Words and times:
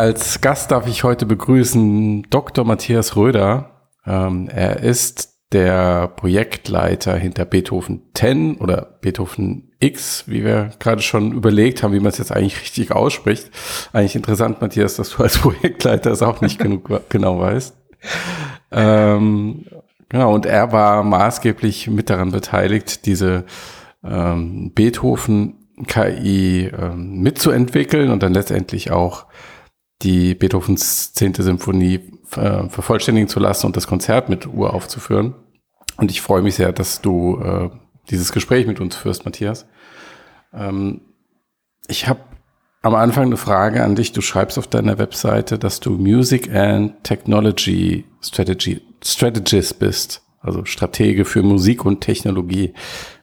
Als 0.00 0.40
Gast 0.40 0.70
darf 0.70 0.86
ich 0.86 1.04
heute 1.04 1.26
begrüßen 1.26 2.22
Dr. 2.30 2.64
Matthias 2.64 3.16
Röder. 3.16 3.90
Ähm, 4.06 4.48
er 4.48 4.80
ist 4.80 5.34
der 5.52 6.08
Projektleiter 6.08 7.14
hinter 7.16 7.44
Beethoven 7.44 8.04
10 8.14 8.56
oder 8.56 8.96
Beethoven 9.02 9.72
X, 9.78 10.24
wie 10.26 10.42
wir 10.42 10.70
gerade 10.78 11.02
schon 11.02 11.32
überlegt 11.32 11.82
haben, 11.82 11.92
wie 11.92 12.00
man 12.00 12.12
es 12.12 12.16
jetzt 12.16 12.32
eigentlich 12.32 12.62
richtig 12.62 12.92
ausspricht. 12.92 13.50
Eigentlich 13.92 14.16
interessant, 14.16 14.62
Matthias, 14.62 14.96
dass 14.96 15.10
du 15.10 15.22
als 15.22 15.36
Projektleiter 15.42 16.12
es 16.12 16.22
auch 16.22 16.40
nicht 16.40 16.58
genug 16.58 16.88
genau 17.10 17.38
weißt. 17.38 17.76
Ähm, 18.72 19.66
genau, 20.08 20.34
und 20.34 20.46
er 20.46 20.72
war 20.72 21.02
maßgeblich 21.02 21.90
mit 21.90 22.08
daran 22.08 22.30
beteiligt, 22.30 23.04
diese 23.04 23.44
ähm, 24.02 24.72
Beethoven 24.74 25.56
KI 25.86 26.70
ähm, 26.74 27.20
mitzuentwickeln 27.20 28.10
und 28.10 28.22
dann 28.22 28.32
letztendlich 28.32 28.90
auch 28.90 29.26
die 30.02 30.34
Beethovens 30.34 31.12
zehnte 31.12 31.42
Symphonie 31.42 32.00
äh, 32.36 32.68
vervollständigen 32.68 33.28
zu 33.28 33.40
lassen 33.40 33.66
und 33.66 33.76
das 33.76 33.86
Konzert 33.86 34.28
mit 34.28 34.46
Uhr 34.46 34.74
aufzuführen. 34.74 35.34
Und 35.96 36.10
ich 36.10 36.20
freue 36.20 36.42
mich 36.42 36.54
sehr, 36.54 36.72
dass 36.72 37.02
du 37.02 37.40
äh, 37.40 37.70
dieses 38.10 38.32
Gespräch 38.32 38.66
mit 38.66 38.80
uns 38.80 38.96
führst, 38.96 39.24
Matthias. 39.24 39.66
Ähm, 40.52 41.02
ich 41.88 42.08
habe 42.08 42.20
am 42.82 42.94
Anfang 42.94 43.26
eine 43.26 43.36
Frage 43.36 43.84
an 43.84 43.94
dich. 43.94 44.12
Du 44.12 44.22
schreibst 44.22 44.58
auf 44.58 44.66
deiner 44.66 44.98
Webseite, 44.98 45.58
dass 45.58 45.80
du 45.80 45.90
Music 45.92 46.54
and 46.54 47.04
Technology 47.04 48.06
Strategy, 48.22 48.80
Strategist 49.04 49.78
bist, 49.78 50.22
also 50.40 50.64
Stratege 50.64 51.24
für 51.24 51.42
Musik 51.42 51.84
und 51.84 52.00
Technologie. 52.00 52.72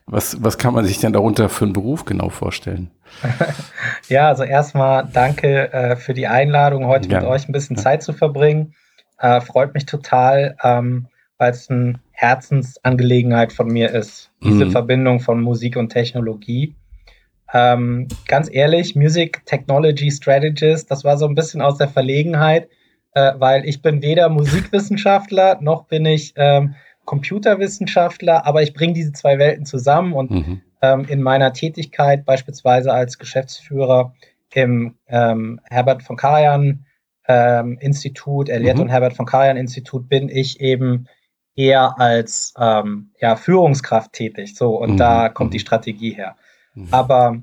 Was, 0.05 0.43
was 0.43 0.57
kann 0.57 0.73
man 0.73 0.85
sich 0.85 0.99
denn 0.99 1.13
darunter 1.13 1.49
für 1.49 1.65
einen 1.65 1.73
Beruf 1.73 2.05
genau 2.05 2.29
vorstellen? 2.29 2.91
ja, 4.09 4.27
also 4.27 4.43
erstmal 4.43 5.07
danke 5.11 5.71
äh, 5.73 5.95
für 5.95 6.13
die 6.13 6.27
Einladung, 6.27 6.85
heute 6.85 7.09
ja. 7.09 7.19
mit 7.19 7.27
euch 7.27 7.47
ein 7.47 7.51
bisschen. 7.51 7.77
Zeit 7.77 8.03
zu 8.03 8.13
verbringen. 8.13 8.73
Äh, 9.19 9.41
freut 9.41 9.73
mich 9.73 9.85
total, 9.85 10.55
ähm, 10.63 11.07
weil 11.37 11.51
es 11.51 11.69
eine 11.69 11.99
Herzensangelegenheit 12.11 13.53
von 13.53 13.67
mir 13.67 13.91
ist, 13.91 14.31
diese 14.43 14.65
mhm. 14.65 14.71
Verbindung 14.71 15.19
von 15.19 15.41
Musik 15.41 15.77
und 15.77 15.89
Technologie. 15.89 16.75
Ähm, 17.53 18.07
ganz 18.27 18.49
ehrlich, 18.51 18.95
Music 18.95 19.45
Technology 19.45 20.11
Strategist, 20.11 20.91
das 20.91 21.03
war 21.03 21.17
so 21.17 21.27
ein 21.27 21.35
bisschen 21.35 21.61
aus 21.61 21.77
der 21.77 21.87
Verlegenheit, 21.87 22.67
äh, 23.13 23.33
weil 23.37 23.65
ich 23.65 23.81
bin 23.81 24.01
weder 24.01 24.29
Musikwissenschaftler 24.29 25.59
noch 25.61 25.85
bin 25.85 26.05
ich 26.05 26.33
ähm, 26.35 26.75
Computerwissenschaftler, 27.05 28.45
aber 28.45 28.63
ich 28.63 28.73
bringe 28.73 28.93
diese 28.93 29.13
zwei 29.13 29.39
Welten 29.39 29.65
zusammen 29.65 30.13
und 30.13 30.31
mhm. 30.31 30.61
Ähm, 30.81 31.05
in 31.07 31.21
meiner 31.21 31.53
Tätigkeit 31.53 32.25
beispielsweise 32.25 32.93
als 32.93 33.17
Geschäftsführer 33.17 34.13
im 34.53 34.95
ähm, 35.07 35.59
Herbert 35.65 36.03
von 36.03 36.15
Karajan 36.15 36.85
ähm, 37.27 37.77
Institut, 37.79 38.49
Elliott 38.49 38.75
mhm. 38.75 38.83
und 38.83 38.89
Herbert 38.89 39.13
von 39.13 39.25
Karajan 39.25 39.57
Institut 39.57 40.07
bin 40.07 40.29
ich 40.29 40.61
eben 40.61 41.07
eher 41.55 41.99
als 41.99 42.53
ähm, 42.59 43.11
ja, 43.19 43.35
Führungskraft 43.35 44.13
tätig. 44.13 44.55
So, 44.55 44.77
und 44.77 44.93
mhm. 44.93 44.97
da 44.97 45.29
kommt 45.29 45.53
die 45.53 45.57
mhm. 45.57 45.61
Strategie 45.61 46.11
her. 46.13 46.35
Mhm. 46.75 46.87
Aber 46.91 47.41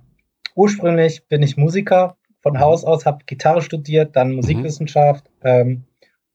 ursprünglich 0.55 1.27
bin 1.29 1.43
ich 1.43 1.57
Musiker 1.57 2.17
von 2.41 2.61
Haus 2.61 2.85
aus, 2.85 3.07
habe 3.07 3.25
Gitarre 3.27 3.63
studiert, 3.63 4.17
dann 4.17 4.35
Musikwissenschaft 4.35 5.25
ähm, 5.43 5.85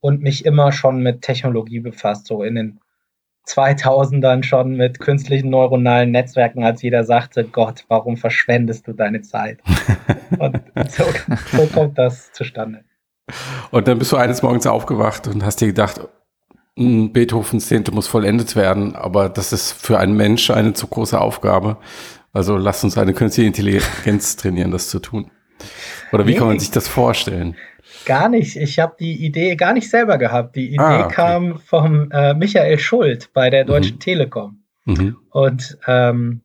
und 0.00 0.22
mich 0.22 0.44
immer 0.44 0.72
schon 0.72 1.02
mit 1.02 1.22
Technologie 1.22 1.80
befasst, 1.80 2.26
so 2.26 2.42
in 2.42 2.54
den 2.54 2.79
2000ern 3.46 4.42
schon 4.42 4.76
mit 4.76 5.00
künstlichen 5.00 5.50
neuronalen 5.50 6.10
Netzwerken, 6.10 6.62
als 6.62 6.82
jeder 6.82 7.04
sagte, 7.04 7.44
Gott, 7.44 7.84
warum 7.88 8.16
verschwendest 8.16 8.86
du 8.86 8.92
deine 8.92 9.22
Zeit? 9.22 9.60
und 10.38 10.62
so, 10.88 11.04
so 11.52 11.66
kommt 11.66 11.98
das 11.98 12.32
zustande. 12.32 12.84
Und 13.70 13.88
dann 13.88 13.98
bist 13.98 14.12
du 14.12 14.16
eines 14.16 14.42
Morgens 14.42 14.66
aufgewacht 14.66 15.28
und 15.28 15.44
hast 15.44 15.60
dir 15.60 15.68
gedacht, 15.68 16.00
hm, 16.76 17.12
Beethovens 17.12 17.68
Zehnte 17.68 17.92
muss 17.92 18.06
vollendet 18.06 18.56
werden, 18.56 18.94
aber 18.96 19.28
das 19.28 19.52
ist 19.52 19.72
für 19.72 19.98
einen 19.98 20.16
Mensch 20.16 20.50
eine 20.50 20.72
zu 20.72 20.86
große 20.86 21.20
Aufgabe. 21.20 21.76
Also 22.32 22.56
lass 22.56 22.84
uns 22.84 22.96
eine 22.96 23.12
künstliche 23.12 23.48
Intelligenz 23.48 24.36
trainieren, 24.36 24.70
das 24.70 24.88
zu 24.88 25.00
tun. 25.00 25.30
Oder 26.12 26.26
wie 26.26 26.32
nee. 26.32 26.38
kann 26.38 26.48
man 26.48 26.58
sich 26.58 26.70
das 26.70 26.88
vorstellen? 26.88 27.56
Gar 28.04 28.28
nicht. 28.28 28.56
Ich 28.56 28.78
habe 28.78 28.96
die 28.98 29.24
Idee 29.24 29.56
gar 29.56 29.72
nicht 29.72 29.90
selber 29.90 30.18
gehabt. 30.18 30.56
Die 30.56 30.68
Idee 30.68 30.78
ah, 30.78 31.04
okay. 31.04 31.14
kam 31.14 31.58
vom 31.58 32.10
äh, 32.10 32.34
Michael 32.34 32.78
Schuld 32.78 33.30
bei 33.32 33.50
der 33.50 33.64
Deutschen 33.64 33.96
mhm. 33.96 34.00
Telekom. 34.00 34.62
Mhm. 34.84 35.16
Und 35.30 35.78
ähm, 35.86 36.42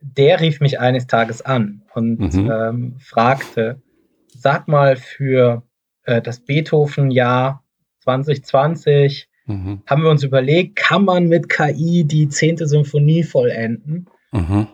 der 0.00 0.40
rief 0.40 0.60
mich 0.60 0.78
eines 0.78 1.06
Tages 1.06 1.42
an 1.42 1.82
und 1.94 2.34
mhm. 2.34 2.50
ähm, 2.50 2.96
fragte, 3.00 3.82
sag 4.28 4.68
mal 4.68 4.96
für 4.96 5.62
äh, 6.04 6.22
das 6.22 6.40
Beethoven-Jahr 6.40 7.64
2020 8.00 9.28
mhm. 9.46 9.82
haben 9.86 10.02
wir 10.02 10.10
uns 10.10 10.22
überlegt, 10.22 10.76
kann 10.76 11.04
man 11.04 11.28
mit 11.28 11.48
KI 11.48 12.04
die 12.04 12.28
zehnte 12.28 12.66
Symphonie 12.66 13.24
vollenden? 13.24 14.06
Mhm. 14.32 14.68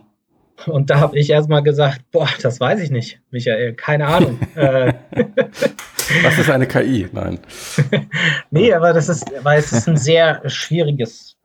Und 0.67 0.89
da 0.89 0.99
habe 0.99 1.17
ich 1.19 1.29
erstmal 1.29 1.63
gesagt, 1.63 2.01
boah, 2.11 2.29
das 2.41 2.59
weiß 2.59 2.79
ich 2.81 2.89
nicht, 2.89 3.19
Michael, 3.31 3.73
keine 3.73 4.07
Ahnung. 4.07 4.39
Äh. 4.55 4.93
Was 6.23 6.37
ist 6.37 6.49
eine 6.49 6.67
KI? 6.67 7.09
Nein. 7.11 7.39
nee, 8.51 8.71
aber 8.71 8.93
das 8.93 9.09
ist, 9.09 9.25
weil 9.43 9.59
es 9.59 9.71
ist 9.71 9.89
ein 9.89 9.97
sehr 9.97 10.47
schwieriges 10.49 11.35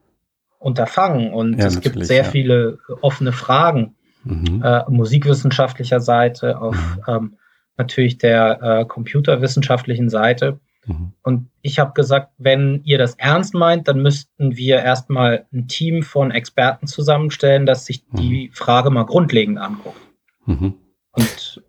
Unterfangen 0.58 1.32
und 1.32 1.58
ja, 1.58 1.66
es 1.66 1.80
gibt 1.80 2.04
sehr 2.04 2.24
ja. 2.24 2.30
viele 2.30 2.78
offene 3.00 3.32
Fragen 3.32 3.96
mhm. 4.24 4.62
äh, 4.62 4.82
musikwissenschaftlicher 4.88 6.00
Seite, 6.00 6.60
auf 6.60 6.76
mhm. 6.76 7.02
ähm, 7.08 7.36
natürlich 7.76 8.18
der 8.18 8.60
äh, 8.62 8.84
computerwissenschaftlichen 8.84 10.10
Seite. 10.10 10.60
Mhm. 10.86 11.12
Und 11.22 11.50
ich 11.62 11.78
habe 11.78 11.92
gesagt, 11.92 12.32
wenn 12.38 12.82
ihr 12.84 12.98
das 12.98 13.14
ernst 13.14 13.54
meint, 13.54 13.88
dann 13.88 14.02
müssten 14.02 14.56
wir 14.56 14.78
erstmal 14.78 15.46
ein 15.52 15.68
Team 15.68 16.02
von 16.02 16.30
Experten 16.30 16.86
zusammenstellen, 16.86 17.66
das 17.66 17.86
sich 17.86 18.04
mhm. 18.10 18.16
die 18.16 18.50
Frage 18.52 18.90
mal 18.90 19.04
grundlegend 19.04 19.58
anguckt. 19.58 20.00
Mhm. 20.46 20.74
Und 21.12 21.62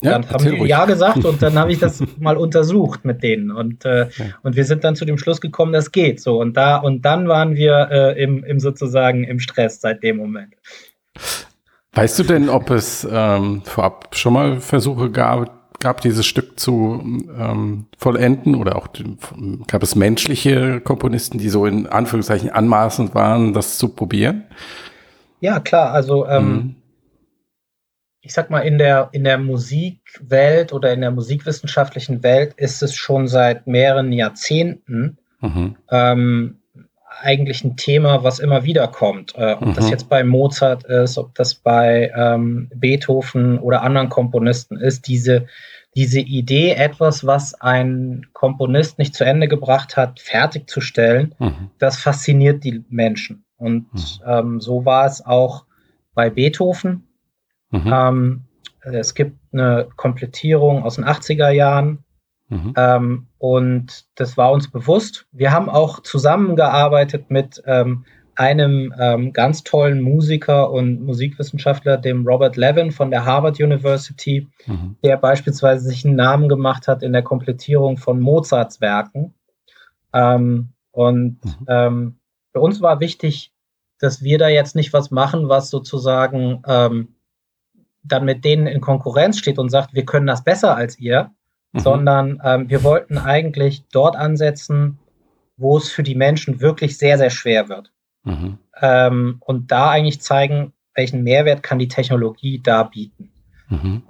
ja, 0.00 0.12
dann 0.12 0.30
haben 0.30 0.44
wir 0.44 0.66
ja 0.66 0.84
gesagt 0.84 1.24
und 1.24 1.42
dann 1.42 1.58
habe 1.58 1.72
ich 1.72 1.80
das 1.80 2.02
mal 2.20 2.36
untersucht 2.36 3.04
mit 3.04 3.24
denen 3.24 3.50
und, 3.50 3.84
äh, 3.84 4.08
ja. 4.16 4.26
und 4.44 4.54
wir 4.54 4.64
sind 4.64 4.84
dann 4.84 4.94
zu 4.94 5.04
dem 5.04 5.18
Schluss 5.18 5.40
gekommen, 5.40 5.72
das 5.72 5.90
geht 5.90 6.20
so 6.20 6.40
und 6.40 6.56
da 6.56 6.76
und 6.76 7.02
dann 7.04 7.26
waren 7.26 7.56
wir 7.56 7.88
äh, 7.90 8.22
im, 8.22 8.44
im 8.44 8.60
sozusagen 8.60 9.24
im 9.24 9.40
Stress 9.40 9.80
seit 9.80 10.04
dem 10.04 10.16
Moment. 10.18 10.54
Weißt 11.94 12.16
du 12.16 12.22
denn, 12.22 12.48
ob 12.48 12.70
es 12.70 13.08
ähm, 13.10 13.62
vorab 13.64 14.14
schon 14.14 14.34
mal 14.34 14.60
Versuche 14.60 15.10
gab, 15.10 15.57
gab, 15.80 16.00
dieses 16.00 16.26
Stück 16.26 16.58
zu 16.58 17.00
ähm, 17.38 17.86
vollenden 17.96 18.54
oder 18.54 18.76
auch 18.76 18.88
gab 19.66 19.82
es 19.82 19.94
menschliche 19.94 20.80
Komponisten, 20.80 21.38
die 21.38 21.48
so 21.48 21.66
in 21.66 21.86
Anführungszeichen 21.86 22.50
anmaßend 22.50 23.14
waren, 23.14 23.52
das 23.52 23.78
zu 23.78 23.88
probieren? 23.88 24.44
Ja, 25.40 25.60
klar. 25.60 25.92
Also 25.92 26.26
ähm, 26.26 26.48
mhm. 26.48 26.76
ich 28.20 28.32
sag 28.32 28.50
mal, 28.50 28.60
in 28.60 28.78
der, 28.78 29.08
in 29.12 29.24
der 29.24 29.38
Musikwelt 29.38 30.72
oder 30.72 30.92
in 30.92 31.00
der 31.00 31.12
musikwissenschaftlichen 31.12 32.22
Welt 32.22 32.54
ist 32.56 32.82
es 32.82 32.94
schon 32.94 33.28
seit 33.28 33.66
mehreren 33.66 34.12
Jahrzehnten 34.12 35.18
mhm. 35.40 35.76
ähm, 35.90 36.57
eigentlich 37.20 37.64
ein 37.64 37.76
Thema, 37.76 38.22
was 38.24 38.38
immer 38.38 38.64
wieder 38.64 38.88
kommt. 38.88 39.34
Äh, 39.36 39.54
ob 39.54 39.66
mhm. 39.66 39.74
das 39.74 39.90
jetzt 39.90 40.08
bei 40.08 40.24
Mozart 40.24 40.84
ist, 40.84 41.18
ob 41.18 41.34
das 41.34 41.54
bei 41.54 42.12
ähm, 42.14 42.70
Beethoven 42.74 43.58
oder 43.58 43.82
anderen 43.82 44.08
Komponisten 44.08 44.76
ist, 44.76 45.06
diese, 45.08 45.46
diese 45.94 46.20
Idee, 46.20 46.72
etwas, 46.72 47.26
was 47.26 47.54
ein 47.54 48.26
Komponist 48.32 48.98
nicht 48.98 49.14
zu 49.14 49.24
Ende 49.24 49.48
gebracht 49.48 49.96
hat, 49.96 50.20
fertigzustellen, 50.20 51.34
mhm. 51.38 51.70
das 51.78 51.98
fasziniert 51.98 52.64
die 52.64 52.84
Menschen. 52.88 53.44
Und 53.56 53.92
mhm. 53.92 54.00
ähm, 54.26 54.60
so 54.60 54.84
war 54.84 55.06
es 55.06 55.24
auch 55.24 55.64
bei 56.14 56.30
Beethoven. 56.30 57.08
Mhm. 57.70 57.92
Ähm, 57.92 58.44
es 58.82 59.14
gibt 59.14 59.38
eine 59.52 59.88
Komplettierung 59.96 60.84
aus 60.84 60.96
den 60.96 61.04
80er 61.04 61.50
Jahren 61.50 62.04
Mhm. 62.48 62.72
Ähm, 62.76 63.26
und 63.38 64.06
das 64.14 64.36
war 64.36 64.52
uns 64.52 64.70
bewusst. 64.70 65.26
Wir 65.32 65.52
haben 65.52 65.68
auch 65.68 66.00
zusammengearbeitet 66.00 67.30
mit 67.30 67.62
ähm, 67.66 68.04
einem 68.38 68.94
ähm, 68.98 69.32
ganz 69.32 69.64
tollen 69.64 70.00
Musiker 70.00 70.70
und 70.70 71.02
Musikwissenschaftler, 71.02 71.96
dem 71.96 72.26
Robert 72.26 72.56
Levin 72.56 72.92
von 72.92 73.10
der 73.10 73.24
Harvard 73.24 73.60
University, 73.60 74.46
mhm. 74.66 74.96
der 75.02 75.16
beispielsweise 75.16 75.84
sich 75.84 76.04
einen 76.04 76.14
Namen 76.14 76.48
gemacht 76.48 76.86
hat 76.86 77.02
in 77.02 77.12
der 77.12 77.22
Komplettierung 77.22 77.96
von 77.96 78.20
Mozarts 78.20 78.80
Werken. 78.80 79.34
Ähm, 80.12 80.68
und 80.92 81.44
mhm. 81.44 81.66
ähm, 81.68 82.18
für 82.52 82.60
uns 82.60 82.80
war 82.80 83.00
wichtig, 83.00 83.52
dass 83.98 84.22
wir 84.22 84.38
da 84.38 84.48
jetzt 84.48 84.76
nicht 84.76 84.92
was 84.92 85.10
machen, 85.10 85.48
was 85.48 85.68
sozusagen 85.68 86.62
ähm, 86.66 87.16
dann 88.04 88.24
mit 88.24 88.44
denen 88.44 88.68
in 88.68 88.80
Konkurrenz 88.80 89.38
steht 89.38 89.58
und 89.58 89.68
sagt, 89.70 89.94
wir 89.94 90.04
können 90.04 90.26
das 90.26 90.44
besser 90.44 90.76
als 90.76 90.98
ihr, 90.98 91.32
mhm. 91.72 91.78
sondern 91.80 92.40
ähm, 92.44 92.68
wir 92.68 92.82
wollten 92.82 93.18
eigentlich 93.18 93.84
dort 93.92 94.16
ansetzen, 94.16 94.98
wo 95.56 95.76
es 95.76 95.90
für 95.90 96.02
die 96.02 96.14
Menschen 96.14 96.60
wirklich 96.60 96.98
sehr, 96.98 97.18
sehr 97.18 97.30
schwer 97.30 97.68
wird. 97.68 97.92
Mhm. 98.24 98.58
Ähm, 98.80 99.36
und 99.40 99.70
da 99.70 99.90
eigentlich 99.90 100.20
zeigen, 100.20 100.72
welchen 100.94 101.22
Mehrwert 101.22 101.62
kann 101.62 101.78
die 101.78 101.88
Technologie 101.88 102.60
da 102.62 102.82
bieten. 102.84 103.30
Mhm. 103.68 104.02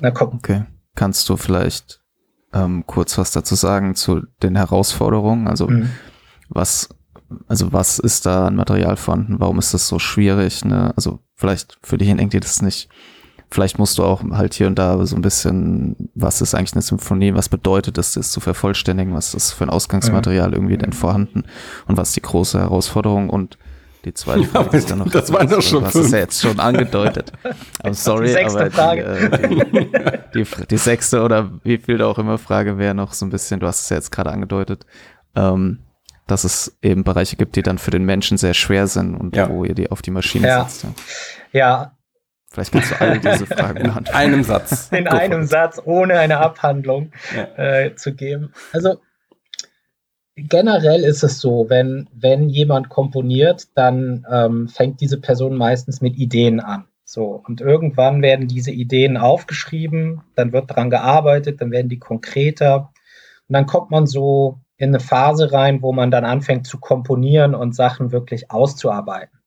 Na 0.00 0.10
komm. 0.10 0.34
Okay. 0.34 0.64
Kannst 0.94 1.28
du 1.28 1.36
vielleicht 1.36 2.00
ähm, 2.52 2.84
kurz 2.86 3.16
was 3.18 3.32
dazu 3.32 3.54
sagen 3.54 3.94
zu 3.94 4.22
den 4.42 4.56
Herausforderungen? 4.56 5.48
Also 5.48 5.68
mhm. 5.68 5.90
was, 6.48 6.88
also 7.48 7.72
was 7.72 7.98
ist 7.98 8.26
da 8.26 8.48
an 8.48 8.56
Material 8.56 8.96
vorhanden? 8.96 9.40
Warum 9.40 9.58
ist 9.58 9.74
das 9.74 9.88
so 9.88 9.98
schwierig? 9.98 10.64
Ne? 10.64 10.92
Also 10.96 11.20
vielleicht 11.34 11.78
für 11.82 11.98
diejenigen, 11.98 12.30
die 12.30 12.40
das 12.40 12.62
nicht 12.62 12.88
Vielleicht 13.52 13.78
musst 13.78 13.98
du 13.98 14.04
auch 14.04 14.22
halt 14.30 14.54
hier 14.54 14.66
und 14.66 14.78
da 14.78 15.04
so 15.04 15.14
ein 15.14 15.20
bisschen, 15.20 16.08
was 16.14 16.40
ist 16.40 16.54
eigentlich 16.54 16.72
eine 16.72 16.80
Symphonie, 16.80 17.34
was 17.34 17.50
bedeutet 17.50 17.98
es, 17.98 18.12
das 18.12 18.30
zu 18.30 18.40
vervollständigen, 18.40 19.12
was 19.12 19.34
ist 19.34 19.52
für 19.52 19.64
ein 19.64 19.70
Ausgangsmaterial 19.70 20.48
mhm. 20.48 20.54
irgendwie 20.54 20.78
denn 20.78 20.94
vorhanden 20.94 21.44
und 21.86 21.98
was 21.98 22.08
ist 22.08 22.16
die 22.16 22.22
große 22.22 22.58
Herausforderung 22.58 23.28
und 23.28 23.58
die 24.06 24.14
zweite 24.14 24.44
Frage 24.48 24.70
ja, 24.72 24.78
ist 24.78 24.90
dann 24.90 25.00
noch. 25.00 25.10
Das 25.10 25.30
waren 25.32 25.48
doch 25.48 25.60
schon 25.60 25.84
fünf. 25.84 26.10
ja 26.10 26.18
jetzt 26.18 26.40
schon 26.40 26.58
angedeutet. 26.60 27.32
I'm 27.84 27.92
sorry, 27.92 28.28
die 28.28 28.38
aber 28.38 28.70
die, 28.70 29.00
äh, 29.00 29.38
die, 30.34 30.44
die, 30.44 30.66
die, 30.70 30.76
sechste 30.78 31.22
oder 31.22 31.50
wie 31.62 31.76
viel 31.76 31.98
da 31.98 32.06
auch 32.06 32.18
immer 32.18 32.38
Frage 32.38 32.78
wäre 32.78 32.94
noch 32.94 33.12
so 33.12 33.26
ein 33.26 33.30
bisschen, 33.30 33.60
du 33.60 33.66
hast 33.66 33.82
es 33.82 33.90
ja 33.90 33.96
jetzt 33.96 34.10
gerade 34.10 34.30
angedeutet, 34.30 34.86
ähm, 35.36 35.80
dass 36.26 36.44
es 36.44 36.76
eben 36.80 37.04
Bereiche 37.04 37.36
gibt, 37.36 37.54
die 37.56 37.62
dann 37.62 37.76
für 37.76 37.90
den 37.90 38.04
Menschen 38.04 38.38
sehr 38.38 38.54
schwer 38.54 38.86
sind 38.86 39.14
und 39.14 39.36
ja. 39.36 39.50
wo 39.50 39.64
ihr 39.64 39.74
die 39.74 39.90
auf 39.90 40.00
die 40.00 40.10
Maschine 40.10 40.48
ja. 40.48 40.64
setzt. 40.64 40.84
Ja. 40.84 40.90
ja, 41.52 41.92
Vielleicht 42.52 42.72
kannst 42.72 42.90
du 42.90 43.00
all 43.00 43.18
diese 43.18 43.46
Fragen 43.46 43.82
beantworten. 43.82 44.08
In 44.08 44.14
einem 44.14 44.44
Satz. 44.44 44.88
In 44.92 45.08
einem 45.08 45.44
Satz, 45.44 45.80
ohne 45.82 46.18
eine 46.18 46.38
Abhandlung 46.38 47.12
ja. 47.34 47.44
äh, 47.56 47.94
zu 47.96 48.14
geben. 48.14 48.52
Also 48.72 48.98
generell 50.36 51.02
ist 51.02 51.22
es 51.22 51.40
so, 51.40 51.70
wenn, 51.70 52.08
wenn 52.12 52.50
jemand 52.50 52.90
komponiert, 52.90 53.68
dann 53.74 54.26
ähm, 54.30 54.68
fängt 54.68 55.00
diese 55.00 55.18
Person 55.18 55.56
meistens 55.56 56.02
mit 56.02 56.16
Ideen 56.18 56.60
an. 56.60 56.84
So, 57.04 57.42
und 57.46 57.60
irgendwann 57.60 58.22
werden 58.22 58.48
diese 58.48 58.70
Ideen 58.70 59.16
aufgeschrieben, 59.16 60.22
dann 60.34 60.52
wird 60.52 60.70
daran 60.70 60.90
gearbeitet, 60.90 61.60
dann 61.60 61.70
werden 61.70 61.88
die 61.88 61.98
konkreter. 61.98 62.92
Und 63.48 63.54
dann 63.54 63.66
kommt 63.66 63.90
man 63.90 64.06
so 64.06 64.60
in 64.76 64.90
eine 64.90 65.00
Phase 65.00 65.52
rein, 65.52 65.80
wo 65.80 65.92
man 65.92 66.10
dann 66.10 66.24
anfängt 66.24 66.66
zu 66.66 66.78
komponieren 66.78 67.54
und 67.54 67.74
Sachen 67.74 68.12
wirklich 68.12 68.50
auszuarbeiten. 68.50 69.41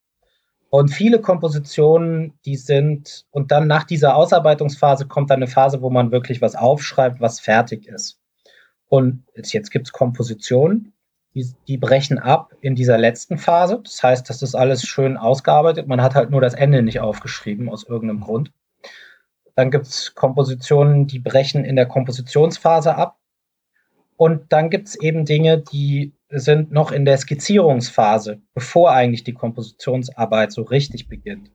Und 0.70 0.90
viele 0.90 1.22
Kompositionen, 1.22 2.34
die 2.46 2.58
sind, 2.58 3.26
und 3.32 3.52
dann 3.52 3.68
nach 3.68 3.84
dieser 3.84 4.16
Ausarbeitungsphase 4.16 5.08
kommt 5.08 5.30
dann 5.30 5.38
eine 5.38 5.48
Phase, 5.48 5.82
wo 5.82 5.90
man 5.90 6.12
wirklich 6.12 6.42
was 6.42 6.56
aufschreibt, 6.56 7.22
was 7.22 7.40
fertig 7.40 7.88
ist. 7.88 8.20
Und 8.88 9.24
jetzt 9.36 9.72
gibt 9.72 9.88
es 9.88 9.94
Kompositionen, 9.94 10.94
die, 11.34 11.54
die 11.68 11.78
brechen 11.78 12.18
ab 12.18 12.54
in 12.62 12.76
dieser 12.76 12.98
letzten 12.98 13.38
Phase. 13.38 13.82
Das 13.84 14.02
heißt, 14.02 14.30
das 14.30 14.42
ist 14.42 14.56
alles 14.56 14.84
schön 14.84 15.18
ausgearbeitet. 15.18 15.88
Man 15.88 16.02
hat 16.02 16.16
halt 16.16 16.30
nur 16.30 16.42
das 16.42 16.54
Ende 16.54 16.82
nicht 16.82 17.00
aufgeschrieben, 17.00 17.70
aus 17.70 17.84
irgendeinem 17.84 18.22
Grund. 18.22 18.52
Dann 19.56 19.72
gibt 19.72 19.86
es 19.86 20.16
Kompositionen, 20.16 21.08
die 21.08 21.20
brechen 21.20 21.64
in 21.64 21.76
der 21.76 21.88
Kompositionsphase 21.88 22.96
ab. 22.96 23.18
Und 24.18 24.52
dann 24.52 24.70
gibt 24.70 24.88
es 24.88 24.96
eben 24.96 25.26
Dinge, 25.26 25.60
die 25.60 26.14
sind 26.30 26.72
noch 26.72 26.92
in 26.92 27.06
der 27.06 27.18
Skizzierungsphase, 27.18 28.42
bevor 28.54 28.92
eigentlich 28.92 29.24
die 29.24 29.34
Kompositionsarbeit 29.34 30.52
so 30.52 30.64
richtig 30.64 31.08
beginnt. 31.08 31.52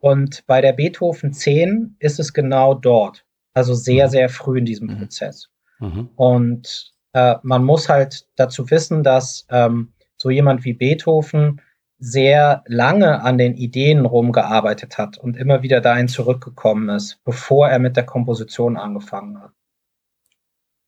Und 0.00 0.46
bei 0.46 0.60
der 0.60 0.72
Beethoven 0.72 1.32
10 1.32 1.96
ist 1.98 2.20
es 2.20 2.32
genau 2.32 2.74
dort, 2.74 3.24
also 3.52 3.74
sehr, 3.74 4.06
mhm. 4.06 4.10
sehr 4.10 4.28
früh 4.28 4.58
in 4.58 4.64
diesem 4.64 4.88
mhm. 4.88 4.98
Prozess. 4.98 5.50
Mhm. 5.78 6.10
Und 6.16 6.92
äh, 7.12 7.36
man 7.42 7.64
muss 7.64 7.88
halt 7.88 8.26
dazu 8.36 8.70
wissen, 8.70 9.02
dass 9.02 9.46
ähm, 9.50 9.92
so 10.16 10.30
jemand 10.30 10.64
wie 10.64 10.74
Beethoven 10.74 11.60
sehr 11.98 12.64
lange 12.66 13.22
an 13.22 13.38
den 13.38 13.54
Ideen 13.54 14.04
rumgearbeitet 14.04 14.98
hat 14.98 15.16
und 15.16 15.36
immer 15.36 15.62
wieder 15.62 15.80
dahin 15.80 16.08
zurückgekommen 16.08 16.88
ist, 16.90 17.22
bevor 17.24 17.68
er 17.68 17.78
mit 17.78 17.96
der 17.96 18.04
Komposition 18.04 18.76
angefangen 18.76 19.40
hat. 19.40 19.52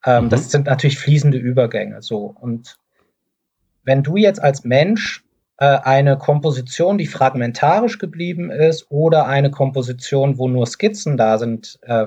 Ähm, 0.05 0.25
mhm. 0.25 0.29
Das 0.29 0.51
sind 0.51 0.67
natürlich 0.67 0.99
fließende 0.99 1.39
Übergänge 1.39 2.03
so. 2.03 2.35
Und 2.39 2.79
wenn 3.87 4.03
du 4.03 4.17
jetzt 4.17 4.43
als 4.43 4.65
Mensch 4.65 5.25
äh, 5.59 5.65
eine 5.65 6.19
Komposition, 6.19 6.99
die 6.99 7.07
fragmentarisch 7.07 7.99
geblieben 7.99 8.51
ist, 8.51 8.91
oder 8.91 9.27
eine 9.27 9.51
Komposition, 9.51 10.37
wo 10.37 10.49
nur 10.49 10.67
Skizzen 10.67 11.17
da 11.17 11.39
sind, 11.39 11.79
äh, 11.83 12.07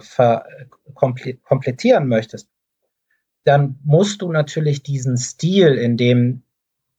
komplettieren 0.94 2.08
möchtest, 2.08 2.50
dann 3.46 3.80
musst 3.84 4.22
du 4.22 4.31
natürlich 4.31 4.84
diesen 4.84 5.18
Stil, 5.18 5.70
in 5.70 5.98
dem 5.98 6.44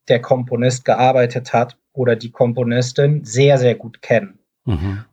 der 0.09 0.21
Komponist 0.21 0.85
gearbeitet 0.85 1.53
hat 1.53 1.77
oder 1.93 2.17
die 2.17 2.33
Komponistin 2.33 3.25
sehr, 3.25 3.59
sehr 3.59 3.75
gut 3.75 4.03
kennen. 4.03 4.39
Mhm. 4.65 5.05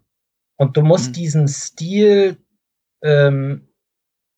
Und 0.56 0.78
du 0.78 0.82
musst 0.82 1.10
mhm. 1.10 1.14
diesen 1.14 1.48
Stil 1.48 2.38
ähm, 3.04 3.68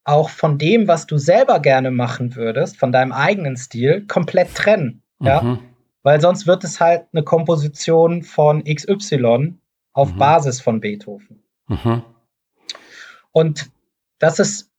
auch 0.04 0.30
von 0.30 0.58
dem, 0.58 0.88
was 0.88 1.06
du 1.06 1.18
selber 1.18 1.60
gerne 1.60 1.92
machen 1.92 2.36
würdest, 2.36 2.78
von 2.78 2.92
deinem 2.92 3.12
eigenen 3.12 3.56
Stil, 3.56 4.06
komplett 4.08 4.56
trennen. 4.56 4.99
Ja. 5.22 5.42
Mhm. 5.42 5.60
Weil 6.04 6.22
sonst 6.22 6.48
wird 6.48 6.64
es 6.64 6.80
halt 6.80 7.08
eine 7.12 7.24
Komposition 7.24 8.24
von 8.24 8.64
XY 8.64 9.56
auf 9.94 10.14
mhm. 10.14 10.18
Basis 10.18 10.62
von 10.62 10.80
Beethoven. 10.80 11.44
Mhm. 11.68 12.04
Und 13.32 13.70
das 14.18 14.40
ist, 14.40 14.72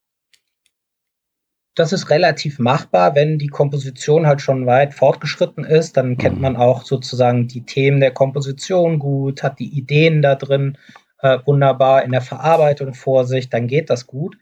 das 1.75 1.93
ist 1.93 2.09
relativ 2.09 2.59
machbar, 2.59 3.15
wenn 3.15 3.37
die 3.37 3.47
Komposition 3.47 4.27
halt 4.27 4.41
schon 4.41 4.65
weit 4.65 4.93
fortgeschritten 4.93 5.63
ist. 5.63 5.95
Dann 5.95 6.17
kennt 6.17 6.37
mhm. 6.37 6.41
man 6.41 6.55
auch 6.57 6.83
sozusagen 6.83 7.47
die 7.47 7.65
Themen 7.65 7.99
der 7.99 8.11
Komposition 8.11 8.99
gut, 8.99 9.43
hat 9.43 9.59
die 9.59 9.77
Ideen 9.77 10.21
da 10.21 10.35
drin 10.35 10.77
äh, 11.19 11.39
wunderbar 11.45 12.03
in 12.03 12.11
der 12.11 12.21
Verarbeitung 12.21 12.93
vor 12.93 13.25
sich, 13.25 13.49
dann 13.49 13.67
geht 13.67 13.89
das 13.89 14.07
gut. 14.07 14.37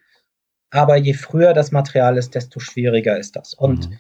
Aber 0.71 0.97
je 0.97 1.13
früher 1.13 1.53
das 1.53 1.71
Material 1.71 2.17
ist, 2.17 2.35
desto 2.35 2.59
schwieriger 2.59 3.17
ist 3.17 3.35
das. 3.35 3.53
Und 3.53 3.89
mhm. 3.89 3.99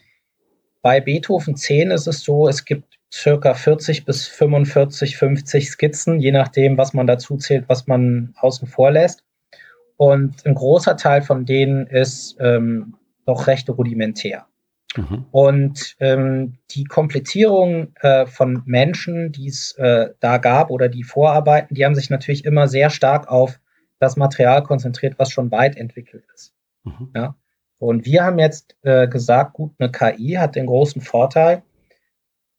Bei 0.81 1.01
Beethoven 1.01 1.55
10 1.55 1.91
ist 1.91 2.07
es 2.07 2.23
so, 2.23 2.47
es 2.47 2.65
gibt 2.65 2.99
circa 3.11 3.53
40 3.53 4.05
bis 4.05 4.27
45, 4.27 5.17
50 5.17 5.69
Skizzen, 5.69 6.19
je 6.19 6.31
nachdem, 6.31 6.77
was 6.77 6.93
man 6.93 7.07
dazu 7.07 7.37
zählt, 7.37 7.65
was 7.67 7.87
man 7.87 8.33
außen 8.37 8.67
vor 8.67 8.91
lässt. 8.91 9.23
Und 9.97 10.45
ein 10.45 10.55
großer 10.55 10.95
Teil 10.95 11.21
von 11.21 11.45
denen 11.45 11.87
ist 11.87 12.37
ähm, 12.39 12.95
noch 13.25 13.47
recht 13.47 13.69
rudimentär. 13.69 14.45
Mhm. 14.95 15.25
Und 15.31 15.95
ähm, 15.99 16.57
die 16.71 16.85
Komplettierung 16.85 17.93
äh, 17.99 18.25
von 18.25 18.63
Menschen, 18.65 19.31
die 19.31 19.47
es 19.47 19.73
äh, 19.73 20.09
da 20.19 20.37
gab 20.37 20.71
oder 20.71 20.87
die 20.87 21.03
vorarbeiten, 21.03 21.75
die 21.75 21.85
haben 21.85 21.95
sich 21.95 22.09
natürlich 22.09 22.45
immer 22.45 22.67
sehr 22.67 22.89
stark 22.89 23.27
auf 23.27 23.59
das 23.99 24.15
Material 24.15 24.63
konzentriert, 24.63 25.19
was 25.19 25.31
schon 25.31 25.51
weit 25.51 25.75
entwickelt 25.77 26.23
ist. 26.33 26.53
Mhm. 26.83 27.09
Ja? 27.15 27.35
Und 27.79 28.05
wir 28.05 28.23
haben 28.23 28.39
jetzt 28.39 28.75
äh, 28.83 29.07
gesagt, 29.07 29.53
gut, 29.53 29.73
eine 29.79 29.91
KI 29.91 30.33
hat 30.33 30.55
den 30.55 30.67
großen 30.67 31.01
Vorteil, 31.01 31.63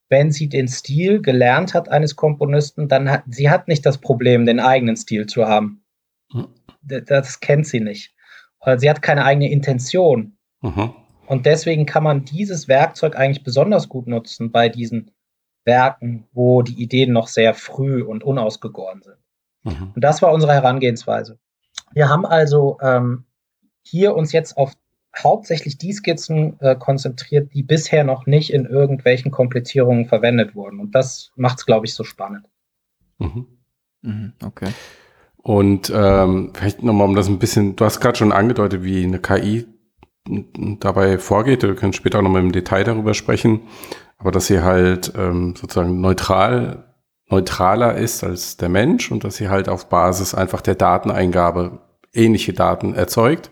wenn 0.08 0.32
sie 0.32 0.48
den 0.48 0.66
Stil 0.66 1.22
gelernt 1.22 1.72
hat 1.74 1.88
eines 1.88 2.16
Komponisten, 2.16 2.88
dann 2.88 3.10
hat 3.10 3.22
sie 3.28 3.48
hat 3.48 3.68
nicht 3.68 3.86
das 3.86 3.98
Problem, 3.98 4.44
den 4.44 4.58
eigenen 4.58 4.96
Stil 4.96 5.26
zu 5.26 5.46
haben. 5.46 5.84
Mhm. 6.32 6.48
Das 6.82 7.40
kennt 7.40 7.66
sie 7.66 7.80
nicht. 7.80 8.14
Sie 8.78 8.90
hat 8.90 9.02
keine 9.02 9.24
eigene 9.24 9.50
Intention. 9.50 10.36
Mhm. 10.62 10.94
Und 11.26 11.46
deswegen 11.46 11.86
kann 11.86 12.02
man 12.02 12.24
dieses 12.24 12.66
Werkzeug 12.66 13.16
eigentlich 13.16 13.44
besonders 13.44 13.88
gut 13.88 14.08
nutzen 14.08 14.50
bei 14.50 14.68
diesen 14.68 15.12
Werken, 15.64 16.26
wo 16.32 16.62
die 16.62 16.82
Ideen 16.82 17.12
noch 17.12 17.28
sehr 17.28 17.54
früh 17.54 18.02
und 18.02 18.24
unausgegoren 18.24 19.02
sind. 19.02 19.18
Mhm. 19.62 19.92
Und 19.94 20.02
das 20.02 20.22
war 20.22 20.32
unsere 20.32 20.54
Herangehensweise. 20.54 21.38
Wir 21.92 22.08
haben 22.08 22.26
also 22.26 22.78
ähm, 22.82 23.26
hier 23.82 24.16
uns 24.16 24.32
jetzt 24.32 24.56
auf 24.56 24.72
hauptsächlich 25.16 25.78
die 25.78 25.92
Skizzen 25.92 26.58
äh, 26.60 26.76
konzentriert, 26.76 27.52
die 27.54 27.62
bisher 27.62 28.04
noch 28.04 28.26
nicht 28.26 28.52
in 28.52 28.66
irgendwelchen 28.66 29.30
Komplettierungen 29.30 30.06
verwendet 30.06 30.54
wurden. 30.54 30.80
Und 30.80 30.94
das 30.94 31.32
macht 31.36 31.58
es, 31.58 31.66
glaube 31.66 31.86
ich, 31.86 31.94
so 31.94 32.04
spannend. 32.04 32.46
Mhm. 33.18 33.46
Mhm, 34.02 34.32
okay. 34.44 34.68
Und 35.36 35.92
ähm, 35.94 36.52
vielleicht 36.54 36.82
nochmal 36.82 37.08
um 37.08 37.16
das 37.16 37.28
ein 37.28 37.38
bisschen, 37.38 37.76
du 37.76 37.84
hast 37.84 38.00
gerade 38.00 38.16
schon 38.16 38.32
angedeutet, 38.32 38.82
wie 38.82 39.04
eine 39.04 39.18
KI 39.18 39.66
dabei 40.78 41.18
vorgeht. 41.18 41.62
Wir 41.62 41.74
können 41.74 41.92
später 41.92 42.18
auch 42.18 42.22
nochmal 42.22 42.42
im 42.42 42.52
Detail 42.52 42.84
darüber 42.84 43.14
sprechen. 43.14 43.62
Aber 44.18 44.30
dass 44.30 44.46
sie 44.46 44.60
halt 44.60 45.12
ähm, 45.16 45.54
sozusagen 45.56 46.00
neutral, 46.00 46.94
neutraler 47.28 47.96
ist 47.96 48.22
als 48.22 48.58
der 48.58 48.68
Mensch 48.68 49.10
und 49.10 49.24
dass 49.24 49.36
sie 49.36 49.48
halt 49.48 49.68
auf 49.68 49.88
Basis 49.88 50.34
einfach 50.34 50.60
der 50.60 50.74
Dateneingabe 50.74 51.80
ähnliche 52.12 52.52
Daten 52.52 52.94
erzeugt 52.94 53.50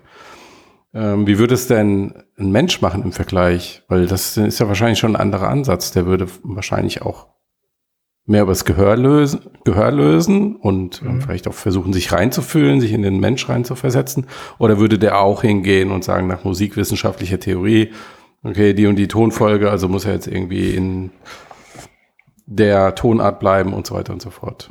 ähm, 0.94 1.26
wie 1.26 1.38
würde 1.38 1.54
es 1.54 1.66
denn 1.66 2.14
ein 2.38 2.50
Mensch 2.50 2.80
machen 2.80 3.02
im 3.02 3.12
Vergleich? 3.12 3.82
Weil 3.88 4.06
das 4.06 4.36
ist 4.36 4.58
ja 4.58 4.68
wahrscheinlich 4.68 4.98
schon 4.98 5.16
ein 5.16 5.20
anderer 5.20 5.48
Ansatz. 5.48 5.90
Der 5.92 6.06
würde 6.06 6.26
wahrscheinlich 6.42 7.02
auch 7.02 7.26
mehr 8.24 8.42
über 8.42 8.52
das 8.52 8.64
Gehör 8.64 8.96
lösen, 8.96 9.40
Gehör 9.64 9.90
lösen 9.90 10.56
und 10.56 11.02
ähm, 11.02 11.14
mhm. 11.14 11.20
vielleicht 11.22 11.48
auch 11.48 11.54
versuchen, 11.54 11.92
sich 11.92 12.12
reinzufühlen, 12.12 12.80
sich 12.80 12.92
in 12.92 13.02
den 13.02 13.20
Mensch 13.20 13.48
reinzuversetzen. 13.48 14.26
Oder 14.58 14.78
würde 14.78 14.98
der 14.98 15.20
auch 15.20 15.42
hingehen 15.42 15.90
und 15.90 16.04
sagen, 16.04 16.26
nach 16.26 16.44
musikwissenschaftlicher 16.44 17.40
Theorie, 17.40 17.92
okay, 18.42 18.74
die 18.74 18.86
und 18.86 18.96
die 18.96 19.08
Tonfolge, 19.08 19.70
also 19.70 19.88
muss 19.88 20.04
er 20.04 20.12
jetzt 20.12 20.26
irgendwie 20.26 20.70
in 20.70 21.10
der 22.46 22.94
Tonart 22.94 23.40
bleiben 23.40 23.72
und 23.72 23.86
so 23.86 23.94
weiter 23.94 24.12
und 24.12 24.22
so 24.22 24.30
fort. 24.30 24.70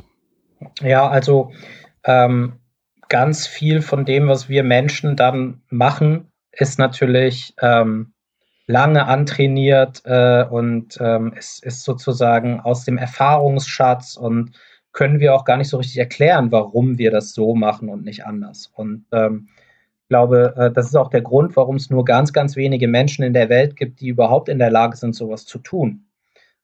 Ja, 0.80 1.08
also 1.08 1.52
ähm, 2.04 2.57
ganz 3.08 3.46
viel 3.46 3.82
von 3.82 4.04
dem, 4.04 4.28
was 4.28 4.48
wir 4.48 4.64
Menschen 4.64 5.16
dann 5.16 5.62
machen, 5.70 6.30
ist 6.52 6.78
natürlich 6.78 7.54
ähm, 7.60 8.12
lange 8.66 9.06
antrainiert 9.06 10.02
äh, 10.04 10.44
und 10.44 10.98
ähm, 11.00 11.32
es 11.36 11.60
ist 11.60 11.84
sozusagen 11.84 12.60
aus 12.60 12.84
dem 12.84 12.98
Erfahrungsschatz 12.98 14.16
und 14.16 14.52
können 14.92 15.20
wir 15.20 15.34
auch 15.34 15.44
gar 15.44 15.56
nicht 15.56 15.68
so 15.68 15.78
richtig 15.78 15.98
erklären, 15.98 16.52
warum 16.52 16.98
wir 16.98 17.10
das 17.10 17.32
so 17.32 17.54
machen 17.54 17.88
und 17.88 18.04
nicht 18.04 18.26
anders. 18.26 18.70
Und 18.74 19.06
ähm, 19.12 19.48
ich 20.02 20.08
glaube, 20.08 20.54
äh, 20.56 20.70
das 20.70 20.86
ist 20.86 20.96
auch 20.96 21.10
der 21.10 21.22
Grund, 21.22 21.56
warum 21.56 21.76
es 21.76 21.90
nur 21.90 22.04
ganz, 22.04 22.32
ganz 22.32 22.56
wenige 22.56 22.88
Menschen 22.88 23.22
in 23.22 23.32
der 23.32 23.48
Welt 23.48 23.76
gibt, 23.76 24.00
die 24.00 24.08
überhaupt 24.08 24.48
in 24.48 24.58
der 24.58 24.70
Lage 24.70 24.96
sind, 24.96 25.14
sowas 25.14 25.44
zu 25.46 25.58
tun. 25.58 26.04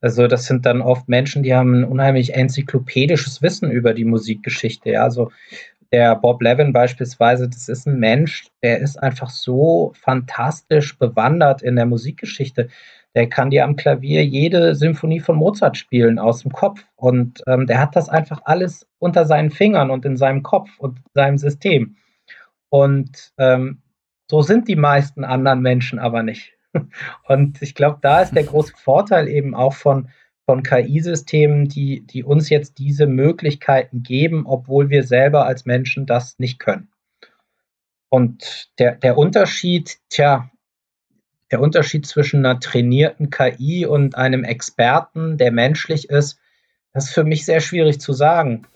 Also 0.00 0.26
das 0.26 0.44
sind 0.44 0.66
dann 0.66 0.82
oft 0.82 1.08
Menschen, 1.08 1.42
die 1.42 1.54
haben 1.54 1.80
ein 1.80 1.84
unheimlich 1.84 2.34
enzyklopädisches 2.34 3.40
Wissen 3.40 3.70
über 3.70 3.94
die 3.94 4.04
Musikgeschichte. 4.04 4.90
Ja? 4.90 5.04
Also 5.04 5.32
der 5.92 6.16
Bob 6.16 6.42
Levin 6.42 6.72
beispielsweise, 6.72 7.48
das 7.48 7.68
ist 7.68 7.86
ein 7.86 7.98
Mensch, 7.98 8.46
der 8.62 8.78
ist 8.78 8.96
einfach 9.02 9.30
so 9.30 9.92
fantastisch 9.94 10.98
bewandert 10.98 11.62
in 11.62 11.76
der 11.76 11.86
Musikgeschichte. 11.86 12.68
Der 13.14 13.28
kann 13.28 13.50
dir 13.50 13.64
am 13.64 13.76
Klavier 13.76 14.24
jede 14.24 14.74
Symphonie 14.74 15.20
von 15.20 15.36
Mozart 15.36 15.76
spielen 15.76 16.18
aus 16.18 16.42
dem 16.42 16.52
Kopf. 16.52 16.84
Und 16.96 17.42
ähm, 17.46 17.66
der 17.66 17.80
hat 17.80 17.94
das 17.94 18.08
einfach 18.08 18.40
alles 18.44 18.86
unter 18.98 19.24
seinen 19.24 19.50
Fingern 19.50 19.90
und 19.90 20.04
in 20.04 20.16
seinem 20.16 20.42
Kopf 20.42 20.70
und 20.78 20.98
in 20.98 21.10
seinem 21.14 21.38
System. 21.38 21.96
Und 22.70 23.32
ähm, 23.38 23.82
so 24.30 24.42
sind 24.42 24.68
die 24.68 24.76
meisten 24.76 25.24
anderen 25.24 25.60
Menschen 25.60 25.98
aber 25.98 26.22
nicht. 26.22 26.54
Und 27.28 27.62
ich 27.62 27.74
glaube, 27.74 27.98
da 28.02 28.22
ist 28.22 28.34
der 28.34 28.42
große 28.42 28.72
Vorteil 28.76 29.28
eben 29.28 29.54
auch 29.54 29.74
von, 29.74 30.08
von 30.46 30.62
KI-Systemen, 30.62 31.68
die, 31.68 32.00
die 32.00 32.22
uns 32.22 32.50
jetzt 32.50 32.78
diese 32.78 33.06
Möglichkeiten 33.06 34.02
geben, 34.02 34.44
obwohl 34.46 34.90
wir 34.90 35.04
selber 35.04 35.46
als 35.46 35.64
Menschen 35.64 36.06
das 36.06 36.38
nicht 36.38 36.58
können. 36.58 36.88
Und 38.10 38.70
der, 38.78 38.94
der 38.94 39.16
Unterschied, 39.16 39.98
tja, 40.10 40.50
der 41.50 41.60
Unterschied 41.60 42.06
zwischen 42.06 42.44
einer 42.44 42.60
trainierten 42.60 43.30
KI 43.30 43.86
und 43.86 44.16
einem 44.16 44.44
Experten, 44.44 45.38
der 45.38 45.52
menschlich 45.52 46.10
ist, 46.10 46.38
das 46.92 47.06
ist 47.06 47.14
für 47.14 47.24
mich 47.24 47.44
sehr 47.44 47.60
schwierig 47.60 48.00
zu 48.00 48.12
sagen. 48.12 48.66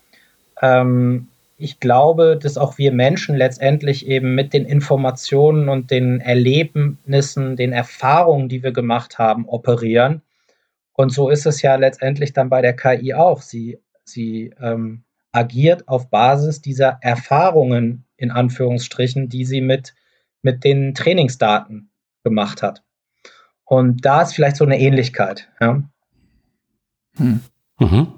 Ähm, 0.60 1.28
ich 1.56 1.80
glaube, 1.80 2.38
dass 2.40 2.56
auch 2.56 2.78
wir 2.78 2.92
Menschen 2.92 3.36
letztendlich 3.36 4.06
eben 4.06 4.34
mit 4.34 4.52
den 4.52 4.64
Informationen 4.64 5.68
und 5.68 5.90
den 5.90 6.20
Erlebnissen, 6.20 7.56
den 7.56 7.72
Erfahrungen, 7.72 8.48
die 8.48 8.62
wir 8.62 8.72
gemacht 8.72 9.18
haben, 9.18 9.48
operieren. 9.48 10.22
Und 10.98 11.10
so 11.10 11.28
ist 11.28 11.46
es 11.46 11.62
ja 11.62 11.76
letztendlich 11.76 12.32
dann 12.32 12.50
bei 12.50 12.60
der 12.60 12.74
KI 12.74 13.14
auch. 13.14 13.40
Sie, 13.40 13.78
sie 14.02 14.52
ähm, 14.60 15.04
agiert 15.30 15.86
auf 15.86 16.10
Basis 16.10 16.60
dieser 16.60 16.98
Erfahrungen, 17.02 18.04
in 18.16 18.32
Anführungsstrichen, 18.32 19.28
die 19.28 19.44
sie 19.44 19.60
mit, 19.60 19.94
mit 20.42 20.64
den 20.64 20.94
Trainingsdaten 20.94 21.92
gemacht 22.24 22.64
hat. 22.64 22.82
Und 23.64 24.04
da 24.04 24.22
ist 24.22 24.34
vielleicht 24.34 24.56
so 24.56 24.64
eine 24.64 24.80
Ähnlichkeit. 24.80 25.48
Ja. 25.60 25.84
Hm. 27.16 27.42
Mhm. 27.78 28.14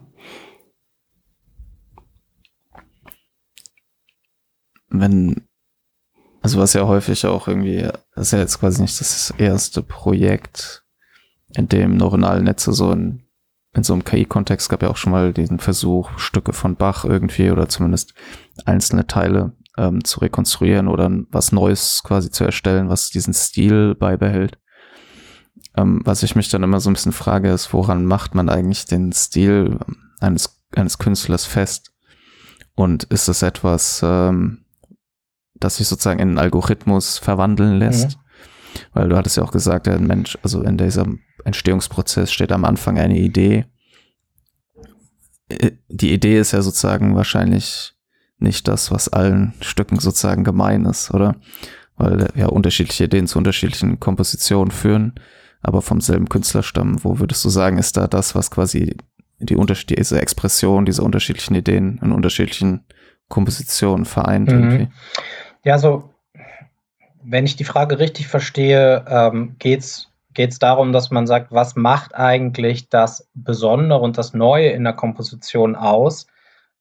Wenn, 4.88 5.46
also 6.40 6.58
was 6.58 6.72
ja 6.72 6.86
häufig 6.86 7.26
auch 7.26 7.46
irgendwie, 7.46 7.90
das 8.14 8.28
ist 8.28 8.32
ja 8.32 8.38
jetzt 8.38 8.58
quasi 8.58 8.80
nicht 8.80 8.98
das 8.98 9.34
erste 9.36 9.82
Projekt, 9.82 10.82
in 11.54 11.68
dem 11.68 11.96
neuronale 11.96 12.42
Netze 12.42 12.72
so 12.72 12.92
in, 12.92 13.22
in 13.74 13.82
so 13.82 13.92
einem 13.92 14.04
KI-Kontext 14.04 14.68
gab 14.68 14.82
ja 14.82 14.90
auch 14.90 14.96
schon 14.96 15.12
mal 15.12 15.32
diesen 15.32 15.58
Versuch, 15.58 16.18
Stücke 16.18 16.52
von 16.52 16.76
Bach 16.76 17.04
irgendwie 17.04 17.50
oder 17.50 17.68
zumindest 17.68 18.14
einzelne 18.64 19.06
Teile 19.06 19.52
ähm, 19.78 20.04
zu 20.04 20.20
rekonstruieren 20.20 20.88
oder 20.88 21.10
was 21.30 21.52
Neues 21.52 22.02
quasi 22.04 22.30
zu 22.30 22.44
erstellen, 22.44 22.88
was 22.88 23.10
diesen 23.10 23.34
Stil 23.34 23.94
beibehält. 23.94 24.58
Ähm, 25.76 26.02
was 26.04 26.22
ich 26.22 26.34
mich 26.34 26.48
dann 26.48 26.62
immer 26.62 26.80
so 26.80 26.90
ein 26.90 26.94
bisschen 26.94 27.12
frage, 27.12 27.50
ist, 27.50 27.72
woran 27.72 28.04
macht 28.04 28.34
man 28.34 28.48
eigentlich 28.48 28.86
den 28.86 29.12
Stil 29.12 29.78
eines, 30.20 30.60
eines 30.74 30.98
Künstlers 30.98 31.44
fest? 31.44 31.92
Und 32.74 33.04
ist 33.04 33.28
es 33.28 33.42
etwas, 33.42 34.00
ähm, 34.02 34.64
das 35.54 35.76
sich 35.76 35.86
sozusagen 35.86 36.20
in 36.20 36.30
einen 36.30 36.38
Algorithmus 36.38 37.18
verwandeln 37.18 37.78
lässt? 37.78 38.16
Mhm. 38.16 38.19
Weil 38.92 39.08
du 39.08 39.16
hattest 39.16 39.36
ja 39.36 39.42
auch 39.42 39.52
gesagt, 39.52 39.86
der 39.86 39.98
Mensch, 39.98 40.38
also 40.42 40.62
in 40.62 40.76
diesem 40.76 41.20
Entstehungsprozess 41.44 42.32
steht 42.32 42.52
am 42.52 42.64
Anfang 42.64 42.98
eine 42.98 43.18
Idee. 43.18 43.66
Äh, 45.48 45.72
die 45.88 46.12
Idee 46.12 46.38
ist 46.38 46.52
ja 46.52 46.62
sozusagen 46.62 47.16
wahrscheinlich 47.16 47.94
nicht 48.38 48.68
das, 48.68 48.90
was 48.90 49.08
allen 49.08 49.52
Stücken 49.60 49.98
sozusagen 49.98 50.44
gemein 50.44 50.86
ist, 50.86 51.12
oder? 51.12 51.36
Weil 51.96 52.28
ja 52.34 52.46
unterschiedliche 52.46 53.04
Ideen 53.04 53.26
zu 53.26 53.38
unterschiedlichen 53.38 54.00
Kompositionen 54.00 54.70
führen, 54.70 55.14
aber 55.60 55.82
vom 55.82 56.00
selben 56.00 56.28
Künstler 56.28 56.62
stammen. 56.62 57.04
Wo 57.04 57.18
würdest 57.18 57.44
du 57.44 57.50
sagen, 57.50 57.76
ist 57.76 57.96
da 57.96 58.06
das, 58.06 58.34
was 58.34 58.50
quasi 58.50 58.96
die 59.38 59.56
Unterschied 59.56 59.98
diese 59.98 60.20
Expression 60.20 60.86
dieser 60.86 61.02
unterschiedlichen 61.02 61.54
Ideen 61.54 62.00
in 62.02 62.12
unterschiedlichen 62.12 62.84
Kompositionen 63.28 64.06
vereint 64.06 64.50
mhm. 64.50 64.54
irgendwie? 64.54 64.88
Ja, 65.64 65.78
so 65.78 66.10
wenn 67.22 67.46
ich 67.46 67.56
die 67.56 67.64
Frage 67.64 67.98
richtig 67.98 68.28
verstehe, 68.28 69.04
ähm, 69.08 69.56
geht 69.58 69.80
es 69.80 70.58
darum, 70.58 70.92
dass 70.92 71.10
man 71.10 71.26
sagt, 71.26 71.52
was 71.52 71.76
macht 71.76 72.14
eigentlich 72.14 72.88
das 72.88 73.28
Besondere 73.34 74.00
und 74.00 74.18
das 74.18 74.34
Neue 74.34 74.70
in 74.70 74.84
der 74.84 74.92
Komposition 74.92 75.76
aus, 75.76 76.26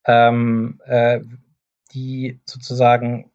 ähm, 0.04 0.80
äh, 0.86 1.20
die 1.92 2.40
sozusagen 2.44 3.30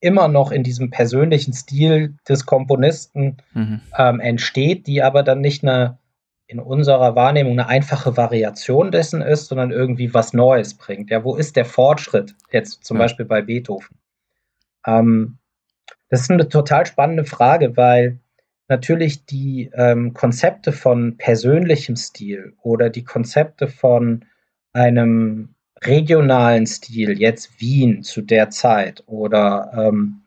immer 0.00 0.28
noch 0.28 0.52
in 0.52 0.62
diesem 0.62 0.90
persönlichen 0.90 1.54
Stil 1.54 2.14
des 2.28 2.44
Komponisten 2.44 3.38
mhm. 3.54 3.80
ähm, 3.96 4.20
entsteht, 4.20 4.86
die 4.86 5.02
aber 5.02 5.22
dann 5.22 5.40
nicht 5.40 5.62
eine 5.62 5.98
in 6.46 6.60
unserer 6.60 7.16
Wahrnehmung 7.16 7.54
eine 7.54 7.68
einfache 7.68 8.18
Variation 8.18 8.90
dessen 8.92 9.22
ist, 9.22 9.46
sondern 9.46 9.70
irgendwie 9.70 10.12
was 10.12 10.34
Neues 10.34 10.74
bringt. 10.74 11.10
Ja, 11.10 11.24
wo 11.24 11.36
ist 11.36 11.56
der 11.56 11.64
Fortschritt 11.64 12.34
jetzt 12.52 12.84
zum 12.84 12.98
ja. 12.98 13.04
Beispiel 13.04 13.24
bei 13.24 13.40
Beethoven? 13.40 13.96
Ähm, 14.86 15.38
das 16.14 16.20
ist 16.20 16.30
eine 16.30 16.48
total 16.48 16.86
spannende 16.86 17.24
Frage, 17.24 17.76
weil 17.76 18.20
natürlich 18.68 19.26
die 19.26 19.68
ähm, 19.74 20.14
Konzepte 20.14 20.70
von 20.70 21.16
persönlichem 21.16 21.96
Stil 21.96 22.52
oder 22.62 22.88
die 22.88 23.02
Konzepte 23.02 23.66
von 23.66 24.24
einem 24.72 25.56
regionalen 25.82 26.68
Stil, 26.68 27.18
jetzt 27.18 27.60
Wien 27.60 28.04
zu 28.04 28.22
der 28.22 28.50
Zeit 28.50 29.02
oder 29.06 29.72
ähm, 29.76 30.20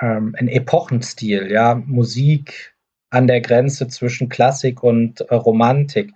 ähm, 0.00 0.36
ein 0.38 0.46
Epochenstil, 0.46 1.50
ja, 1.50 1.74
Musik 1.74 2.76
an 3.10 3.26
der 3.26 3.40
Grenze 3.40 3.88
zwischen 3.88 4.28
Klassik 4.28 4.84
und 4.84 5.22
äh, 5.22 5.34
Romantik, 5.34 6.12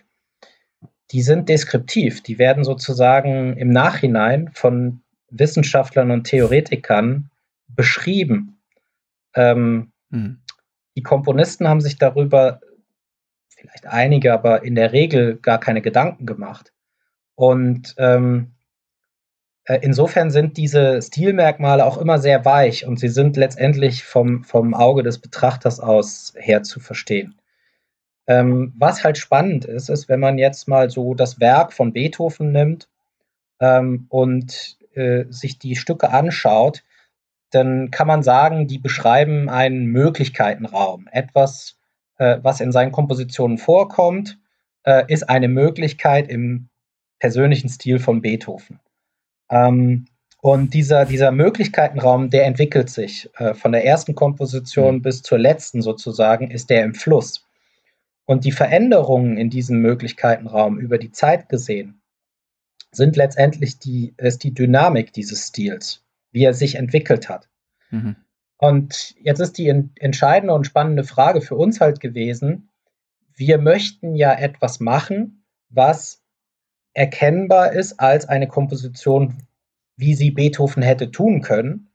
die 1.10 1.22
sind 1.22 1.48
deskriptiv. 1.48 2.22
Die 2.22 2.38
werden 2.38 2.62
sozusagen 2.62 3.56
im 3.56 3.70
Nachhinein 3.70 4.52
von 4.54 5.00
Wissenschaftlern 5.28 6.12
und 6.12 6.22
Theoretikern 6.22 7.30
beschrieben. 7.66 8.61
Ähm, 9.34 9.92
mhm. 10.10 10.42
Die 10.96 11.02
Komponisten 11.02 11.68
haben 11.68 11.80
sich 11.80 11.98
darüber, 11.98 12.60
vielleicht 13.48 13.86
einige, 13.86 14.32
aber 14.32 14.62
in 14.62 14.74
der 14.74 14.92
Regel 14.92 15.36
gar 15.36 15.58
keine 15.58 15.82
Gedanken 15.82 16.26
gemacht. 16.26 16.72
Und 17.34 17.94
ähm, 17.98 18.52
äh, 19.64 19.78
insofern 19.82 20.30
sind 20.30 20.56
diese 20.56 21.00
Stilmerkmale 21.00 21.84
auch 21.84 21.98
immer 21.98 22.18
sehr 22.18 22.44
weich 22.44 22.86
und 22.86 22.98
sie 22.98 23.08
sind 23.08 23.36
letztendlich 23.36 24.04
vom, 24.04 24.44
vom 24.44 24.74
Auge 24.74 25.02
des 25.02 25.18
Betrachters 25.18 25.80
aus 25.80 26.34
her 26.36 26.62
zu 26.62 26.80
verstehen. 26.80 27.40
Ähm, 28.26 28.72
was 28.78 29.04
halt 29.04 29.18
spannend 29.18 29.64
ist, 29.64 29.88
ist, 29.88 30.08
wenn 30.08 30.20
man 30.20 30.38
jetzt 30.38 30.68
mal 30.68 30.90
so 30.90 31.14
das 31.14 31.40
Werk 31.40 31.72
von 31.72 31.92
Beethoven 31.92 32.52
nimmt 32.52 32.88
ähm, 33.60 34.06
und 34.08 34.78
äh, 34.94 35.24
sich 35.30 35.58
die 35.58 35.76
Stücke 35.76 36.10
anschaut, 36.10 36.84
dann 37.52 37.90
kann 37.90 38.06
man 38.06 38.22
sagen, 38.22 38.66
die 38.66 38.78
beschreiben 38.78 39.48
einen 39.48 39.86
Möglichkeitenraum. 39.86 41.06
Etwas, 41.12 41.76
äh, 42.18 42.38
was 42.42 42.60
in 42.60 42.72
seinen 42.72 42.92
Kompositionen 42.92 43.58
vorkommt, 43.58 44.38
äh, 44.84 45.04
ist 45.08 45.28
eine 45.28 45.48
Möglichkeit 45.48 46.28
im 46.28 46.68
persönlichen 47.18 47.68
Stil 47.68 47.98
von 47.98 48.22
Beethoven. 48.22 48.80
Ähm, 49.50 50.06
und 50.40 50.74
dieser, 50.74 51.04
dieser 51.04 51.30
Möglichkeitenraum, 51.30 52.30
der 52.30 52.46
entwickelt 52.46 52.90
sich 52.90 53.30
äh, 53.36 53.54
von 53.54 53.70
der 53.70 53.84
ersten 53.84 54.14
Komposition 54.14 54.96
mhm. 54.96 55.02
bis 55.02 55.22
zur 55.22 55.38
letzten 55.38 55.82
sozusagen, 55.82 56.50
ist 56.50 56.70
der 56.70 56.84
im 56.84 56.94
Fluss. 56.94 57.46
Und 58.24 58.44
die 58.44 58.52
Veränderungen 58.52 59.36
in 59.36 59.50
diesem 59.50 59.78
Möglichkeitenraum 59.78 60.78
über 60.78 60.98
die 60.98 61.12
Zeit 61.12 61.48
gesehen 61.48 62.00
sind 62.90 63.16
letztendlich 63.16 63.78
die, 63.78 64.14
ist 64.16 64.42
die 64.42 64.54
Dynamik 64.54 65.12
dieses 65.12 65.48
Stils 65.48 66.02
wie 66.32 66.44
er 66.44 66.54
sich 66.54 66.74
entwickelt 66.74 67.28
hat. 67.28 67.48
Mhm. 67.90 68.16
Und 68.56 69.14
jetzt 69.20 69.40
ist 69.40 69.58
die 69.58 69.68
entscheidende 69.68 70.54
und 70.54 70.66
spannende 70.66 71.04
Frage 71.04 71.40
für 71.40 71.56
uns 71.56 71.80
halt 71.80 72.00
gewesen, 72.00 72.70
wir 73.34 73.58
möchten 73.58 74.14
ja 74.14 74.32
etwas 74.32 74.78
machen, 74.78 75.44
was 75.68 76.22
erkennbar 76.94 77.72
ist 77.72 77.98
als 77.98 78.28
eine 78.28 78.46
Komposition, 78.46 79.42
wie 79.96 80.14
sie 80.14 80.30
Beethoven 80.30 80.82
hätte 80.82 81.10
tun 81.10 81.40
können, 81.42 81.90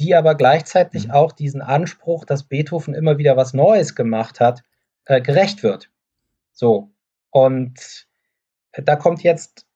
die 0.00 0.14
aber 0.14 0.34
gleichzeitig 0.34 1.08
mhm. 1.08 1.12
auch 1.12 1.32
diesen 1.32 1.60
Anspruch, 1.60 2.24
dass 2.24 2.44
Beethoven 2.44 2.94
immer 2.94 3.18
wieder 3.18 3.36
was 3.36 3.52
Neues 3.52 3.94
gemacht 3.94 4.40
hat, 4.40 4.62
äh, 5.04 5.20
gerecht 5.20 5.62
wird. 5.62 5.90
So. 6.52 6.90
Und 7.30 8.08
da 8.72 8.96
kommt 8.96 9.22
jetzt 9.22 9.67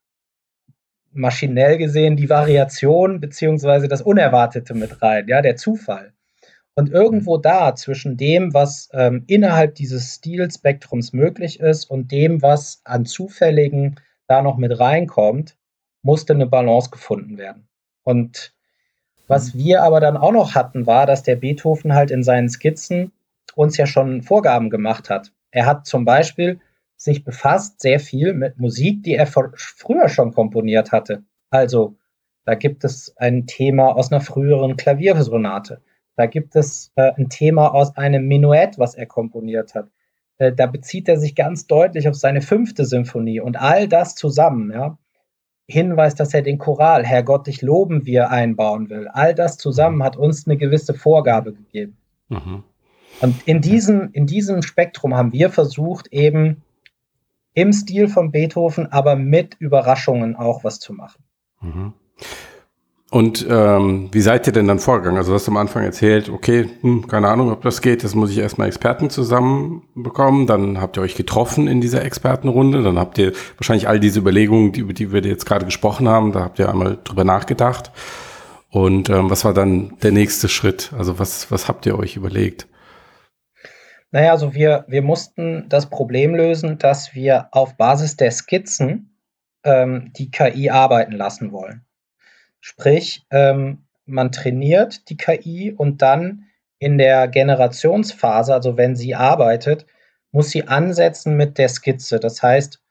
maschinell 1.13 1.77
gesehen 1.77 2.15
die 2.15 2.29
Variation 2.29 3.19
beziehungsweise 3.19 3.87
das 3.87 4.01
Unerwartete 4.01 4.73
mit 4.73 5.01
rein, 5.01 5.27
ja, 5.27 5.41
der 5.41 5.55
Zufall. 5.55 6.13
Und 6.75 6.89
irgendwo 6.89 7.37
da 7.37 7.75
zwischen 7.75 8.17
dem, 8.17 8.53
was 8.53 8.89
ähm, 8.93 9.23
innerhalb 9.27 9.75
dieses 9.75 10.15
Stilspektrums 10.15 11.13
möglich 11.13 11.59
ist 11.59 11.85
und 11.85 12.11
dem, 12.11 12.41
was 12.41 12.81
an 12.83 13.05
Zufälligen 13.05 13.99
da 14.27 14.41
noch 14.41 14.57
mit 14.57 14.79
reinkommt, 14.79 15.55
musste 16.01 16.33
eine 16.33 16.47
Balance 16.47 16.89
gefunden 16.89 17.37
werden. 17.37 17.67
Und 18.03 18.53
was 19.27 19.53
mhm. 19.53 19.59
wir 19.59 19.83
aber 19.83 19.99
dann 19.99 20.17
auch 20.17 20.31
noch 20.31 20.55
hatten, 20.55 20.87
war, 20.87 21.05
dass 21.05 21.23
der 21.23 21.35
Beethoven 21.35 21.93
halt 21.93 22.11
in 22.11 22.23
seinen 22.23 22.49
Skizzen 22.49 23.11
uns 23.55 23.77
ja 23.77 23.85
schon 23.85 24.23
Vorgaben 24.23 24.69
gemacht 24.69 25.09
hat. 25.09 25.31
Er 25.51 25.67
hat 25.67 25.85
zum 25.85 26.05
Beispiel 26.05 26.59
sich 27.03 27.23
befasst 27.23 27.81
sehr 27.81 27.99
viel 27.99 28.33
mit 28.33 28.59
Musik, 28.59 29.03
die 29.03 29.15
er 29.15 29.27
früher 29.27 30.07
schon 30.07 30.33
komponiert 30.33 30.91
hatte. 30.91 31.23
Also, 31.49 31.97
da 32.45 32.55
gibt 32.55 32.83
es 32.83 33.13
ein 33.17 33.45
Thema 33.45 33.95
aus 33.95 34.11
einer 34.11 34.21
früheren 34.21 34.75
Klaviersonate. 34.77 35.81
Da 36.15 36.25
gibt 36.27 36.55
es 36.55 36.91
äh, 36.95 37.11
ein 37.17 37.29
Thema 37.29 37.73
aus 37.73 37.95
einem 37.97 38.27
Menuett, 38.27 38.77
was 38.77 38.95
er 38.95 39.05
komponiert 39.05 39.75
hat. 39.75 39.89
Äh, 40.37 40.53
da 40.53 40.67
bezieht 40.67 41.09
er 41.09 41.17
sich 41.17 41.35
ganz 41.35 41.67
deutlich 41.67 42.07
auf 42.07 42.15
seine 42.15 42.41
fünfte 42.41 42.85
Symphonie 42.85 43.39
und 43.39 43.59
all 43.59 43.87
das 43.87 44.15
zusammen, 44.15 44.71
ja. 44.71 44.97
Hinweis, 45.65 46.13
dass 46.15 46.33
er 46.33 46.41
den 46.41 46.57
Choral, 46.57 47.05
Herrgott, 47.05 47.47
dich 47.47 47.61
loben 47.61 48.05
wir, 48.05 48.29
einbauen 48.29 48.89
will. 48.89 49.07
All 49.07 49.33
das 49.33 49.57
zusammen 49.57 50.03
hat 50.03 50.17
uns 50.17 50.45
eine 50.45 50.57
gewisse 50.57 50.93
Vorgabe 50.93 51.53
gegeben. 51.53 51.97
Mhm. 52.27 52.63
Und 53.21 53.47
in 53.47 53.61
diesem, 53.61 54.09
in 54.11 54.27
diesem 54.27 54.61
Spektrum 54.61 55.15
haben 55.15 55.31
wir 55.31 55.49
versucht, 55.49 56.07
eben 56.11 56.63
im 57.53 57.73
Stil 57.73 58.07
von 58.07 58.31
Beethoven, 58.31 58.91
aber 58.91 59.15
mit 59.15 59.55
Überraschungen 59.59 60.35
auch 60.35 60.63
was 60.63 60.79
zu 60.79 60.93
machen. 60.93 61.23
Mhm. 61.61 61.93
Und 63.13 63.45
ähm, 63.47 64.09
wie 64.11 64.21
seid 64.21 64.47
ihr 64.47 64.53
denn 64.53 64.67
dann 64.67 64.79
vorgegangen? 64.79 65.19
Also 65.19 65.33
du 65.33 65.35
hast 65.35 65.47
am 65.47 65.57
Anfang 65.57 65.83
erzählt, 65.83 66.29
okay, 66.29 66.67
hm, 66.81 67.05
keine 67.05 67.27
Ahnung, 67.27 67.51
ob 67.51 67.61
das 67.61 67.83
geht, 67.83 68.03
das 68.03 68.15
muss 68.15 68.31
ich 68.31 68.39
erstmal 68.39 68.67
Experten 68.67 69.11
zusammenbekommen. 69.11 70.47
Dann 70.47 70.81
habt 70.81 70.97
ihr 70.97 71.03
euch 71.03 71.13
getroffen 71.13 71.67
in 71.67 71.79
dieser 71.79 72.03
Expertenrunde. 72.03 72.81
Dann 72.81 72.97
habt 72.97 73.19
ihr 73.19 73.33
wahrscheinlich 73.57 73.87
all 73.87 73.99
diese 73.99 74.19
Überlegungen, 74.19 74.71
die, 74.71 74.79
über 74.79 74.93
die 74.93 75.11
wir 75.11 75.21
jetzt 75.21 75.45
gerade 75.45 75.63
gesprochen 75.63 76.09
haben, 76.09 76.31
da 76.31 76.39
habt 76.39 76.57
ihr 76.57 76.69
einmal 76.69 76.97
drüber 77.03 77.23
nachgedacht. 77.23 77.91
Und 78.71 79.11
ähm, 79.11 79.29
was 79.29 79.45
war 79.45 79.53
dann 79.53 79.93
der 80.01 80.11
nächste 80.11 80.49
Schritt? 80.49 80.91
Also 80.97 81.19
was, 81.19 81.51
was 81.51 81.67
habt 81.67 81.85
ihr 81.85 81.99
euch 81.99 82.15
überlegt? 82.15 82.67
Naja, 84.13 84.29
also 84.29 84.53
wir, 84.53 84.85
wir 84.87 85.01
mussten 85.01 85.67
das 85.69 85.89
Problem 85.89 86.35
lösen, 86.35 86.77
dass 86.77 87.15
wir 87.15 87.47
auf 87.51 87.77
Basis 87.77 88.15
der 88.15 88.29
Skizzen 88.29 89.17
ähm, 89.63 90.13
die 90.13 90.29
KI 90.29 90.69
arbeiten 90.69 91.13
lassen 91.13 91.51
wollen. 91.51 91.83
Sprich, 92.59 93.25
ähm, 93.31 93.87
man 94.05 94.31
trainiert 94.31 95.09
die 95.09 95.17
KI 95.17 95.73
und 95.75 96.03
dann 96.03 96.45
in 96.77 96.99
der 96.99 97.27
Generationsphase, 97.27 98.53
also 98.53 98.77
wenn 98.77 98.95
sie 98.95 99.15
arbeitet, 99.15 99.87
muss 100.31 100.51
sie 100.51 100.67
ansetzen 100.67 101.35
mit 101.35 101.57
der 101.57 101.69
Skizze. 101.69 102.19
Das 102.19 102.43
heißt, 102.43 102.83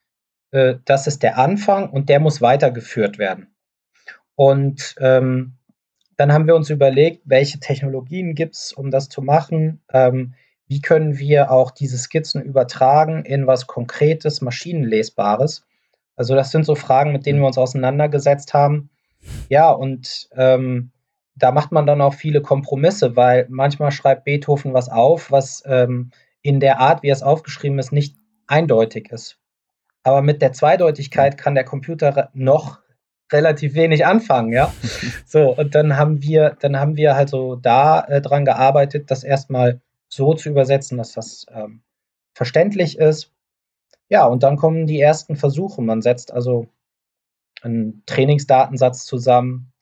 äh, 0.50 0.74
das 0.84 1.06
ist 1.06 1.22
der 1.22 1.38
Anfang 1.38 1.88
und 1.88 2.08
der 2.08 2.18
muss 2.18 2.42
weitergeführt 2.42 3.18
werden. 3.18 3.54
Und 4.34 4.96
ähm, 4.98 5.56
dann 6.16 6.32
haben 6.32 6.48
wir 6.48 6.56
uns 6.56 6.68
überlegt, 6.68 7.22
welche 7.26 7.60
Technologien 7.60 8.34
gibt 8.34 8.56
es, 8.56 8.72
um 8.72 8.90
das 8.90 9.08
zu 9.08 9.22
machen. 9.22 9.84
Ähm, 9.92 10.34
wie 10.66 10.80
können 10.80 11.18
wir 11.18 11.50
auch 11.50 11.70
diese 11.70 11.98
Skizzen 11.98 12.42
übertragen 12.42 13.24
in 13.24 13.46
was 13.46 13.66
Konkretes, 13.66 14.40
Maschinenlesbares? 14.40 15.66
Also 16.16 16.34
das 16.34 16.50
sind 16.50 16.64
so 16.64 16.74
Fragen, 16.74 17.12
mit 17.12 17.26
denen 17.26 17.40
wir 17.40 17.46
uns 17.46 17.58
auseinandergesetzt 17.58 18.54
haben. 18.54 18.90
Ja, 19.48 19.70
und 19.70 20.28
ähm, 20.36 20.92
da 21.34 21.52
macht 21.52 21.72
man 21.72 21.86
dann 21.86 22.00
auch 22.00 22.14
viele 22.14 22.42
Kompromisse, 22.42 23.16
weil 23.16 23.46
manchmal 23.48 23.90
schreibt 23.90 24.24
Beethoven 24.24 24.74
was 24.74 24.88
auf, 24.88 25.30
was 25.30 25.62
ähm, 25.66 26.10
in 26.42 26.60
der 26.60 26.80
Art, 26.80 27.02
wie 27.02 27.10
es 27.10 27.22
aufgeschrieben 27.22 27.78
ist, 27.78 27.92
nicht 27.92 28.16
eindeutig 28.46 29.10
ist. 29.10 29.38
Aber 30.02 30.22
mit 30.22 30.42
der 30.42 30.52
Zweideutigkeit 30.52 31.38
kann 31.38 31.54
der 31.54 31.64
Computer 31.64 32.30
noch 32.34 32.80
relativ 33.32 33.74
wenig 33.74 34.04
anfangen, 34.04 34.52
ja. 34.52 34.72
So, 35.26 35.56
und 35.56 35.74
dann 35.74 35.96
haben 35.96 36.22
wir, 36.22 36.56
dann 36.60 36.78
haben 36.78 36.96
wir 36.96 37.16
halt 37.16 37.30
so 37.30 37.56
da 37.56 38.00
äh, 38.00 38.20
dran 38.20 38.44
gearbeitet, 38.44 39.10
das 39.10 39.24
erstmal 39.24 39.80
so 40.12 40.34
zu 40.34 40.50
übersetzen, 40.50 40.98
dass 40.98 41.12
das 41.12 41.46
ähm, 41.50 41.80
verständlich 42.34 42.98
ist. 42.98 43.32
Ja, 44.10 44.26
und 44.26 44.42
dann 44.42 44.56
kommen 44.56 44.86
die 44.86 45.00
ersten 45.00 45.36
Versuche. 45.36 45.80
Man 45.80 46.02
setzt 46.02 46.34
also 46.34 46.66
einen 47.62 48.02
Trainingsdatensatz 48.04 49.06
zusammen. 49.06 49.72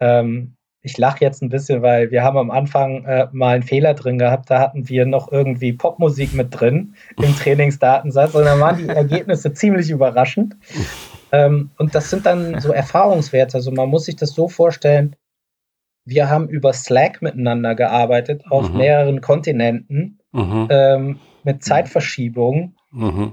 Ähm, 0.00 0.56
ich 0.80 0.98
lache 0.98 1.20
jetzt 1.20 1.40
ein 1.40 1.50
bisschen, 1.50 1.82
weil 1.82 2.10
wir 2.10 2.24
haben 2.24 2.36
am 2.36 2.50
Anfang 2.50 3.04
äh, 3.04 3.28
mal 3.30 3.54
einen 3.54 3.62
Fehler 3.62 3.94
drin 3.94 4.18
gehabt. 4.18 4.50
Da 4.50 4.58
hatten 4.58 4.88
wir 4.88 5.06
noch 5.06 5.30
irgendwie 5.30 5.72
Popmusik 5.72 6.34
mit 6.34 6.48
drin 6.50 6.96
im 7.22 7.36
Trainingsdatensatz 7.38 8.34
und 8.34 8.44
dann 8.44 8.58
waren 8.58 8.78
die 8.78 8.88
Ergebnisse 8.88 9.52
ziemlich 9.52 9.90
überraschend. 9.90 10.56
Ähm, 11.30 11.70
und 11.78 11.94
das 11.94 12.10
sind 12.10 12.26
dann 12.26 12.60
so 12.60 12.72
Erfahrungswerte. 12.72 13.58
Also 13.58 13.70
man 13.70 13.88
muss 13.88 14.06
sich 14.06 14.16
das 14.16 14.30
so 14.30 14.48
vorstellen, 14.48 15.14
wir 16.06 16.30
haben 16.30 16.48
über 16.48 16.72
Slack 16.72 17.20
miteinander 17.20 17.74
gearbeitet 17.74 18.44
auf 18.48 18.70
mhm. 18.70 18.78
mehreren 18.78 19.20
Kontinenten 19.20 20.20
mhm. 20.32 20.68
ähm, 20.70 21.18
mit 21.42 21.62
Zeitverschiebung. 21.64 22.74
Mhm. 22.92 23.32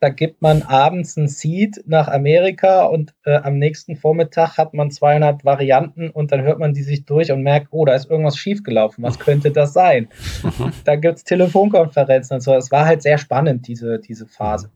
Da 0.00 0.10
gibt 0.10 0.42
man 0.42 0.62
abends 0.62 1.16
ein 1.16 1.28
Seed 1.28 1.82
nach 1.86 2.08
Amerika 2.08 2.84
und 2.84 3.14
äh, 3.24 3.36
am 3.36 3.58
nächsten 3.58 3.96
Vormittag 3.96 4.58
hat 4.58 4.74
man 4.74 4.90
200 4.90 5.44
Varianten 5.44 6.10
und 6.10 6.30
dann 6.30 6.42
hört 6.42 6.58
man 6.58 6.74
die 6.74 6.82
sich 6.82 7.04
durch 7.04 7.32
und 7.32 7.42
merkt, 7.42 7.68
oh, 7.70 7.84
da 7.84 7.94
ist 7.94 8.10
irgendwas 8.10 8.36
schiefgelaufen. 8.36 9.02
Was 9.02 9.18
könnte 9.18 9.50
das 9.50 9.72
sein? 9.72 10.08
Mhm. 10.42 10.72
Da 10.84 10.96
gibt 10.96 11.16
es 11.16 11.24
Telefonkonferenzen 11.24 12.34
und 12.34 12.40
so. 12.42 12.54
Es 12.54 12.70
war 12.70 12.84
halt 12.84 13.02
sehr 13.02 13.18
spannend, 13.18 13.66
diese, 13.66 13.98
diese 13.98 14.26
Phase. 14.26 14.70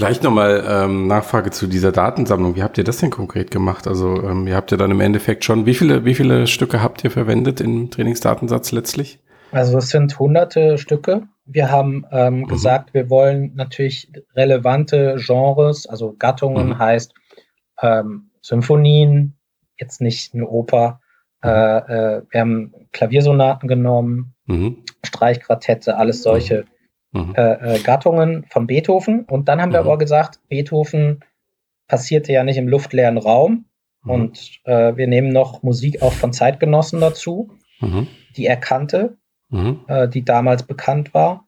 Vielleicht 0.00 0.22
nochmal 0.22 0.64
ähm, 0.66 1.08
Nachfrage 1.08 1.50
zu 1.50 1.66
dieser 1.66 1.92
Datensammlung. 1.92 2.56
Wie 2.56 2.62
habt 2.62 2.78
ihr 2.78 2.84
das 2.84 2.96
denn 2.96 3.10
konkret 3.10 3.50
gemacht? 3.50 3.86
Also 3.86 4.22
ähm, 4.22 4.46
ihr 4.46 4.56
habt 4.56 4.70
ja 4.70 4.78
dann 4.78 4.90
im 4.90 5.00
Endeffekt 5.02 5.44
schon, 5.44 5.66
wie 5.66 5.74
viele, 5.74 6.06
wie 6.06 6.14
viele 6.14 6.46
Stücke 6.46 6.82
habt 6.82 7.04
ihr 7.04 7.10
verwendet 7.10 7.60
im 7.60 7.90
Trainingsdatensatz 7.90 8.72
letztlich? 8.72 9.18
Also 9.52 9.76
es 9.76 9.90
sind 9.90 10.18
hunderte 10.18 10.78
Stücke. 10.78 11.24
Wir 11.44 11.70
haben 11.70 12.06
ähm, 12.12 12.38
mhm. 12.38 12.46
gesagt, 12.46 12.94
wir 12.94 13.10
wollen 13.10 13.52
natürlich 13.56 14.10
relevante 14.34 15.16
Genres, 15.18 15.86
also 15.86 16.14
Gattungen 16.18 16.68
mhm. 16.68 16.78
heißt 16.78 17.12
ähm, 17.82 18.30
Symphonien, 18.40 19.36
jetzt 19.78 20.00
nicht 20.00 20.32
eine 20.32 20.48
Oper. 20.48 21.00
Mhm. 21.42 21.50
Äh, 21.50 21.76
äh, 21.76 22.22
wir 22.30 22.40
haben 22.40 22.72
Klaviersonaten 22.92 23.68
genommen, 23.68 24.32
mhm. 24.46 24.78
Streichquartette, 25.04 25.98
alles 25.98 26.22
solche 26.22 26.64
mhm 27.12 27.34
äh, 27.36 27.76
äh, 27.76 27.78
Gattungen 27.80 28.44
von 28.48 28.66
Beethoven. 28.66 29.24
Und 29.24 29.48
dann 29.48 29.60
haben 29.60 29.72
wir 29.72 29.82
mhm. 29.82 29.88
aber 29.88 29.98
gesagt, 29.98 30.40
Beethoven 30.48 31.20
passierte 31.88 32.32
ja 32.32 32.44
nicht 32.44 32.56
im 32.56 32.68
luftleeren 32.68 33.18
Raum. 33.18 33.66
Mhm. 34.04 34.10
Und 34.10 34.60
äh, 34.64 34.96
wir 34.96 35.06
nehmen 35.06 35.32
noch 35.32 35.62
Musik 35.62 36.02
auch 36.02 36.12
von 36.12 36.32
Zeitgenossen 36.32 37.00
dazu, 37.00 37.50
mhm. 37.80 38.06
die 38.36 38.46
er 38.46 38.56
kannte, 38.56 39.16
mhm. 39.48 39.80
äh, 39.88 40.08
die 40.08 40.24
damals 40.24 40.62
bekannt 40.62 41.14
war. 41.14 41.46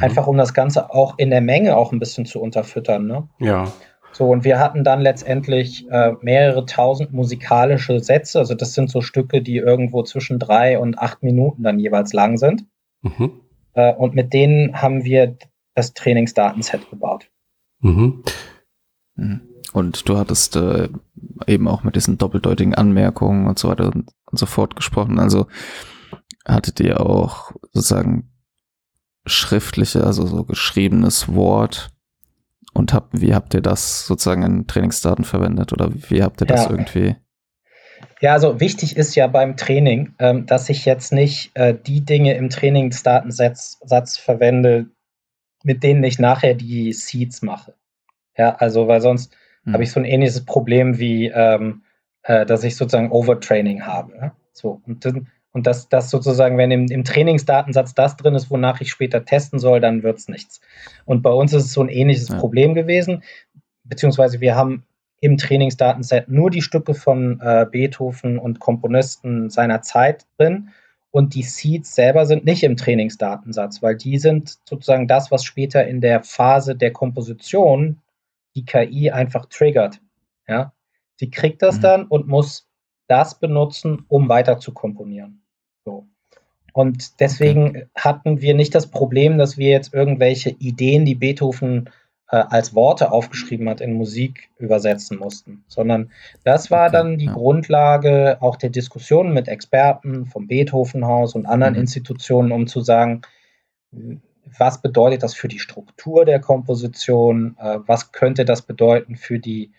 Einfach 0.00 0.26
um 0.26 0.36
das 0.36 0.54
Ganze 0.54 0.90
auch 0.90 1.18
in 1.18 1.30
der 1.30 1.40
Menge 1.40 1.76
auch 1.76 1.92
ein 1.92 2.00
bisschen 2.00 2.26
zu 2.26 2.40
unterfüttern. 2.40 3.06
Ne? 3.06 3.28
Ja. 3.38 3.70
So, 4.10 4.28
und 4.28 4.44
wir 4.44 4.58
hatten 4.58 4.82
dann 4.82 5.00
letztendlich 5.00 5.88
äh, 5.88 6.14
mehrere 6.20 6.66
tausend 6.66 7.12
musikalische 7.12 8.00
Sätze. 8.00 8.40
Also 8.40 8.54
das 8.54 8.74
sind 8.74 8.90
so 8.90 9.00
Stücke, 9.02 9.40
die 9.40 9.56
irgendwo 9.56 10.02
zwischen 10.02 10.40
drei 10.40 10.80
und 10.80 10.98
acht 10.98 11.22
Minuten 11.22 11.62
dann 11.62 11.78
jeweils 11.78 12.12
lang 12.12 12.38
sind. 12.38 12.64
Mhm. 13.02 13.40
Äh, 13.74 13.92
und 13.94 14.14
mit 14.14 14.32
denen 14.32 14.80
haben 14.80 15.04
wir 15.04 15.36
das 15.74 15.94
Trainingsdatenset 15.94 16.90
gebaut. 16.90 17.30
Mhm. 17.80 18.22
mhm. 19.16 19.40
Und 19.72 20.08
du 20.08 20.18
hattest 20.18 20.54
äh, 20.54 20.88
eben 21.48 21.66
auch 21.66 21.82
mit 21.82 21.96
diesen 21.96 22.16
doppeldeutigen 22.16 22.76
Anmerkungen 22.76 23.48
und 23.48 23.58
so 23.58 23.68
weiter 23.68 23.86
und, 23.86 24.08
und 24.26 24.38
so 24.38 24.46
fort 24.46 24.76
gesprochen. 24.76 25.18
Also 25.18 25.48
hattet 26.46 26.78
ihr 26.78 27.00
auch 27.00 27.50
sozusagen 27.72 28.30
schriftliche, 29.26 30.04
also 30.04 30.26
so 30.26 30.44
geschriebenes 30.44 31.34
Wort 31.34 31.90
und 32.72 32.92
habt, 32.92 33.20
wie 33.20 33.34
habt 33.34 33.54
ihr 33.54 33.62
das 33.62 34.06
sozusagen 34.06 34.42
in 34.42 34.66
Trainingsdaten 34.68 35.24
verwendet 35.24 35.72
oder 35.72 35.90
wie 35.92 36.22
habt 36.22 36.40
ihr 36.40 36.46
das 36.46 36.64
ja. 36.64 36.70
irgendwie 36.70 37.16
ja, 38.20 38.32
also 38.32 38.60
wichtig 38.60 38.96
ist 38.96 39.14
ja 39.14 39.26
beim 39.26 39.56
Training, 39.56 40.14
ähm, 40.18 40.46
dass 40.46 40.68
ich 40.68 40.84
jetzt 40.84 41.12
nicht 41.12 41.50
äh, 41.54 41.74
die 41.74 42.04
Dinge 42.04 42.34
im 42.34 42.50
Trainingsdatensatz 42.50 43.78
Satz 43.84 44.16
verwende, 44.16 44.86
mit 45.62 45.82
denen 45.82 46.04
ich 46.04 46.18
nachher 46.18 46.54
die 46.54 46.92
Seeds 46.92 47.42
mache. 47.42 47.74
Ja, 48.36 48.56
also 48.56 48.88
weil 48.88 49.00
sonst 49.00 49.36
hm. 49.64 49.72
habe 49.72 49.82
ich 49.82 49.92
so 49.92 50.00
ein 50.00 50.04
ähnliches 50.04 50.44
Problem 50.44 50.98
wie 50.98 51.28
ähm, 51.28 51.82
äh, 52.24 52.46
dass 52.46 52.64
ich 52.64 52.76
sozusagen 52.76 53.12
Overtraining 53.12 53.86
habe. 53.86 54.32
So, 54.52 54.80
und, 54.86 55.06
und 55.52 55.66
dass 55.66 55.88
das 55.88 56.10
sozusagen, 56.10 56.56
wenn 56.56 56.70
im, 56.70 56.86
im 56.86 57.04
Trainingsdatensatz 57.04 57.94
das 57.94 58.16
drin 58.16 58.34
ist, 58.34 58.50
wonach 58.50 58.80
ich 58.80 58.90
später 58.90 59.24
testen 59.24 59.58
soll, 59.58 59.80
dann 59.80 60.02
wird 60.02 60.18
es 60.18 60.28
nichts. 60.28 60.60
Und 61.04 61.22
bei 61.22 61.30
uns 61.30 61.52
ist 61.52 61.66
es 61.66 61.72
so 61.72 61.82
ein 61.82 61.88
ähnliches 61.88 62.28
ja. 62.28 62.38
Problem 62.38 62.74
gewesen, 62.74 63.22
beziehungsweise 63.84 64.40
wir 64.40 64.56
haben 64.56 64.84
im 65.24 65.38
Trainingsdatenset 65.38 66.28
nur 66.28 66.50
die 66.50 66.60
Stücke 66.60 66.92
von 66.92 67.40
äh, 67.40 67.64
Beethoven 67.70 68.38
und 68.38 68.60
Komponisten 68.60 69.48
seiner 69.48 69.80
Zeit 69.80 70.26
drin 70.36 70.68
und 71.10 71.34
die 71.34 71.42
Seeds 71.42 71.94
selber 71.94 72.26
sind 72.26 72.44
nicht 72.44 72.62
im 72.62 72.76
Trainingsdatensatz, 72.76 73.82
weil 73.82 73.96
die 73.96 74.18
sind 74.18 74.58
sozusagen 74.68 75.08
das, 75.08 75.30
was 75.30 75.42
später 75.42 75.86
in 75.86 76.02
der 76.02 76.22
Phase 76.22 76.76
der 76.76 76.92
Komposition 76.92 78.02
die 78.54 78.66
KI 78.66 79.12
einfach 79.12 79.46
triggert. 79.46 80.02
Ja? 80.46 80.74
Sie 81.16 81.30
kriegt 81.30 81.62
das 81.62 81.78
mhm. 81.78 81.80
dann 81.80 82.04
und 82.04 82.28
muss 82.28 82.68
das 83.06 83.40
benutzen, 83.40 84.04
um 84.08 84.28
weiter 84.28 84.58
zu 84.58 84.74
komponieren. 84.74 85.40
So. 85.86 86.06
Und 86.74 87.18
deswegen 87.20 87.88
hatten 87.96 88.42
wir 88.42 88.52
nicht 88.52 88.74
das 88.74 88.88
Problem, 88.88 89.38
dass 89.38 89.56
wir 89.56 89.70
jetzt 89.70 89.94
irgendwelche 89.94 90.50
Ideen, 90.50 91.06
die 91.06 91.14
Beethoven 91.14 91.86
äh, 91.86 91.90
als 92.36 92.74
Worte 92.74 93.12
aufgeschrieben 93.12 93.68
hat, 93.68 93.80
in 93.80 93.94
Musik 93.94 94.50
übersetzen 94.58 95.18
mussten, 95.18 95.64
sondern 95.68 96.10
das 96.44 96.70
war 96.70 96.88
okay, 96.88 96.92
dann 96.92 97.18
die 97.18 97.26
ja. 97.26 97.32
Grundlage 97.32 98.38
auch 98.40 98.56
der 98.56 98.70
Diskussionen 98.70 99.32
mit 99.32 99.48
Experten 99.48 100.26
vom 100.26 100.46
Beethovenhaus 100.46 101.34
und 101.34 101.46
anderen 101.46 101.74
mhm. 101.74 101.80
Institutionen, 101.80 102.52
um 102.52 102.66
zu 102.66 102.80
sagen, 102.80 103.22
was 104.58 104.82
bedeutet 104.82 105.22
das 105.22 105.34
für 105.34 105.48
die 105.48 105.58
Struktur 105.58 106.24
der 106.24 106.40
Komposition, 106.40 107.56
äh, 107.58 107.78
was 107.86 108.12
könnte 108.12 108.44
das 108.44 108.62
bedeuten 108.62 109.16
für 109.16 109.38
die 109.38 109.72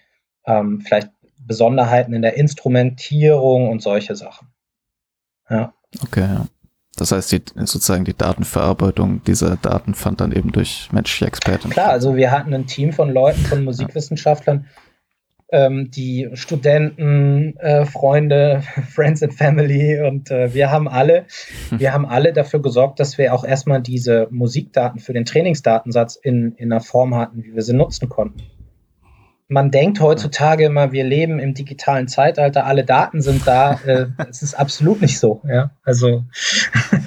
ähm, 0.45 0.81
vielleicht 0.81 1.09
Besonderheiten 1.39 2.13
in 2.13 2.21
der 2.21 2.35
Instrumentierung 2.35 3.69
und 3.69 3.81
solche 3.81 4.15
Sachen. 4.15 4.47
Ja. 5.49 5.73
Okay, 6.01 6.21
ja. 6.21 6.47
Das 6.95 7.11
heißt, 7.11 7.31
die, 7.31 7.41
sozusagen 7.55 8.05
die 8.05 8.15
Datenverarbeitung 8.15 9.23
dieser 9.23 9.57
Daten 9.57 9.93
fand 9.93 10.21
dann 10.21 10.31
eben 10.31 10.51
durch 10.51 10.89
menschliche 10.91 11.25
Experten. 11.25 11.69
Klar, 11.69 11.89
also 11.89 12.15
wir 12.15 12.31
hatten 12.31 12.53
ein 12.53 12.67
Team 12.67 12.93
von 12.93 13.09
Leuten, 13.09 13.41
von 13.41 13.63
Musikwissenschaftlern, 13.63 14.67
ähm, 15.51 15.91
die 15.91 16.29
Studenten, 16.33 17.57
äh, 17.57 17.85
Freunde, 17.85 18.63
Friends 18.89 19.21
and 19.21 19.33
Family 19.33 20.01
und 20.01 20.31
äh, 20.31 20.53
wir 20.53 20.71
haben 20.71 20.87
alle, 20.87 21.25
wir 21.71 21.93
haben 21.93 22.05
alle 22.05 22.33
dafür 22.33 22.61
gesorgt, 22.61 22.99
dass 22.99 23.17
wir 23.17 23.33
auch 23.33 23.43
erstmal 23.43 23.81
diese 23.81 24.27
Musikdaten 24.31 24.99
für 24.99 25.13
den 25.13 25.25
Trainingsdatensatz 25.25 26.15
in, 26.15 26.53
in 26.53 26.71
einer 26.71 26.81
Form 26.81 27.15
hatten, 27.15 27.43
wie 27.43 27.53
wir 27.53 27.61
sie 27.61 27.73
nutzen 27.73 28.09
konnten 28.09 28.41
man 29.47 29.71
denkt 29.71 29.99
heutzutage 29.99 30.65
immer, 30.65 30.91
wir 30.91 31.03
leben 31.03 31.39
im 31.39 31.53
digitalen 31.53 32.07
Zeitalter, 32.07 32.65
alle 32.65 32.83
Daten 32.83 33.21
sind 33.21 33.45
da. 33.47 33.79
Äh, 33.85 34.07
es 34.29 34.41
ist 34.41 34.55
absolut 34.55 35.01
nicht 35.01 35.19
so. 35.19 35.41
Ja, 35.47 35.71
also. 35.83 36.23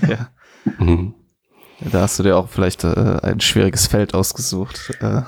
ja. 0.08 0.28
Mhm. 0.78 1.14
Da 1.80 2.02
hast 2.02 2.18
du 2.18 2.22
dir 2.22 2.36
auch 2.36 2.48
vielleicht 2.48 2.84
äh, 2.84 3.18
ein 3.22 3.40
schwieriges 3.40 3.86
Feld 3.86 4.14
ausgesucht, 4.14 4.92
äh, 5.00 5.22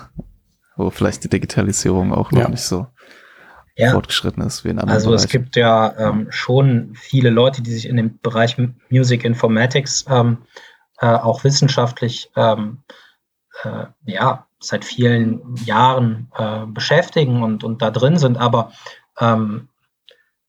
wo 0.77 0.91
vielleicht 0.91 1.25
die 1.25 1.29
Digitalisierung 1.29 2.13
auch 2.13 2.31
noch 2.31 2.43
ja. 2.43 2.49
nicht 2.49 2.63
so 2.63 2.87
ja. 3.77 3.93
fortgeschritten 3.93 4.43
ist 4.43 4.65
wie 4.65 4.69
in 4.69 4.79
anderen 4.79 4.95
Also 4.95 5.11
Bereichen. 5.11 5.25
es 5.25 5.31
gibt 5.31 5.57
ja 5.57 5.95
ähm, 5.99 6.27
schon 6.31 6.93
viele 6.95 7.31
Leute, 7.31 7.63
die 7.63 7.73
sich 7.73 7.89
in 7.89 7.97
dem 7.97 8.19
Bereich 8.19 8.57
Music 8.91 9.25
Informatics 9.25 10.05
ähm, 10.09 10.39
äh, 11.01 11.07
auch 11.07 11.45
wissenschaftlich 11.45 12.31
ähm, 12.37 12.79
äh, 13.65 13.87
ja, 14.05 14.47
seit 14.59 14.85
vielen 14.85 15.57
Jahren 15.65 16.31
äh, 16.37 16.67
beschäftigen 16.67 17.43
und, 17.43 17.65
und 17.65 17.83
da 17.83 17.91
drin 17.91 18.19
sind, 18.19 18.37
aber 18.37 18.73
ähm, 19.19 19.69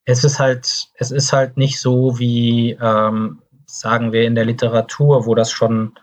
es 0.05 0.23
ist 0.23 0.39
halt, 0.39 0.89
es 0.95 1.11
ist 1.11 1.31
halt 1.31 1.57
nicht 1.57 1.79
so 1.79 2.19
wie, 2.19 2.71
ähm, 2.81 3.41
sagen 3.65 4.11
wir, 4.11 4.23
in 4.23 4.35
der 4.35 4.45
Literatur, 4.45 5.25
wo 5.25 5.35
das 5.35 5.51
schon 5.51 5.93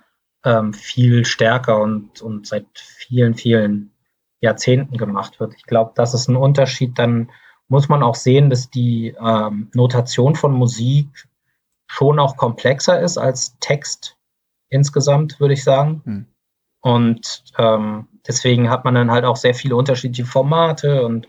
ähm, 0.44 0.72
viel 0.72 1.24
stärker 1.24 1.80
und, 1.80 2.22
und 2.22 2.46
seit 2.46 2.66
vielen, 2.74 3.34
vielen 3.34 3.92
Jahrzehnten 4.40 4.96
gemacht 4.96 5.40
wird. 5.40 5.54
Ich 5.56 5.64
glaube, 5.64 5.92
das 5.94 6.14
ist 6.14 6.28
ein 6.28 6.36
Unterschied. 6.36 6.98
Dann 6.98 7.30
muss 7.66 7.88
man 7.88 8.02
auch 8.02 8.14
sehen, 8.14 8.50
dass 8.50 8.70
die 8.70 9.14
ähm, 9.20 9.70
Notation 9.74 10.36
von 10.36 10.52
Musik 10.52 11.28
schon 11.86 12.18
auch 12.18 12.36
komplexer 12.36 13.00
ist 13.00 13.18
als 13.18 13.58
Text 13.58 14.16
insgesamt, 14.68 15.40
würde 15.40 15.54
ich 15.54 15.64
sagen. 15.64 16.02
Hm. 16.04 16.26
Und 16.88 17.44
ähm, 17.58 18.06
deswegen 18.26 18.70
hat 18.70 18.86
man 18.86 18.94
dann 18.94 19.10
halt 19.10 19.26
auch 19.26 19.36
sehr 19.36 19.54
viele 19.54 19.76
unterschiedliche 19.76 20.24
Formate 20.24 21.04
und, 21.04 21.28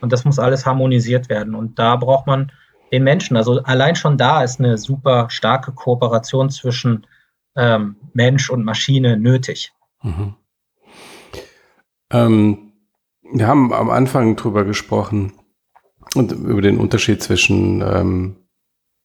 und 0.00 0.12
das 0.12 0.24
muss 0.24 0.40
alles 0.40 0.66
harmonisiert 0.66 1.28
werden. 1.28 1.54
Und 1.54 1.78
da 1.78 1.94
braucht 1.94 2.26
man 2.26 2.50
den 2.90 3.04
Menschen. 3.04 3.36
Also 3.36 3.62
allein 3.62 3.94
schon 3.94 4.18
da 4.18 4.42
ist 4.42 4.58
eine 4.58 4.78
super 4.78 5.30
starke 5.30 5.70
Kooperation 5.70 6.50
zwischen 6.50 7.06
ähm, 7.54 7.96
Mensch 8.14 8.50
und 8.50 8.64
Maschine 8.64 9.16
nötig. 9.16 9.72
Mhm. 10.02 10.34
Ähm, 12.10 12.72
wir 13.22 13.46
haben 13.46 13.72
am 13.72 13.90
Anfang 13.90 14.34
drüber 14.34 14.64
gesprochen 14.64 15.34
und 16.16 16.32
über 16.32 16.62
den 16.62 16.78
Unterschied 16.78 17.22
zwischen 17.22 17.80
ähm, 17.80 18.45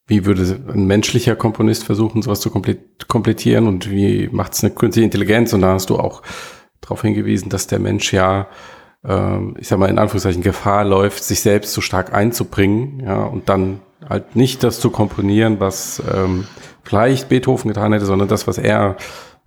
wie 0.07 0.25
würde 0.25 0.59
ein 0.73 0.85
menschlicher 0.85 1.35
Komponist 1.35 1.83
versuchen, 1.83 2.21
sowas 2.21 2.41
zu 2.41 2.49
komplettieren 2.49 3.67
und 3.67 3.89
wie 3.89 4.29
macht 4.31 4.53
es 4.53 4.63
eine 4.63 4.73
künstliche 4.73 5.05
Intelligenz? 5.05 5.53
Und 5.53 5.61
da 5.61 5.73
hast 5.73 5.89
du 5.89 5.97
auch 5.97 6.21
darauf 6.81 7.01
hingewiesen, 7.01 7.49
dass 7.49 7.67
der 7.67 7.79
Mensch 7.79 8.11
ja, 8.11 8.47
äh, 9.03 9.39
ich 9.59 9.67
sag 9.67 9.79
mal 9.79 9.89
in 9.89 9.99
Anführungszeichen, 9.99 10.41
Gefahr 10.41 10.83
läuft, 10.83 11.23
sich 11.23 11.41
selbst 11.41 11.73
so 11.73 11.81
stark 11.81 12.13
einzubringen, 12.13 13.01
ja, 13.05 13.23
und 13.23 13.47
dann 13.49 13.79
halt 14.07 14.35
nicht 14.35 14.63
das 14.63 14.79
zu 14.79 14.89
komponieren, 14.89 15.59
was 15.59 16.01
ähm, 16.11 16.47
vielleicht 16.83 17.29
Beethoven 17.29 17.69
getan 17.69 17.93
hätte, 17.93 18.05
sondern 18.05 18.27
das, 18.27 18.47
was 18.47 18.57
er 18.57 18.97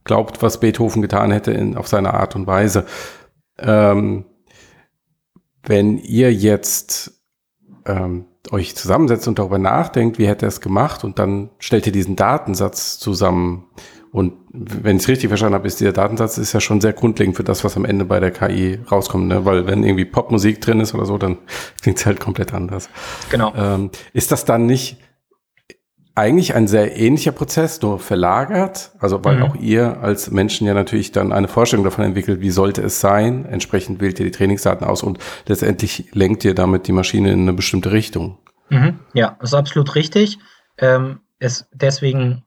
glaubt, 0.05 0.43
was 0.43 0.61
Beethoven 0.61 1.03
getan 1.03 1.31
hätte 1.33 1.51
in, 1.51 1.77
auf 1.77 1.89
seine 1.89 2.15
Art 2.15 2.37
und 2.37 2.47
Weise. 2.47 2.87
Ähm, 3.59 4.27
wenn 5.63 5.99
ihr 5.99 6.33
jetzt 6.33 7.23
ähm, 7.87 8.27
euch 8.51 8.77
zusammensetzt 8.77 9.27
und 9.29 9.39
darüber 9.39 9.59
nachdenkt, 9.59 10.19
wie 10.19 10.27
hätte 10.27 10.47
er 10.47 10.49
es 10.49 10.61
gemacht 10.61 11.05
und 11.05 11.19
dann 11.19 11.51
stellt 11.59 11.87
ihr 11.87 11.93
diesen 11.93 12.17
Datensatz 12.17 12.99
zusammen. 12.99 13.65
Und 14.13 14.35
wenn 14.53 14.97
ich 14.97 15.03
es 15.03 15.09
richtig 15.09 15.29
verstanden 15.29 15.55
habe, 15.55 15.67
ist 15.67 15.81
dieser 15.81 15.93
Datensatz 15.93 16.39
ist 16.39 16.53
ja 16.53 16.61
schon 16.61 16.81
sehr 16.81 16.93
grundlegend 16.93 17.37
für 17.37 17.43
das, 17.43 17.65
was 17.65 17.77
am 17.77 17.85
Ende 17.85 18.05
bei 18.05 18.21
der 18.21 18.31
KI 18.31 18.79
rauskommt. 18.89 19.27
Ne? 19.27 19.45
Weil 19.45 19.67
wenn 19.67 19.83
irgendwie 19.83 20.05
Popmusik 20.05 20.61
drin 20.61 20.79
ist 20.79 20.95
oder 20.95 21.05
so, 21.05 21.19
dann 21.19 21.39
klingt 21.83 21.99
es 21.99 22.07
halt 22.07 22.21
komplett 22.21 22.55
anders. 22.55 22.89
Genau. 23.31 23.53
Ähm, 23.57 23.91
ist 24.13 24.31
das 24.31 24.45
dann 24.45 24.67
nicht 24.67 24.99
eigentlich 26.15 26.55
ein 26.55 26.69
sehr 26.69 26.97
ähnlicher 26.97 27.33
Prozess, 27.33 27.83
nur 27.83 27.99
verlagert. 27.99 28.93
Also 28.99 29.25
weil 29.25 29.37
mhm. 29.37 29.43
auch 29.43 29.57
ihr 29.57 30.01
als 30.01 30.31
Menschen 30.31 30.67
ja 30.67 30.75
natürlich 30.75 31.13
dann 31.13 31.33
eine 31.33 31.49
Vorstellung 31.49 31.85
davon 31.85 32.05
entwickelt, 32.05 32.41
wie 32.41 32.51
sollte 32.51 32.83
es 32.83 33.01
sein. 33.01 33.47
Entsprechend 33.47 34.01
wählt 34.01 34.21
ihr 34.21 34.27
die 34.27 34.31
Trainingsdaten 34.31 34.87
aus 34.87 35.03
und 35.03 35.19
letztendlich 35.47 36.11
lenkt 36.13 36.45
ihr 36.45 36.55
damit 36.55 36.87
die 36.87 36.93
Maschine 36.93 37.33
in 37.33 37.43
eine 37.43 37.53
bestimmte 37.53 37.91
Richtung. 37.91 38.39
Mhm. 38.69 39.01
Ja, 39.13 39.37
das 39.41 39.51
ist 39.51 39.55
absolut 39.55 39.95
richtig. 39.95 40.39
Ähm, 40.79 41.21
es, 41.39 41.69
deswegen 41.73 42.45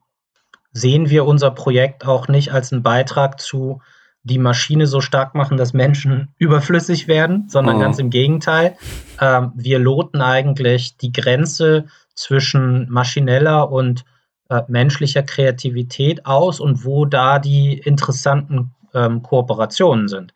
sehen 0.72 1.10
wir 1.10 1.26
unser 1.26 1.50
Projekt 1.50 2.06
auch 2.06 2.28
nicht 2.28 2.52
als 2.52 2.72
einen 2.72 2.82
Beitrag 2.82 3.40
zu 3.40 3.80
die 4.22 4.38
Maschine 4.38 4.86
so 4.86 5.00
stark 5.00 5.34
machen, 5.34 5.56
dass 5.56 5.72
Menschen 5.72 6.34
überflüssig 6.38 7.06
werden, 7.06 7.48
sondern 7.48 7.76
oh. 7.76 7.80
ganz 7.80 7.98
im 7.98 8.10
Gegenteil. 8.10 8.76
Ähm, 9.20 9.52
wir 9.54 9.78
loten 9.78 10.20
eigentlich 10.20 10.96
die 10.96 11.12
Grenze 11.12 11.86
zwischen 12.18 12.90
maschineller 12.90 13.70
und 13.70 14.04
äh, 14.48 14.62
menschlicher 14.66 15.22
Kreativität 15.22 16.26
aus 16.26 16.58
und 16.58 16.84
wo 16.84 17.04
da 17.04 17.38
die 17.38 17.78
interessanten 17.78 18.74
ähm, 18.92 19.22
Kooperationen 19.22 20.08
sind. 20.08 20.34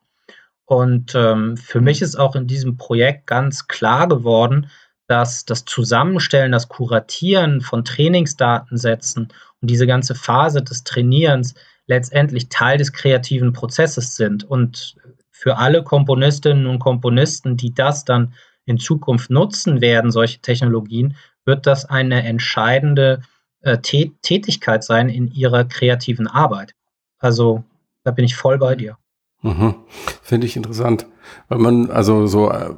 Und 0.64 1.14
ähm, 1.14 1.56
für 1.56 1.80
mich 1.80 2.00
ist 2.00 2.16
auch 2.16 2.36
in 2.36 2.46
diesem 2.46 2.76
Projekt 2.76 3.26
ganz 3.26 3.66
klar 3.66 4.08
geworden, 4.08 4.70
dass 5.08 5.44
das 5.44 5.64
Zusammenstellen, 5.64 6.52
das 6.52 6.68
Kuratieren 6.68 7.60
von 7.60 7.84
Trainingsdatensätzen 7.84 9.28
und 9.60 9.70
diese 9.70 9.86
ganze 9.86 10.14
Phase 10.14 10.62
des 10.62 10.84
Trainierens 10.84 11.54
letztendlich 11.86 12.48
Teil 12.48 12.78
des 12.78 12.92
kreativen 12.92 13.52
Prozesses 13.52 14.14
sind. 14.14 14.44
Und 14.44 14.94
für 15.30 15.56
alle 15.56 15.82
Komponistinnen 15.82 16.66
und 16.66 16.78
Komponisten, 16.78 17.56
die 17.56 17.74
das 17.74 18.04
dann 18.04 18.34
in 18.64 18.78
Zukunft 18.78 19.30
nutzen 19.30 19.80
werden, 19.80 20.12
solche 20.12 20.40
Technologien, 20.40 21.16
wird 21.44 21.66
das 21.66 21.84
eine 21.84 22.24
entscheidende 22.24 23.22
äh, 23.62 23.78
Tätigkeit 23.78 24.84
sein 24.84 25.08
in 25.08 25.30
ihrer 25.30 25.64
kreativen 25.64 26.26
Arbeit. 26.26 26.74
Also 27.18 27.64
da 28.04 28.10
bin 28.10 28.24
ich 28.24 28.36
voll 28.36 28.58
bei 28.58 28.74
dir. 28.74 28.96
Mhm. 29.42 29.74
Finde 30.22 30.46
ich 30.46 30.56
interessant, 30.56 31.06
weil 31.48 31.58
man 31.58 31.90
also 31.90 32.26
so 32.26 32.50
äh, 32.50 32.74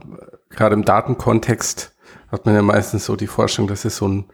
gerade 0.50 0.74
im 0.74 0.85
Datenkontext 0.85 1.94
hat 2.29 2.46
man 2.46 2.55
ja 2.55 2.62
meistens 2.62 3.05
so 3.05 3.16
die 3.16 3.27
Vorstellung, 3.27 3.68
das 3.68 3.85
ist 3.85 3.96
so 3.96 4.09
ein 4.09 4.24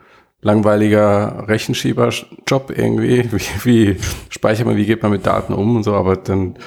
langweiliger 0.40 1.49
Rechenschieberjob 1.49 2.71
irgendwie, 2.71 3.31
wie, 3.64 3.64
wie 3.64 4.01
speichert 4.29 4.66
man, 4.66 4.77
wie 4.77 4.87
geht 4.87 5.03
man 5.03 5.12
mit 5.12 5.27
Daten 5.27 5.53
um 5.53 5.77
und 5.77 5.83
so, 5.83 5.95
aber 5.95 6.16
dann 6.16 6.59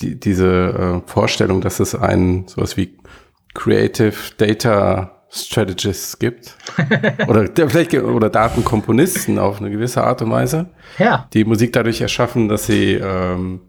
die, 0.00 0.18
diese 0.18 1.02
äh, 1.04 1.08
Vorstellung, 1.08 1.60
dass 1.60 1.80
es 1.80 1.94
ein 1.94 2.46
sowas 2.46 2.76
wie 2.76 2.98
Creative 3.54 4.14
Data 4.36 5.17
Strategists 5.30 6.18
gibt. 6.18 6.56
oder 7.28 7.46
vielleicht 7.68 7.94
oder 7.94 8.30
Datenkomponisten 8.30 9.38
auf 9.38 9.60
eine 9.60 9.70
gewisse 9.70 10.02
Art 10.02 10.22
und 10.22 10.30
Weise. 10.30 10.70
Ja. 10.98 11.28
Die 11.32 11.44
Musik 11.44 11.72
dadurch 11.72 12.00
erschaffen, 12.00 12.48
dass 12.48 12.66
sie, 12.66 12.94
ähm, 12.94 13.60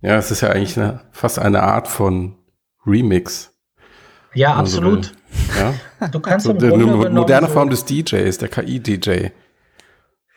ja, 0.00 0.16
es 0.16 0.30
ist 0.30 0.40
ja 0.40 0.50
eigentlich 0.50 0.76
eine, 0.78 1.00
fast 1.12 1.38
eine 1.38 1.62
Art 1.62 1.88
von 1.88 2.36
Remix. 2.86 3.52
Ja, 4.34 4.54
absolut. 4.54 5.06
So 5.06 5.60
ja? 5.60 6.08
Du 6.08 6.20
kannst 6.20 6.46
so, 6.46 6.52
eine 6.52 7.10
moderne 7.10 7.48
Form 7.48 7.70
des 7.70 7.84
DJs, 7.84 8.36
der 8.38 8.48
KI-DJ. 8.48 9.30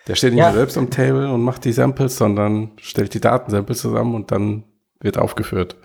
Der 0.07 0.15
steht 0.15 0.33
nicht 0.33 0.41
ja. 0.41 0.51
selbst 0.51 0.77
am 0.77 0.89
Table 0.89 1.31
und 1.31 1.41
macht 1.41 1.63
die 1.65 1.71
Samples, 1.71 2.17
sondern 2.17 2.71
stellt 2.77 3.13
die 3.13 3.21
Datensamples 3.21 3.79
zusammen 3.79 4.15
und 4.15 4.31
dann 4.31 4.65
wird 4.99 5.17
aufgeführt. 5.17 5.77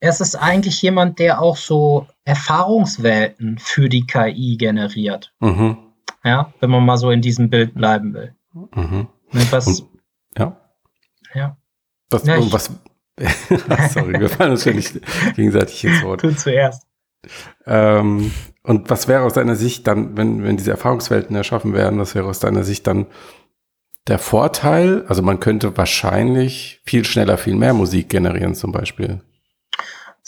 Es 0.00 0.20
ist 0.20 0.36
eigentlich 0.36 0.80
jemand, 0.82 1.18
der 1.18 1.40
auch 1.40 1.56
so 1.56 2.06
Erfahrungswelten 2.24 3.58
für 3.58 3.88
die 3.88 4.06
KI 4.06 4.56
generiert. 4.56 5.32
Mhm. 5.40 5.78
Ja, 6.24 6.52
wenn 6.60 6.70
man 6.70 6.84
mal 6.84 6.96
so 6.96 7.10
in 7.10 7.22
diesem 7.22 7.50
Bild 7.50 7.74
bleiben 7.74 8.14
will. 8.14 8.34
Mhm. 8.52 9.08
Was, 9.50 9.66
und, 9.66 9.86
ja. 10.36 10.56
Ja. 11.34 11.56
Was, 12.10 12.26
ja, 12.26 12.38
ich, 12.38 12.52
was 12.52 12.70
sorry, 13.92 14.20
wir 14.20 14.28
fallen 14.28 14.52
uns 14.52 14.64
ja 14.64 14.72
nicht 14.72 15.00
gegenseitig 15.34 15.84
ins 15.84 16.02
Wort. 16.02 16.22
Du 16.22 16.34
zuerst. 16.34 16.86
Ähm, 17.66 18.32
und 18.62 18.90
was 18.90 19.08
wäre 19.08 19.22
aus 19.22 19.34
deiner 19.34 19.56
Sicht 19.56 19.86
dann, 19.86 20.16
wenn, 20.16 20.44
wenn 20.44 20.56
diese 20.56 20.70
Erfahrungswelten 20.70 21.34
erschaffen 21.34 21.72
werden, 21.74 21.98
was 21.98 22.14
wäre 22.14 22.26
aus 22.26 22.38
deiner 22.38 22.64
Sicht 22.64 22.86
dann 22.86 23.06
der 24.06 24.18
Vorteil? 24.18 25.04
Also 25.08 25.22
man 25.22 25.40
könnte 25.40 25.76
wahrscheinlich 25.76 26.80
viel 26.84 27.04
schneller 27.04 27.38
viel 27.38 27.56
mehr 27.56 27.74
Musik 27.74 28.08
generieren 28.08 28.54
zum 28.54 28.72
Beispiel. 28.72 29.20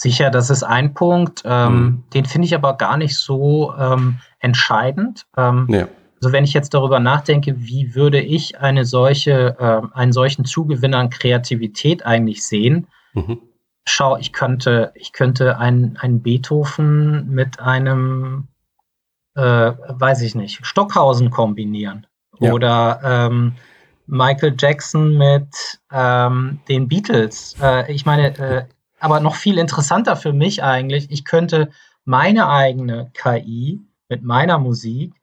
Sicher, 0.01 0.31
das 0.31 0.49
ist 0.49 0.63
ein 0.63 0.95
Punkt. 0.95 1.43
Ähm, 1.45 1.75
mhm. 1.75 2.05
Den 2.15 2.25
finde 2.25 2.47
ich 2.47 2.55
aber 2.55 2.79
gar 2.79 2.97
nicht 2.97 3.19
so 3.19 3.75
ähm, 3.79 4.19
entscheidend. 4.39 5.27
Ähm, 5.37 5.67
ja. 5.69 5.89
Also 6.23 6.33
wenn 6.33 6.45
ich 6.45 6.55
jetzt 6.55 6.73
darüber 6.73 7.01
nachdenke, 7.01 7.55
wie 7.59 7.95
würde 7.95 8.19
ich 8.19 8.59
eine 8.59 8.87
solche, 8.87 9.59
äh, 9.59 9.83
einen 9.95 10.13
solchen 10.13 10.47
Zugewinn 10.47 10.95
an 10.95 11.11
Kreativität 11.11 12.07
eigentlich 12.07 12.47
sehen? 12.47 12.87
Mhm. 13.13 13.41
Schau, 13.87 14.17
ich 14.17 14.33
könnte, 14.33 14.91
ich 14.95 15.13
könnte 15.13 15.59
einen, 15.59 15.99
einen 15.99 16.23
Beethoven 16.23 17.29
mit 17.29 17.61
einem, 17.61 18.49
äh, 19.35 19.43
weiß 19.43 20.23
ich 20.23 20.35
nicht, 20.35 20.65
Stockhausen 20.65 21.29
kombinieren. 21.29 22.07
Ja. 22.39 22.55
Oder 22.55 23.01
ähm, 23.05 23.53
Michael 24.07 24.55
Jackson 24.59 25.19
mit 25.19 25.79
ähm, 25.93 26.61
den 26.71 26.89
Beatles. 26.89 27.55
Äh, 27.61 27.93
ich 27.93 28.07
meine, 28.07 28.39
äh, 28.39 28.65
aber 29.01 29.21
noch 29.21 29.35
viel 29.35 29.59
interessanter 29.59 30.17
für 30.17 30.33
mich 30.33 30.63
eigentlich, 30.63 31.11
ich 31.11 31.25
könnte 31.25 31.71
meine 32.05 32.49
eigene 32.49 33.11
KI 33.15 33.81
mit 34.09 34.23
meiner 34.23 34.59
Musik 34.59 35.15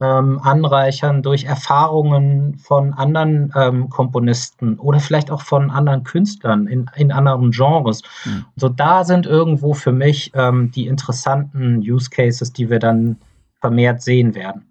ähm, 0.00 0.40
anreichern 0.42 1.22
durch 1.22 1.44
Erfahrungen 1.44 2.58
von 2.58 2.92
anderen 2.92 3.52
ähm, 3.56 3.88
Komponisten 3.88 4.78
oder 4.78 5.00
vielleicht 5.00 5.30
auch 5.30 5.42
von 5.42 5.70
anderen 5.70 6.02
Künstlern 6.04 6.66
in, 6.66 6.90
in 6.96 7.12
anderen 7.12 7.52
Genres. 7.52 8.02
Mhm. 8.24 8.44
So 8.56 8.68
da 8.68 9.04
sind 9.04 9.26
irgendwo 9.26 9.72
für 9.74 9.92
mich 9.92 10.32
ähm, 10.34 10.70
die 10.72 10.86
interessanten 10.86 11.78
Use 11.78 12.10
Cases, 12.10 12.52
die 12.52 12.70
wir 12.70 12.80
dann 12.80 13.16
vermehrt 13.60 14.02
sehen 14.02 14.34
werden. 14.34 14.66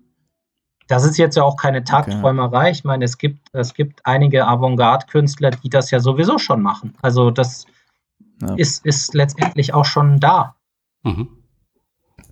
Das 0.87 1.05
ist 1.05 1.17
jetzt 1.17 1.37
ja 1.37 1.43
auch 1.43 1.55
keine 1.55 1.85
Tagträumerei. 1.85 2.69
Ich 2.69 2.83
meine, 2.83 3.05
es 3.05 3.17
gibt, 3.17 3.47
es 3.53 3.73
gibt 3.73 4.05
einige 4.05 4.45
Avantgarde-Künstler, 4.45 5.51
die 5.51 5.69
das 5.69 5.89
ja 5.91 5.99
sowieso 6.01 6.37
schon 6.37 6.61
machen. 6.61 6.93
Also 7.01 7.31
das 7.31 7.65
ja. 8.47 8.55
ist, 8.55 8.85
ist 8.85 9.13
letztendlich 9.13 9.73
auch 9.73 9.85
schon 9.85 10.19
da. 10.19 10.55
Mhm. 11.03 11.29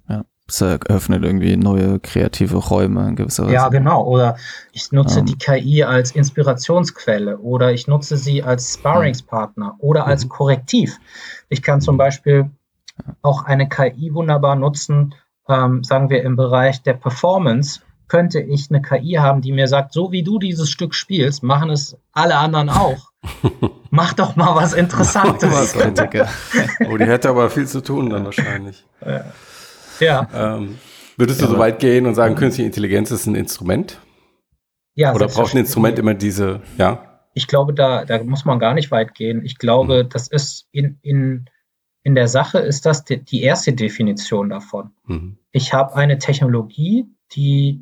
Ja, 0.08 0.24
es 0.48 0.62
eröffnet 0.62 1.24
irgendwie 1.24 1.58
neue 1.58 2.00
kreative 2.00 2.58
Räume 2.58 3.08
in 3.10 3.16
gewisser 3.16 3.44
Weise. 3.44 3.54
Ja, 3.54 3.70
genau. 3.70 4.06
Oder 4.06 4.38
ich 4.72 4.92
nutze. 4.92 5.20
Ähm. 5.20 5.26
die 5.26 5.38
KI 5.38 5.84
als 5.84 6.12
Inspirationsquelle 6.12 7.38
oder 7.38 7.72
ich 7.74 7.88
nutze 7.88 8.18
sie 8.18 8.44
als 8.44 8.76
Sparringspartner 8.76 9.76
oder 9.80 10.08
als 10.08 10.26
mhm. 10.26 10.30
Korrektiv. 10.30 10.98
Ich 11.50 11.62
kann 11.62 11.82
zum 11.82 11.98
Beispiel 11.98 12.50
auch 13.22 13.46
eine 13.46 13.68
KI 13.68 14.14
wunderbar 14.14 14.56
nutzen, 14.56 15.16
ähm, 15.48 15.84
sagen 15.84 16.10
wir 16.10 16.24
im 16.24 16.36
Bereich 16.36 16.84
der 16.84 16.94
Performance, 16.94 17.82
könnte 18.12 18.42
ich 18.42 18.70
eine 18.70 18.82
KI 18.82 19.14
haben, 19.14 19.40
die 19.40 19.54
mir 19.54 19.68
sagt, 19.68 19.94
so 19.94 20.12
wie 20.12 20.22
du 20.22 20.38
dieses 20.38 20.70
Stück 20.70 20.94
spielst, 20.94 21.44
machen 21.44 21.70
es 21.70 21.96
alle 22.12 22.36
anderen 22.36 22.68
auch. 22.70 23.10
Mach 23.90 24.12
doch 24.12 24.36
mal 24.36 24.54
was 24.54 24.74
Interessantes. 24.74 25.74
oh, 26.90 26.98
die 26.98 27.06
hätte 27.06 27.30
aber 27.30 27.50
viel 27.50 27.68
zu 27.68 27.82
tun 27.82 28.10
dann 28.10 28.26
wahrscheinlich. 28.26 28.86
Ja. 30.02 30.28
Ähm, 30.36 30.78
würdest 31.16 31.40
du 31.40 31.46
ja. 31.46 31.52
so 31.52 31.58
weit 31.58 31.80
gehen 31.80 32.06
und 32.06 32.16
sagen, 32.16 32.36
künstliche 32.36 32.68
Intelligenz 32.68 33.12
ist 33.12 33.28
ein 33.28 33.36
Instrument? 33.36 34.02
Ja. 34.94 35.14
Oder 35.16 35.30
braucht 35.30 35.54
ein 35.54 35.60
Instrument 35.60 35.98
immer 35.98 36.14
diese, 36.14 36.60
ja? 36.78 37.22
Ich 37.34 37.48
glaube, 37.48 37.74
da, 37.74 38.04
da 38.04 38.22
muss 38.26 38.44
man 38.44 38.60
gar 38.60 38.74
nicht 38.74 38.92
weit 38.92 39.16
gehen. 39.16 39.46
Ich 39.46 39.58
glaube, 39.58 40.04
mhm. 40.04 40.10
das 40.10 40.28
ist 40.28 40.68
in, 40.74 41.00
in, 41.02 41.46
in 42.04 42.16
der 42.16 42.28
Sache 42.28 42.60
ist 42.60 42.86
das 42.86 43.06
die, 43.06 43.24
die 43.24 43.42
erste 43.42 43.72
Definition 43.72 44.50
davon. 44.50 44.92
Mhm. 45.06 45.38
Ich 45.54 45.74
habe 45.74 45.96
eine 45.96 46.18
Technologie, 46.18 47.06
die 47.34 47.80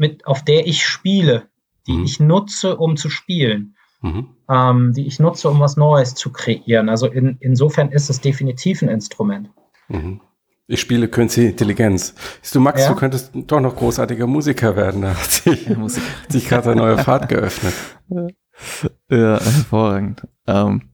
mit, 0.00 0.26
auf 0.26 0.44
der 0.44 0.66
ich 0.66 0.84
spiele, 0.84 1.48
die 1.86 1.92
mhm. 1.92 2.04
ich 2.04 2.18
nutze, 2.18 2.76
um 2.76 2.96
zu 2.96 3.08
spielen 3.08 3.76
mhm. 4.02 4.28
ähm, 4.48 4.92
die 4.94 5.06
ich 5.06 5.18
nutze, 5.18 5.48
um 5.48 5.60
was 5.60 5.76
Neues 5.76 6.14
zu 6.14 6.30
kreieren. 6.30 6.88
Also 6.88 7.06
in, 7.06 7.36
insofern 7.40 7.90
ist 7.90 8.10
es 8.10 8.20
definitiv 8.20 8.82
ein 8.82 8.88
Instrument. 8.88 9.50
Mhm. 9.88 10.20
Ich 10.66 10.80
spiele 10.80 11.08
Künstliche 11.08 11.50
Intelligenz. 11.50 12.14
Du, 12.52 12.60
Max, 12.60 12.82
ja? 12.82 12.90
du 12.90 12.94
könntest 12.94 13.32
doch 13.34 13.60
noch 13.60 13.74
großartiger 13.74 14.26
Musiker 14.26 14.76
werden. 14.76 15.02
Da 15.02 15.14
hat 15.14 15.30
sich, 15.30 15.66
ja, 15.66 15.88
sich 16.28 16.48
gerade 16.48 16.70
eine 16.70 16.80
neue 16.80 16.98
Fahrt 16.98 17.28
geöffnet. 17.28 17.74
Ja, 18.08 19.40
hervorragend. 19.40 20.22
Ähm, 20.46 20.90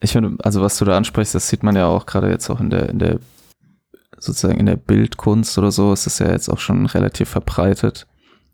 ich 0.00 0.12
finde, 0.12 0.42
also 0.42 0.62
was 0.62 0.78
du 0.78 0.84
da 0.84 0.96
ansprichst, 0.96 1.34
das 1.34 1.48
sieht 1.48 1.62
man 1.62 1.76
ja 1.76 1.86
auch 1.86 2.06
gerade 2.06 2.30
jetzt 2.30 2.48
auch 2.48 2.60
in 2.60 2.70
der, 2.70 2.88
in 2.88 2.98
der, 2.98 3.18
sozusagen 4.18 4.60
in 4.60 4.66
der 4.66 4.76
Bildkunst 4.76 5.56
oder 5.58 5.70
so, 5.70 5.92
ist 5.92 6.06
es 6.06 6.18
ja 6.18 6.30
jetzt 6.30 6.48
auch 6.48 6.58
schon 6.58 6.86
relativ 6.86 7.28
verbreitet. 7.28 8.06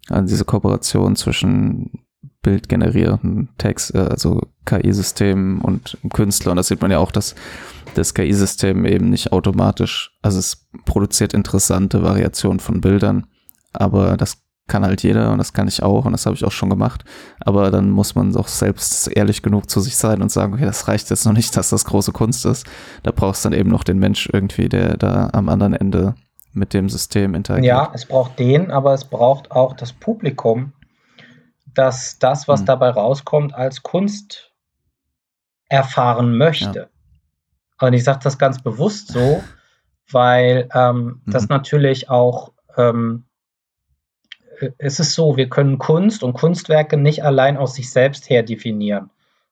Also 0.09 0.29
diese 0.29 0.45
Kooperation 0.45 1.17
zwischen 1.17 2.05
bildgenerierenden 2.43 3.49
Text, 3.59 3.95
äh, 3.95 3.99
also 3.99 4.43
KI-Systemen 4.67 5.61
und 5.61 5.99
Künstler. 6.13 6.53
Und 6.53 6.57
das 6.57 6.69
sieht 6.69 6.83
man 6.83 6.91
ja 6.91 6.99
auch, 6.99 7.11
dass 7.11 7.35
das 7.95 8.15
KI-System 8.15 8.85
eben 8.85 9.11
nicht 9.11 9.33
automatisch, 9.33 10.17
also 10.23 10.39
es 10.39 10.69
produziert 10.85 11.35
interessante 11.35 12.03
Variationen 12.03 12.61
von 12.61 12.81
Bildern, 12.81 13.27
aber 13.73 14.17
das 14.17 14.44
kann 14.67 14.85
halt 14.85 15.03
jeder 15.03 15.31
und 15.31 15.39
das 15.39 15.53
kann 15.53 15.69
ich 15.69 15.83
auch 15.83 16.07
und 16.07 16.13
das 16.13 16.25
habe 16.25 16.37
ich 16.37 16.45
auch 16.45 16.53
schon 16.53 16.71
gemacht. 16.71 17.05
Aber 17.41 17.71
dann 17.71 17.91
muss 17.91 18.15
man 18.15 18.33
doch 18.33 18.49
selbst 18.49 19.09
ehrlich 19.09 19.43
genug 19.43 19.69
zu 19.69 19.81
sich 19.81 19.97
sein 19.97 20.23
und 20.23 20.31
sagen, 20.31 20.55
okay, 20.55 20.65
das 20.65 20.89
reicht 20.89 21.11
jetzt 21.11 21.27
noch 21.27 21.33
nicht, 21.33 21.57
dass 21.57 21.71
das 21.71 21.85
große 21.85 22.13
Kunst 22.13 22.47
ist. 22.47 22.67
Da 23.03 23.11
brauchst 23.11 23.45
du 23.45 23.51
dann 23.51 23.59
eben 23.59 23.71
noch 23.71 23.85
den 23.85 23.99
Mensch 23.99 24.29
irgendwie, 24.33 24.69
der 24.69 24.97
da 24.97 25.29
am 25.33 25.49
anderen 25.49 25.75
Ende 25.75 26.15
mit 26.53 26.73
dem 26.73 26.89
System 26.89 27.35
interagiert. 27.35 27.67
Ja, 27.67 27.91
es 27.93 28.07
braucht 28.07 28.39
den, 28.39 28.71
aber 28.71 28.95
es 28.95 29.05
braucht 29.05 29.51
auch 29.51 29.75
das 29.75 29.93
Publikum, 29.93 30.73
dass 31.75 32.19
das, 32.19 32.49
was 32.49 32.63
mhm. 32.63 32.67
dabei 32.67 32.91
rauskommt, 32.91 33.55
als 33.55 33.83
Kunst 33.83 34.53
erfahren 35.69 36.37
möchte. 36.37 36.89
Ja. 37.81 37.87
Und 37.87 37.93
ich 37.93 38.05
sage 38.05 38.21
das 38.23 38.39
ganz 38.39 38.63
bewusst 38.63 39.09
so, 39.09 39.43
weil 40.11 40.69
ähm, 40.73 41.23
das 41.27 41.49
natürlich 41.49 42.09
auch, 42.09 42.53
ähm, 42.77 43.25
es 44.79 45.01
ist 45.01 45.15
so, 45.15 45.37
wir 45.37 45.49
können 45.49 45.79
Kunst 45.79 46.23
und 46.23 46.35
Kunstwerke 46.35 46.97
nicht 46.97 47.25
allein 47.25 47.57
aus 47.57 47.75
sich 47.75 47.91
selbst 47.91 48.29
her 48.31 48.43
definieren, 48.43 49.11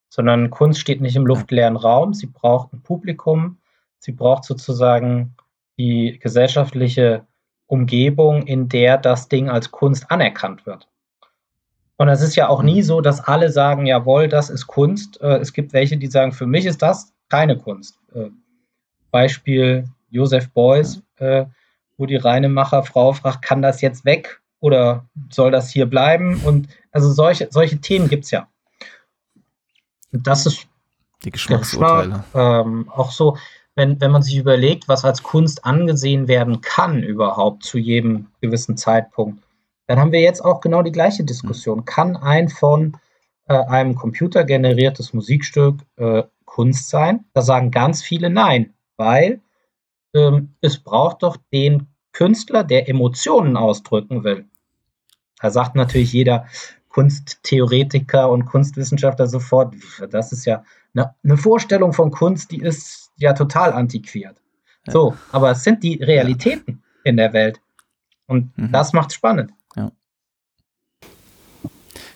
sondern 0.08 0.50
Kunst 0.50 0.80
steht 0.80 1.00
nicht 1.00 1.16
im 1.16 1.26
luftleeren 1.26 1.76
Raum, 1.76 2.14
sie 2.14 2.26
braucht 2.26 2.72
ein 2.72 2.82
Publikum, 2.82 3.58
sie 3.98 4.12
braucht 4.12 4.44
sozusagen 4.44 5.34
die 5.78 6.18
gesellschaftliche 6.20 7.26
Umgebung, 7.66 8.42
in 8.42 8.68
der 8.68 8.98
das 8.98 9.28
Ding 9.28 9.48
als 9.48 9.70
Kunst 9.70 10.10
anerkannt 10.10 10.66
wird. 10.66 10.88
Und 11.96 12.08
es 12.08 12.20
ist 12.20 12.36
ja 12.36 12.48
auch 12.48 12.62
nie 12.62 12.82
so, 12.82 13.00
dass 13.00 13.20
alle 13.20 13.50
sagen, 13.50 13.86
jawohl, 13.86 14.28
das 14.28 14.50
ist 14.50 14.66
Kunst. 14.66 15.20
Äh, 15.20 15.36
es 15.36 15.52
gibt 15.52 15.72
welche, 15.72 15.96
die 15.96 16.08
sagen, 16.08 16.32
für 16.32 16.46
mich 16.46 16.66
ist 16.66 16.82
das 16.82 17.14
keine 17.28 17.56
Kunst. 17.56 17.98
Äh, 18.14 18.30
Beispiel 19.10 19.88
Joseph 20.10 20.50
Beuys, 20.50 21.02
äh, 21.16 21.46
wo 21.96 22.06
die 22.06 22.16
Reinemacher-Frau 22.16 23.12
fragt, 23.12 23.42
kann 23.42 23.62
das 23.62 23.80
jetzt 23.80 24.04
weg 24.04 24.41
oder 24.62 25.04
soll 25.30 25.50
das 25.50 25.70
hier 25.70 25.84
bleiben? 25.84 26.40
Und 26.44 26.68
also 26.90 27.12
solche, 27.12 27.48
solche 27.50 27.78
Themen 27.82 28.08
gibt 28.08 28.24
es 28.24 28.30
ja. 28.30 28.48
Und 30.12 30.26
das 30.26 30.46
ist 30.46 30.66
die 31.24 31.30
Geschmacksurteile. 31.30 32.24
Ähm, 32.34 32.88
auch 32.88 33.12
so, 33.12 33.36
wenn, 33.74 34.00
wenn 34.00 34.10
man 34.10 34.22
sich 34.22 34.36
überlegt, 34.36 34.88
was 34.88 35.04
als 35.04 35.22
Kunst 35.22 35.66
angesehen 35.66 36.28
werden 36.28 36.62
kann 36.62 37.02
überhaupt 37.02 37.64
zu 37.64 37.76
jedem 37.76 38.28
gewissen 38.40 38.78
Zeitpunkt 38.78 39.42
dann 39.86 39.98
haben 39.98 40.12
wir 40.12 40.20
jetzt 40.20 40.42
auch 40.42 40.60
genau 40.60 40.82
die 40.82 40.90
gleiche 40.90 41.24
Diskussion. 41.24 41.84
Kann 41.84 42.16
ein 42.16 42.48
von 42.48 42.96
äh, 43.46 43.54
einem 43.54 43.94
Computer 43.94 44.44
generiertes 44.44 45.12
Musikstück 45.12 45.80
äh, 45.96 46.22
Kunst 46.44 46.88
sein? 46.88 47.26
Da 47.34 47.42
sagen 47.42 47.70
ganz 47.70 48.02
viele 48.02 48.30
nein, 48.30 48.72
weil 48.96 49.40
ähm, 50.14 50.54
es 50.60 50.78
braucht 50.78 51.22
doch 51.22 51.36
den 51.52 51.88
Künstler, 52.12 52.64
der 52.64 52.88
Emotionen 52.88 53.56
ausdrücken 53.56 54.24
will. 54.24 54.46
Da 55.42 55.50
sagt 55.50 55.74
natürlich 55.74 56.12
jeder 56.12 56.46
Kunsttheoretiker 56.88 58.30
und 58.30 58.46
Kunstwissenschaftler 58.46 59.26
sofort, 59.26 59.74
das 60.10 60.32
ist 60.32 60.44
ja 60.44 60.62
eine, 60.94 61.14
eine 61.24 61.36
Vorstellung 61.36 61.92
von 61.92 62.10
Kunst, 62.10 62.50
die 62.50 62.60
ist 62.60 63.10
ja 63.16 63.32
total 63.32 63.72
antiquiert. 63.72 64.36
Ja. 64.86 64.92
So, 64.92 65.16
aber 65.32 65.50
es 65.50 65.64
sind 65.64 65.82
die 65.82 66.02
Realitäten 66.02 66.82
ja. 67.04 67.10
in 67.10 67.16
der 67.16 67.32
Welt. 67.32 67.60
Und 68.26 68.56
mhm. 68.56 68.72
das 68.72 68.92
macht 68.92 69.12
spannend. 69.12 69.52
Ja. 69.76 69.90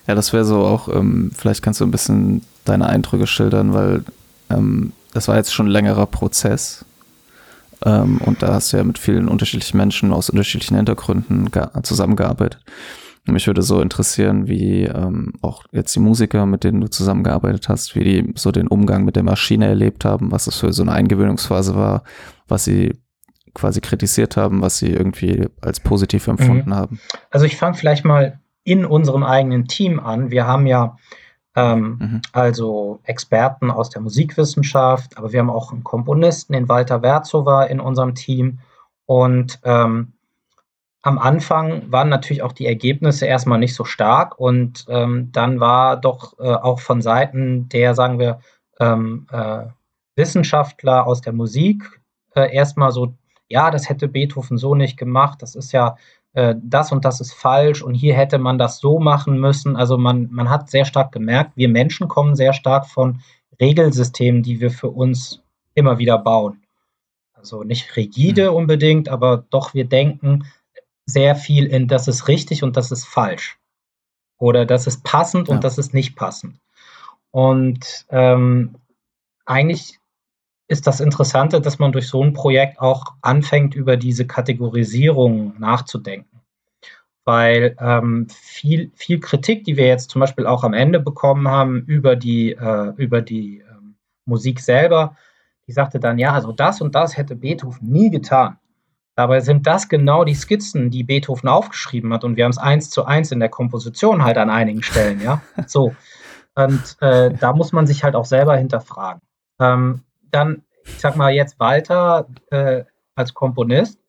Ja, 0.05 0.15
das 0.15 0.31
wäre 0.31 0.45
so 0.45 0.65
auch, 0.65 0.87
ähm, 0.87 1.31
vielleicht 1.35 1.61
kannst 1.61 1.81
du 1.81 1.85
ein 1.85 1.91
bisschen 1.91 2.43
deine 2.65 2.87
Eindrücke 2.87 3.27
schildern, 3.27 3.73
weil 3.73 4.03
ähm, 4.49 4.93
das 5.13 5.27
war 5.27 5.35
jetzt 5.35 5.53
schon 5.53 5.67
ein 5.67 5.71
längerer 5.71 6.05
Prozess. 6.05 6.85
Ähm, 7.85 8.19
und 8.19 8.41
da 8.41 8.53
hast 8.53 8.71
du 8.71 8.77
ja 8.77 8.83
mit 8.83 8.97
vielen 8.97 9.27
unterschiedlichen 9.27 9.77
Menschen 9.77 10.13
aus 10.13 10.29
unterschiedlichen 10.29 10.77
Hintergründen 10.77 11.49
zusammengearbeitet. 11.83 12.63
Mich 13.27 13.47
würde 13.47 13.61
so 13.61 13.81
interessieren, 13.81 14.47
wie 14.47 14.83
ähm, 14.83 15.33
auch 15.41 15.65
jetzt 15.71 15.95
die 15.95 15.99
Musiker, 15.99 16.45
mit 16.45 16.63
denen 16.63 16.81
du 16.81 16.87
zusammengearbeitet 16.87 17.69
hast, 17.69 17.95
wie 17.95 18.03
die 18.03 18.33
so 18.35 18.51
den 18.51 18.67
Umgang 18.67 19.03
mit 19.03 19.15
der 19.15 19.23
Maschine 19.23 19.67
erlebt 19.67 20.05
haben, 20.05 20.31
was 20.31 20.47
es 20.47 20.57
für 20.57 20.71
so 20.73 20.83
eine 20.83 20.93
Eingewöhnungsphase 20.93 21.75
war, 21.75 22.03
was 22.47 22.63
sie 22.63 22.93
quasi 23.53 23.81
kritisiert 23.81 24.37
haben, 24.37 24.61
was 24.61 24.77
sie 24.77 24.91
irgendwie 24.91 25.47
als 25.61 25.79
positiv 25.79 26.27
empfunden 26.27 26.69
mhm. 26.69 26.75
haben. 26.75 26.99
Also 27.31 27.45
ich 27.45 27.57
fange 27.57 27.75
vielleicht 27.75 28.05
mal 28.05 28.39
in 28.63 28.85
unserem 28.85 29.23
eigenen 29.23 29.67
Team 29.67 29.99
an. 29.99 30.29
Wir 30.29 30.45
haben 30.45 30.67
ja 30.67 30.97
ähm, 31.55 31.97
mhm. 31.99 32.21
also 32.33 32.99
Experten 33.03 33.71
aus 33.71 33.89
der 33.89 34.01
Musikwissenschaft, 34.01 35.17
aber 35.17 35.33
wir 35.33 35.39
haben 35.39 35.49
auch 35.49 35.71
einen 35.71 35.83
Komponisten, 35.83 36.53
den 36.53 36.69
Walter 36.69 37.01
Werzowa 37.01 37.63
in 37.63 37.79
unserem 37.79 38.13
Team. 38.13 38.59
Und 39.05 39.59
ähm, 39.63 40.13
am 41.01 41.19
Anfang 41.19 41.91
waren 41.91 42.09
natürlich 42.09 42.41
auch 42.41 42.51
die 42.51 42.65
Ergebnisse 42.65 43.25
erstmal 43.25 43.59
nicht 43.59 43.75
so 43.75 43.85
stark 43.85 44.39
und 44.39 44.85
ähm, 44.89 45.31
dann 45.31 45.59
war 45.59 45.97
doch 45.97 46.37
äh, 46.39 46.43
auch 46.43 46.79
von 46.79 47.01
Seiten 47.01 47.69
der, 47.69 47.95
sagen 47.95 48.19
wir, 48.19 48.39
ähm, 48.79 49.27
äh, 49.31 49.65
Wissenschaftler 50.15 51.05
aus 51.05 51.21
der 51.21 51.33
Musik 51.33 52.01
äh, 52.35 52.53
erstmal 52.53 52.91
so, 52.91 53.13
ja, 53.47 53.71
das 53.71 53.87
hätte 53.87 54.07
Beethoven 54.07 54.57
so 54.57 54.75
nicht 54.75 54.97
gemacht, 54.97 55.41
das 55.41 55.55
ist 55.55 55.71
ja 55.71 55.95
äh, 56.33 56.55
das 56.61 56.91
und 56.91 57.05
das 57.05 57.21
ist 57.21 57.33
falsch 57.33 57.81
und 57.81 57.93
hier 57.93 58.15
hätte 58.15 58.37
man 58.37 58.57
das 58.57 58.79
so 58.79 58.99
machen 58.99 59.39
müssen. 59.39 59.75
Also 59.75 59.97
man, 59.97 60.27
man 60.31 60.49
hat 60.49 60.69
sehr 60.69 60.85
stark 60.85 61.11
gemerkt, 61.11 61.51
wir 61.55 61.69
Menschen 61.69 62.07
kommen 62.07 62.35
sehr 62.35 62.53
stark 62.53 62.87
von 62.87 63.21
Regelsystemen, 63.61 64.43
die 64.43 64.59
wir 64.59 64.71
für 64.71 64.89
uns 64.89 65.41
immer 65.73 65.97
wieder 65.99 66.17
bauen. 66.17 66.61
Also 67.33 67.63
nicht 67.63 67.95
rigide 67.95 68.51
mhm. 68.51 68.57
unbedingt, 68.57 69.09
aber 69.09 69.45
doch 69.49 69.73
wir 69.73 69.85
denken 69.85 70.45
sehr 71.07 71.35
viel 71.35 71.65
in, 71.65 71.87
das 71.87 72.07
ist 72.07 72.27
richtig 72.27 72.61
und 72.61 72.77
das 72.77 72.91
ist 72.91 73.05
falsch. 73.05 73.57
Oder 74.37 74.65
das 74.65 74.85
ist 74.85 75.03
passend 75.03 75.47
ja. 75.47 75.55
und 75.55 75.63
das 75.63 75.79
ist 75.79 75.93
nicht 75.93 76.15
passend. 76.15 76.59
Und 77.31 78.05
ähm, 78.09 78.75
eigentlich 79.45 79.99
ist 80.67 80.85
das 80.85 80.99
Interessante, 80.99 81.61
dass 81.61 81.79
man 81.79 81.93
durch 81.93 82.07
so 82.07 82.21
ein 82.21 82.33
Projekt 82.33 82.79
auch 82.79 83.05
anfängt, 83.21 83.73
über 83.73 83.95
diese 83.95 84.27
Kategorisierung 84.27 85.57
nachzudenken. 85.59 86.41
Weil 87.23 87.75
ähm, 87.79 88.27
viel, 88.29 88.91
viel 88.95 89.19
Kritik, 89.19 89.63
die 89.63 89.77
wir 89.77 89.87
jetzt 89.87 90.11
zum 90.11 90.19
Beispiel 90.19 90.45
auch 90.45 90.63
am 90.63 90.73
Ende 90.73 90.99
bekommen 90.99 91.47
haben 91.47 91.83
über 91.85 92.15
die, 92.15 92.51
äh, 92.51 92.93
über 92.97 93.21
die 93.21 93.59
ähm, 93.59 93.95
Musik 94.25 94.59
selber, 94.59 95.15
die 95.67 95.73
sagte 95.73 95.99
dann, 95.99 96.17
ja, 96.19 96.33
also 96.33 96.51
das 96.51 96.81
und 96.81 96.95
das 96.95 97.17
hätte 97.17 97.35
Beethoven 97.35 97.89
nie 97.89 98.09
getan. 98.09 98.57
Dabei 99.17 99.39
sind 99.39 99.65
das 99.65 99.89
genau 99.89 100.23
die 100.23 100.35
Skizzen, 100.35 100.91
die 100.91 101.03
Beethoven 101.03 101.49
aufgeschrieben 101.49 102.13
hat. 102.13 102.23
Und 102.23 102.37
wir 102.37 102.43
haben 102.43 102.51
es 102.51 102.59
eins 102.59 102.91
zu 102.91 103.03
eins 103.03 103.31
in 103.31 103.39
der 103.39 103.49
Komposition 103.49 104.23
halt 104.23 104.37
an 104.37 104.51
einigen 104.51 104.83
Stellen, 104.83 105.19
ja. 105.21 105.41
So. 105.65 105.95
Und 106.53 106.97
äh, 107.01 107.31
da 107.33 107.51
muss 107.53 107.71
man 107.71 107.87
sich 107.87 108.03
halt 108.03 108.15
auch 108.15 108.25
selber 108.25 108.55
hinterfragen. 108.55 109.21
Ähm, 109.59 110.03
dann, 110.29 110.61
ich 110.85 110.99
sag 110.99 111.15
mal 111.15 111.33
jetzt 111.33 111.59
Walter 111.59 112.27
äh, 112.51 112.83
als 113.15 113.33
Komponist 113.33 113.99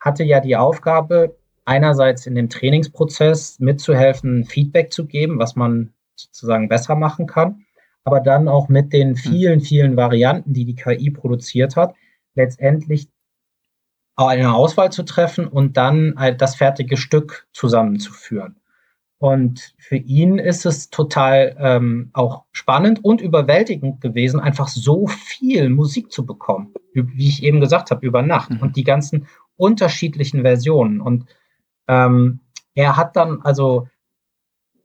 hatte 0.00 0.24
ja 0.24 0.40
die 0.40 0.56
Aufgabe, 0.56 1.36
einerseits 1.64 2.26
in 2.26 2.34
dem 2.34 2.48
Trainingsprozess 2.48 3.60
mitzuhelfen, 3.60 4.44
Feedback 4.44 4.92
zu 4.92 5.06
geben, 5.06 5.38
was 5.38 5.54
man 5.54 5.92
sozusagen 6.16 6.68
besser 6.68 6.96
machen 6.96 7.28
kann, 7.28 7.64
aber 8.02 8.18
dann 8.18 8.48
auch 8.48 8.68
mit 8.68 8.92
den 8.92 9.10
hm. 9.10 9.16
vielen, 9.16 9.60
vielen 9.60 9.96
Varianten, 9.96 10.52
die 10.52 10.64
die 10.64 10.74
KI 10.74 11.10
produziert 11.10 11.76
hat, 11.76 11.94
letztendlich 12.34 13.08
eine 14.16 14.54
Auswahl 14.54 14.92
zu 14.92 15.04
treffen 15.04 15.46
und 15.46 15.76
dann 15.76 16.14
das 16.38 16.56
fertige 16.56 16.96
Stück 16.96 17.46
zusammenzuführen. 17.52 18.56
Und 19.22 19.74
für 19.78 19.98
ihn 19.98 20.38
ist 20.38 20.66
es 20.66 20.90
total 20.90 21.54
ähm, 21.60 22.10
auch 22.12 22.42
spannend 22.50 23.04
und 23.04 23.20
überwältigend 23.20 24.00
gewesen, 24.00 24.40
einfach 24.40 24.66
so 24.66 25.06
viel 25.06 25.70
Musik 25.70 26.10
zu 26.10 26.26
bekommen, 26.26 26.74
wie 26.92 27.28
ich 27.28 27.44
eben 27.44 27.60
gesagt 27.60 27.92
habe, 27.92 28.04
über 28.04 28.22
Nacht 28.22 28.50
mhm. 28.50 28.58
und 28.58 28.74
die 28.74 28.82
ganzen 28.82 29.28
unterschiedlichen 29.56 30.42
Versionen. 30.42 31.00
Und 31.00 31.26
ähm, 31.86 32.40
er 32.74 32.96
hat 32.96 33.14
dann 33.14 33.42
also, 33.42 33.86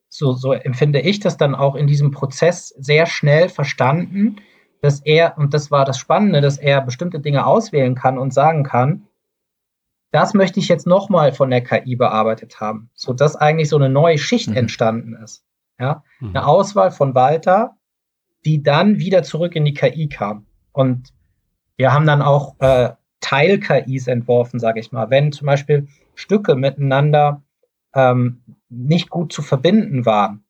so, 0.08 0.34
so 0.34 0.54
empfinde 0.54 1.00
ich 1.00 1.20
das 1.20 1.38
dann 1.38 1.56
auch 1.56 1.74
in 1.74 1.88
diesem 1.88 2.12
Prozess 2.12 2.68
sehr 2.78 3.08
schnell 3.08 3.50
verstanden, 3.50 4.36
dass 4.84 5.00
er, 5.00 5.36
und 5.40 5.56
das 5.56 5.72
war 5.72 5.84
das 5.84 5.98
Spannende, 5.98 6.42
dass 6.42 6.60
er 6.60 6.82
bestimmte 6.82 7.20
Dinge 7.20 7.48
auswählen 7.48 7.96
kann 7.96 8.20
und 8.20 8.36
sagen 8.36 8.64
kann, 8.64 9.07
das 10.12 10.34
möchte 10.34 10.60
ich 10.60 10.68
jetzt 10.68 10.88
nochmal 10.88 11.34
von 11.34 11.50
der 11.50 11.62
KI 11.62 11.96
bearbeitet 11.96 12.60
haben, 12.60 12.90
sodass 12.94 13.36
eigentlich 13.36 13.70
so 13.70 13.76
eine 13.76 13.90
neue 13.90 14.18
Schicht 14.18 14.50
mhm. 14.50 14.58
entstanden 14.58 15.14
ist. 15.22 15.44
Ja, 15.80 16.04
mhm. 16.20 16.30
eine 16.30 16.48
Auswahl 16.48 16.92
von 16.92 17.14
Walter, 17.14 17.78
die 18.46 18.64
dann 18.64 19.00
wieder 19.00 19.24
zurück 19.24 19.56
in 19.56 19.66
die 19.66 19.74
KI 19.74 20.10
kam. 20.10 20.48
Und 20.72 21.14
wir 21.76 21.94
haben 21.94 22.08
dann 22.08 22.22
auch 22.22 22.56
äh, 22.60 22.92
Teil-KIs 23.20 24.08
entworfen, 24.08 24.60
sage 24.60 24.80
ich 24.80 24.92
mal. 24.92 25.10
Wenn 25.10 25.32
zum 25.32 25.46
Beispiel 25.46 25.88
Stücke 26.16 26.56
miteinander 26.56 27.44
ähm, 27.94 28.42
nicht 28.70 29.10
gut 29.10 29.34
zu 29.34 29.42
verbinden 29.42 30.06
waren, 30.06 30.44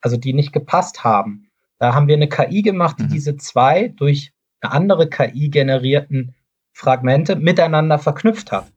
also 0.00 0.16
die 0.16 0.32
nicht 0.32 0.52
gepasst 0.52 1.04
haben, 1.04 1.50
da 1.78 1.94
haben 1.94 2.08
wir 2.08 2.16
eine 2.16 2.28
KI 2.28 2.62
gemacht, 2.62 2.96
die 2.98 3.04
mhm. 3.04 3.08
diese 3.08 3.36
zwei 3.36 3.88
durch 3.88 4.32
eine 4.60 4.72
andere 4.72 5.08
KI 5.08 5.48
generierten 5.48 6.34
Fragmente 6.72 7.36
miteinander 7.36 7.98
verknüpft 7.98 8.52
hat. 8.52 8.72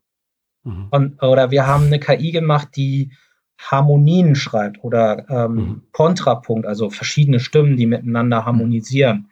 Mhm. 0.64 0.88
Und, 0.92 1.24
oder 1.24 1.52
wir 1.52 1.68
haben 1.68 1.86
eine 1.86 2.00
KI 2.00 2.32
gemacht, 2.32 2.70
die 2.76 3.12
Harmonien 3.60 4.36
schreibt 4.36 4.84
oder 4.84 5.30
ähm, 5.30 5.54
mhm. 5.54 5.82
Kontrapunkt, 5.92 6.66
also 6.66 6.90
verschiedene 6.90 7.40
Stimmen, 7.40 7.76
die 7.76 7.86
miteinander 7.86 8.46
harmonisieren. 8.46 9.30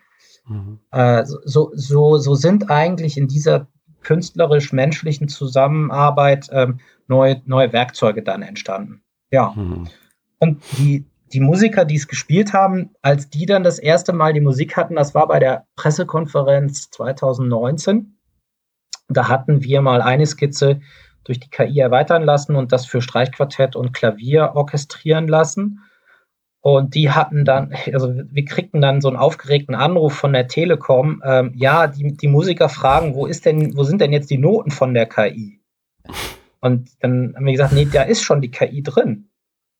Mhm. 0.47 0.79
Äh, 0.91 1.23
so, 1.25 1.71
so, 1.73 2.17
so 2.17 2.35
sind 2.35 2.69
eigentlich 2.69 3.17
in 3.17 3.27
dieser 3.27 3.67
künstlerisch-menschlichen 4.01 5.27
Zusammenarbeit 5.27 6.49
ähm, 6.51 6.79
neue, 7.07 7.41
neue 7.45 7.73
Werkzeuge 7.73 8.21
dann 8.21 8.41
entstanden. 8.41 9.01
Ja. 9.31 9.53
Mhm. 9.55 9.87
Und 10.39 10.61
die, 10.77 11.05
die 11.33 11.39
Musiker, 11.39 11.85
die 11.85 11.95
es 11.95 12.07
gespielt 12.07 12.53
haben, 12.53 12.91
als 13.01 13.29
die 13.29 13.45
dann 13.45 13.63
das 13.63 13.79
erste 13.79 14.13
Mal 14.13 14.33
die 14.33 14.41
Musik 14.41 14.77
hatten, 14.77 14.95
das 14.95 15.15
war 15.15 15.27
bei 15.27 15.39
der 15.39 15.67
Pressekonferenz 15.75 16.89
2019. 16.91 18.17
Da 19.09 19.27
hatten 19.29 19.63
wir 19.63 19.81
mal 19.81 20.01
eine 20.01 20.25
Skizze 20.25 20.81
durch 21.27 21.39
die 21.39 21.49
KI 21.49 21.79
erweitern 21.79 22.23
lassen 22.23 22.55
und 22.55 22.71
das 22.71 22.85
für 22.85 23.01
Streichquartett 23.01 23.75
und 23.75 23.93
Klavier 23.93 24.53
orchestrieren 24.55 25.27
lassen. 25.27 25.81
Und 26.61 26.95
die 26.95 27.11
hatten 27.11 27.45
dann, 27.45 27.73
also 27.93 28.13
wir 28.13 28.45
kriegten 28.45 28.81
dann 28.81 29.01
so 29.01 29.07
einen 29.07 29.17
aufgeregten 29.17 29.75
Anruf 29.75 30.13
von 30.13 30.33
der 30.33 30.47
Telekom. 30.47 31.21
Ähm, 31.25 31.53
ja, 31.55 31.87
die, 31.87 32.15
die 32.15 32.27
Musiker 32.27 32.69
fragen, 32.69 33.13
wo 33.13 33.25
ist 33.25 33.45
denn, 33.45 33.75
wo 33.77 33.83
sind 33.83 34.01
denn 34.01 34.11
jetzt 34.11 34.29
die 34.29 34.37
Noten 34.37 34.71
von 34.71 34.93
der 34.93 35.05
KI? 35.05 35.59
Und 36.59 36.89
dann 37.01 37.33
haben 37.35 37.45
wir 37.45 37.53
gesagt, 37.53 37.73
nee, 37.73 37.87
da 37.91 38.03
ist 38.03 38.23
schon 38.23 38.41
die 38.41 38.51
KI 38.51 38.81
drin. 38.81 39.29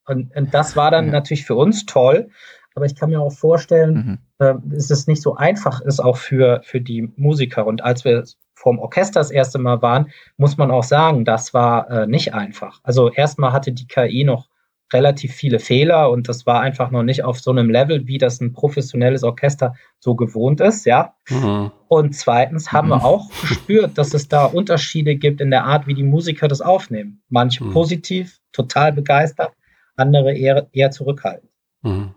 Und, 0.06 0.36
und 0.36 0.54
das 0.54 0.76
war 0.76 0.92
dann 0.92 1.08
ja. 1.08 1.12
natürlich 1.12 1.46
für 1.46 1.56
uns 1.56 1.86
toll. 1.86 2.30
Aber 2.76 2.86
ich 2.86 2.96
kann 2.96 3.10
mir 3.10 3.22
auch 3.22 3.34
vorstellen, 3.34 4.20
mhm. 4.40 4.46
äh, 4.46 4.54
dass 4.64 4.92
es 4.92 5.08
nicht 5.08 5.22
so 5.22 5.36
einfach 5.36 5.82
ist, 5.82 6.00
auch 6.00 6.18
für, 6.18 6.62
für 6.64 6.80
die 6.80 7.12
Musiker. 7.16 7.66
Und 7.66 7.84
als 7.84 8.06
wir 8.06 8.24
vom 8.68 8.80
Orchester 8.80 9.22
das 9.22 9.32
erste 9.32 9.60
Mal 9.60 9.82
waren, 9.82 10.12
muss 10.36 10.58
man 10.58 10.72
auch 10.72 10.84
sagen, 10.84 11.24
das 11.24 11.54
war 11.54 11.90
äh, 11.90 12.06
nicht 12.06 12.34
einfach. 12.34 12.82
Also 12.84 13.10
erstmal 13.10 13.54
hatte 13.54 13.72
die 13.72 13.88
KI 13.88 14.26
noch 14.26 14.50
relativ 14.92 15.34
viele 15.34 15.60
Fehler 15.60 16.10
und 16.12 16.28
das 16.28 16.46
war 16.46 16.60
einfach 16.60 16.92
noch 16.92 17.04
nicht 17.04 17.24
auf 17.24 17.40
so 17.40 17.52
einem 17.52 17.70
Level, 17.70 18.08
wie 18.08 18.18
das 18.18 18.42
ein 18.42 18.52
professionelles 18.52 19.24
Orchester 19.24 19.74
so 20.00 20.16
gewohnt 20.16 20.60
ist, 20.60 20.86
ja. 20.86 21.14
Mhm. 21.30 21.72
Und 21.88 22.14
zweitens 22.14 22.74
haben 22.74 22.88
mhm. 22.88 22.92
wir 22.92 23.06
auch 23.06 23.30
gespürt, 23.42 23.98
dass 23.98 24.14
es 24.14 24.28
da 24.28 24.44
Unterschiede 24.44 25.16
gibt 25.16 25.40
in 25.40 25.50
der 25.50 25.64
Art, 25.64 25.88
wie 25.88 25.94
die 25.94 26.04
Musiker 26.04 26.50
das 26.50 26.60
aufnehmen. 26.60 27.22
Manche 27.30 27.64
mhm. 27.64 27.72
positiv, 27.72 28.42
total 28.52 28.92
begeistert, 28.92 29.54
andere 29.96 30.34
eher, 30.34 30.68
eher 30.74 30.92
zurückhaltend. 30.92 31.50
Mhm. 31.84 32.14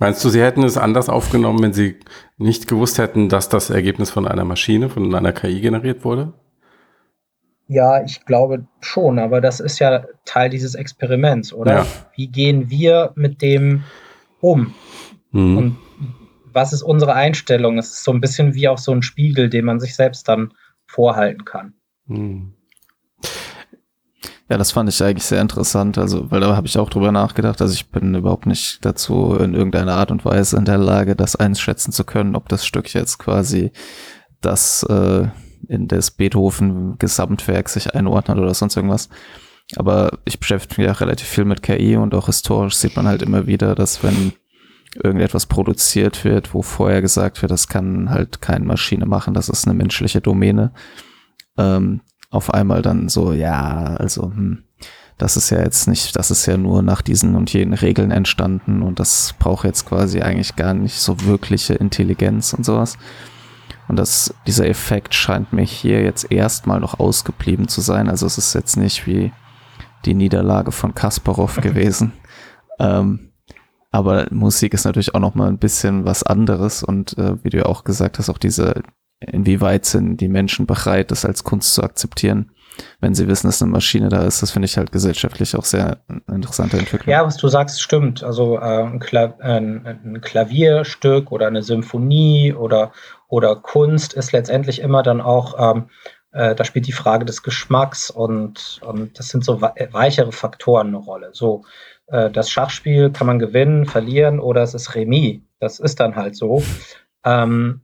Meinst 0.00 0.24
du, 0.24 0.28
sie 0.28 0.42
hätten 0.42 0.62
es 0.62 0.76
anders 0.76 1.08
aufgenommen, 1.08 1.62
wenn 1.62 1.72
sie 1.72 1.96
nicht 2.36 2.68
gewusst 2.68 2.98
hätten, 2.98 3.28
dass 3.28 3.48
das 3.48 3.70
Ergebnis 3.70 4.10
von 4.10 4.28
einer 4.28 4.44
Maschine, 4.44 4.88
von 4.88 5.12
einer 5.14 5.32
KI 5.32 5.60
generiert 5.60 6.04
wurde? 6.04 6.34
Ja, 7.66 8.02
ich 8.02 8.24
glaube 8.24 8.66
schon, 8.80 9.18
aber 9.18 9.40
das 9.40 9.60
ist 9.60 9.78
ja 9.78 10.06
Teil 10.24 10.48
dieses 10.48 10.74
Experiments, 10.74 11.52
oder? 11.52 11.74
Ja. 11.74 11.86
Wie 12.16 12.28
gehen 12.28 12.70
wir 12.70 13.12
mit 13.14 13.42
dem 13.42 13.84
um? 14.40 14.74
Mhm. 15.32 15.58
Und 15.58 15.76
was 16.52 16.72
ist 16.72 16.82
unsere 16.82 17.14
Einstellung? 17.14 17.76
Es 17.76 17.90
ist 17.90 18.04
so 18.04 18.12
ein 18.12 18.20
bisschen 18.20 18.54
wie 18.54 18.68
auch 18.68 18.78
so 18.78 18.92
ein 18.92 19.02
Spiegel, 19.02 19.50
den 19.50 19.66
man 19.66 19.80
sich 19.80 19.94
selbst 19.94 20.28
dann 20.28 20.54
vorhalten 20.86 21.44
kann. 21.44 21.74
Mhm. 22.06 22.54
Ja, 24.50 24.56
das 24.56 24.72
fand 24.72 24.88
ich 24.88 25.02
eigentlich 25.02 25.24
sehr 25.24 25.42
interessant, 25.42 25.98
also 25.98 26.30
weil 26.30 26.40
da 26.40 26.56
habe 26.56 26.66
ich 26.66 26.78
auch 26.78 26.88
drüber 26.88 27.12
nachgedacht, 27.12 27.60
also 27.60 27.74
ich 27.74 27.90
bin 27.90 28.14
überhaupt 28.14 28.46
nicht 28.46 28.82
dazu 28.82 29.34
in 29.34 29.54
irgendeiner 29.54 29.94
Art 29.94 30.10
und 30.10 30.24
Weise 30.24 30.56
in 30.56 30.64
der 30.64 30.78
Lage, 30.78 31.14
das 31.14 31.36
einschätzen 31.36 31.92
zu 31.92 32.04
können, 32.04 32.34
ob 32.34 32.48
das 32.48 32.64
Stück 32.64 32.94
jetzt 32.94 33.18
quasi 33.18 33.72
das 34.40 34.84
äh, 34.84 35.28
in 35.68 35.86
das 35.86 36.10
Beethoven-Gesamtwerk 36.12 37.68
sich 37.68 37.94
einordnet 37.94 38.38
oder 38.38 38.54
sonst 38.54 38.76
irgendwas. 38.76 39.10
Aber 39.76 40.12
ich 40.24 40.40
beschäftige 40.40 40.80
mich 40.80 40.86
ja 40.88 40.94
relativ 40.94 41.28
viel 41.28 41.44
mit 41.44 41.62
KI 41.62 41.96
und 41.96 42.14
auch 42.14 42.26
historisch 42.26 42.76
sieht 42.76 42.96
man 42.96 43.06
halt 43.06 43.20
immer 43.20 43.46
wieder, 43.46 43.74
dass 43.74 44.02
wenn 44.02 44.32
irgendetwas 44.94 45.44
produziert 45.44 46.24
wird, 46.24 46.54
wo 46.54 46.62
vorher 46.62 47.02
gesagt 47.02 47.42
wird, 47.42 47.52
das 47.52 47.68
kann 47.68 48.08
halt 48.08 48.40
keine 48.40 48.64
Maschine 48.64 49.04
machen, 49.04 49.34
das 49.34 49.50
ist 49.50 49.66
eine 49.66 49.74
menschliche 49.74 50.22
Domäne, 50.22 50.72
ähm, 51.58 52.00
auf 52.30 52.52
einmal 52.52 52.82
dann 52.82 53.08
so, 53.08 53.32
ja, 53.32 53.96
also, 53.96 54.24
hm, 54.24 54.64
das 55.16 55.36
ist 55.36 55.50
ja 55.50 55.60
jetzt 55.60 55.88
nicht, 55.88 56.14
das 56.16 56.30
ist 56.30 56.46
ja 56.46 56.56
nur 56.56 56.82
nach 56.82 57.02
diesen 57.02 57.34
und 57.34 57.52
jenen 57.52 57.74
Regeln 57.74 58.12
entstanden 58.12 58.82
und 58.82 59.00
das 59.00 59.34
braucht 59.38 59.64
jetzt 59.64 59.84
quasi 59.86 60.20
eigentlich 60.20 60.54
gar 60.54 60.74
nicht 60.74 61.00
so 61.00 61.24
wirkliche 61.24 61.74
Intelligenz 61.74 62.52
und 62.52 62.64
sowas. 62.64 62.96
Und 63.88 63.96
das, 63.96 64.32
dieser 64.46 64.68
Effekt 64.68 65.14
scheint 65.14 65.52
mir 65.52 65.64
hier 65.64 66.02
jetzt 66.02 66.30
erstmal 66.30 66.78
noch 66.78 67.00
ausgeblieben 67.00 67.68
zu 67.68 67.80
sein. 67.80 68.08
Also 68.08 68.26
es 68.26 68.36
ist 68.38 68.54
jetzt 68.54 68.76
nicht 68.76 69.06
wie 69.06 69.32
die 70.04 70.14
Niederlage 70.14 70.72
von 70.72 70.94
Kasparov 70.94 71.56
gewesen. 71.62 72.12
Ähm, 72.78 73.32
aber 73.90 74.26
Musik 74.30 74.74
ist 74.74 74.84
natürlich 74.84 75.14
auch 75.14 75.20
noch 75.20 75.34
mal 75.34 75.48
ein 75.48 75.58
bisschen 75.58 76.04
was 76.04 76.22
anderes 76.22 76.82
und 76.82 77.16
äh, 77.16 77.42
wie 77.42 77.50
du 77.50 77.56
ja 77.56 77.66
auch 77.66 77.84
gesagt 77.84 78.18
hast, 78.18 78.28
auch 78.28 78.38
diese 78.38 78.82
inwieweit 79.20 79.84
sind 79.84 80.20
die 80.20 80.28
Menschen 80.28 80.66
bereit, 80.66 81.10
das 81.10 81.24
als 81.24 81.44
Kunst 81.44 81.74
zu 81.74 81.82
akzeptieren, 81.82 82.52
wenn 83.00 83.14
sie 83.14 83.26
wissen, 83.26 83.48
dass 83.48 83.60
eine 83.60 83.72
Maschine 83.72 84.08
da 84.08 84.24
ist. 84.24 84.42
Das 84.42 84.50
finde 84.50 84.66
ich 84.66 84.76
halt 84.76 84.92
gesellschaftlich 84.92 85.56
auch 85.56 85.64
sehr 85.64 85.98
interessante 86.28 86.78
Entwicklung. 86.78 87.12
Ja, 87.12 87.24
was 87.26 87.36
du 87.36 87.48
sagst, 87.48 87.82
stimmt. 87.82 88.22
Also 88.22 88.58
äh, 88.58 88.84
ein, 88.84 89.00
Kla 89.00 89.34
ein, 89.40 89.86
ein, 89.86 90.20
Klavierstück 90.20 91.32
oder 91.32 91.48
eine 91.48 91.62
Symphonie 91.62 92.52
oder, 92.52 92.92
oder 93.28 93.56
Kunst 93.56 94.14
ist 94.14 94.32
letztendlich 94.32 94.80
immer 94.80 95.02
dann 95.02 95.20
auch, 95.20 95.74
ähm, 95.74 95.88
äh, 96.32 96.54
da 96.54 96.64
spielt 96.64 96.86
die 96.86 96.92
Frage 96.92 97.24
des 97.24 97.42
Geschmacks 97.42 98.10
und, 98.10 98.80
und 98.86 99.18
das 99.18 99.28
sind 99.28 99.44
so 99.44 99.60
weichere 99.60 100.30
Faktoren 100.30 100.88
eine 100.88 100.98
Rolle. 100.98 101.30
So, 101.32 101.64
äh, 102.06 102.30
das 102.30 102.50
Schachspiel 102.50 103.10
kann 103.10 103.26
man 103.26 103.40
gewinnen, 103.40 103.86
verlieren 103.86 104.38
oder 104.38 104.62
es 104.62 104.74
ist 104.74 104.94
Remis. 104.94 105.40
Das 105.58 105.80
ist 105.80 105.98
dann 105.98 106.14
halt 106.14 106.36
so. 106.36 106.62
Ähm, 107.24 107.80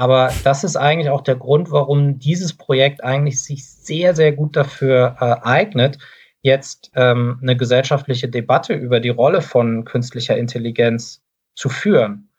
aber 0.00 0.32
das 0.44 0.64
ist 0.64 0.76
eigentlich 0.76 1.10
auch 1.10 1.20
der 1.20 1.36
Grund, 1.36 1.70
warum 1.70 2.18
dieses 2.18 2.54
Projekt 2.54 3.04
eigentlich 3.04 3.42
sich 3.42 3.68
sehr, 3.68 4.16
sehr 4.16 4.32
gut 4.32 4.56
dafür 4.56 5.16
äh, 5.20 5.46
eignet, 5.46 5.98
jetzt 6.40 6.90
ähm, 6.94 7.38
eine 7.42 7.54
gesellschaftliche 7.54 8.26
Debatte 8.26 8.72
über 8.72 8.98
die 8.98 9.10
Rolle 9.10 9.42
von 9.42 9.84
künstlicher 9.84 10.38
Intelligenz 10.38 11.20
zu 11.54 11.68
führen. 11.68 12.30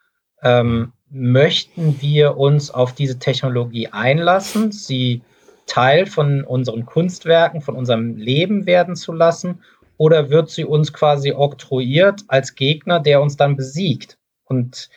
Ähm, 0.42 0.92
möchten 1.08 2.02
wir 2.02 2.36
uns 2.36 2.72
auf 2.72 2.94
diese 2.94 3.20
Technologie 3.20 3.86
einlassen, 3.86 4.72
sie 4.72 5.22
Teil 5.66 6.06
von 6.06 6.42
unseren 6.42 6.84
Kunstwerken, 6.84 7.60
von 7.60 7.76
unserem 7.76 8.16
Leben 8.16 8.66
werden 8.66 8.96
zu 8.96 9.12
lassen, 9.12 9.62
oder 9.98 10.30
wird 10.30 10.50
sie 10.50 10.64
uns 10.64 10.92
quasi 10.92 11.30
oktroyiert 11.30 12.22
als 12.26 12.56
Gegner, 12.56 12.98
der 12.98 13.22
uns 13.22 13.36
dann 13.36 13.54
besiegt? 13.54 14.18
Und 14.46 14.90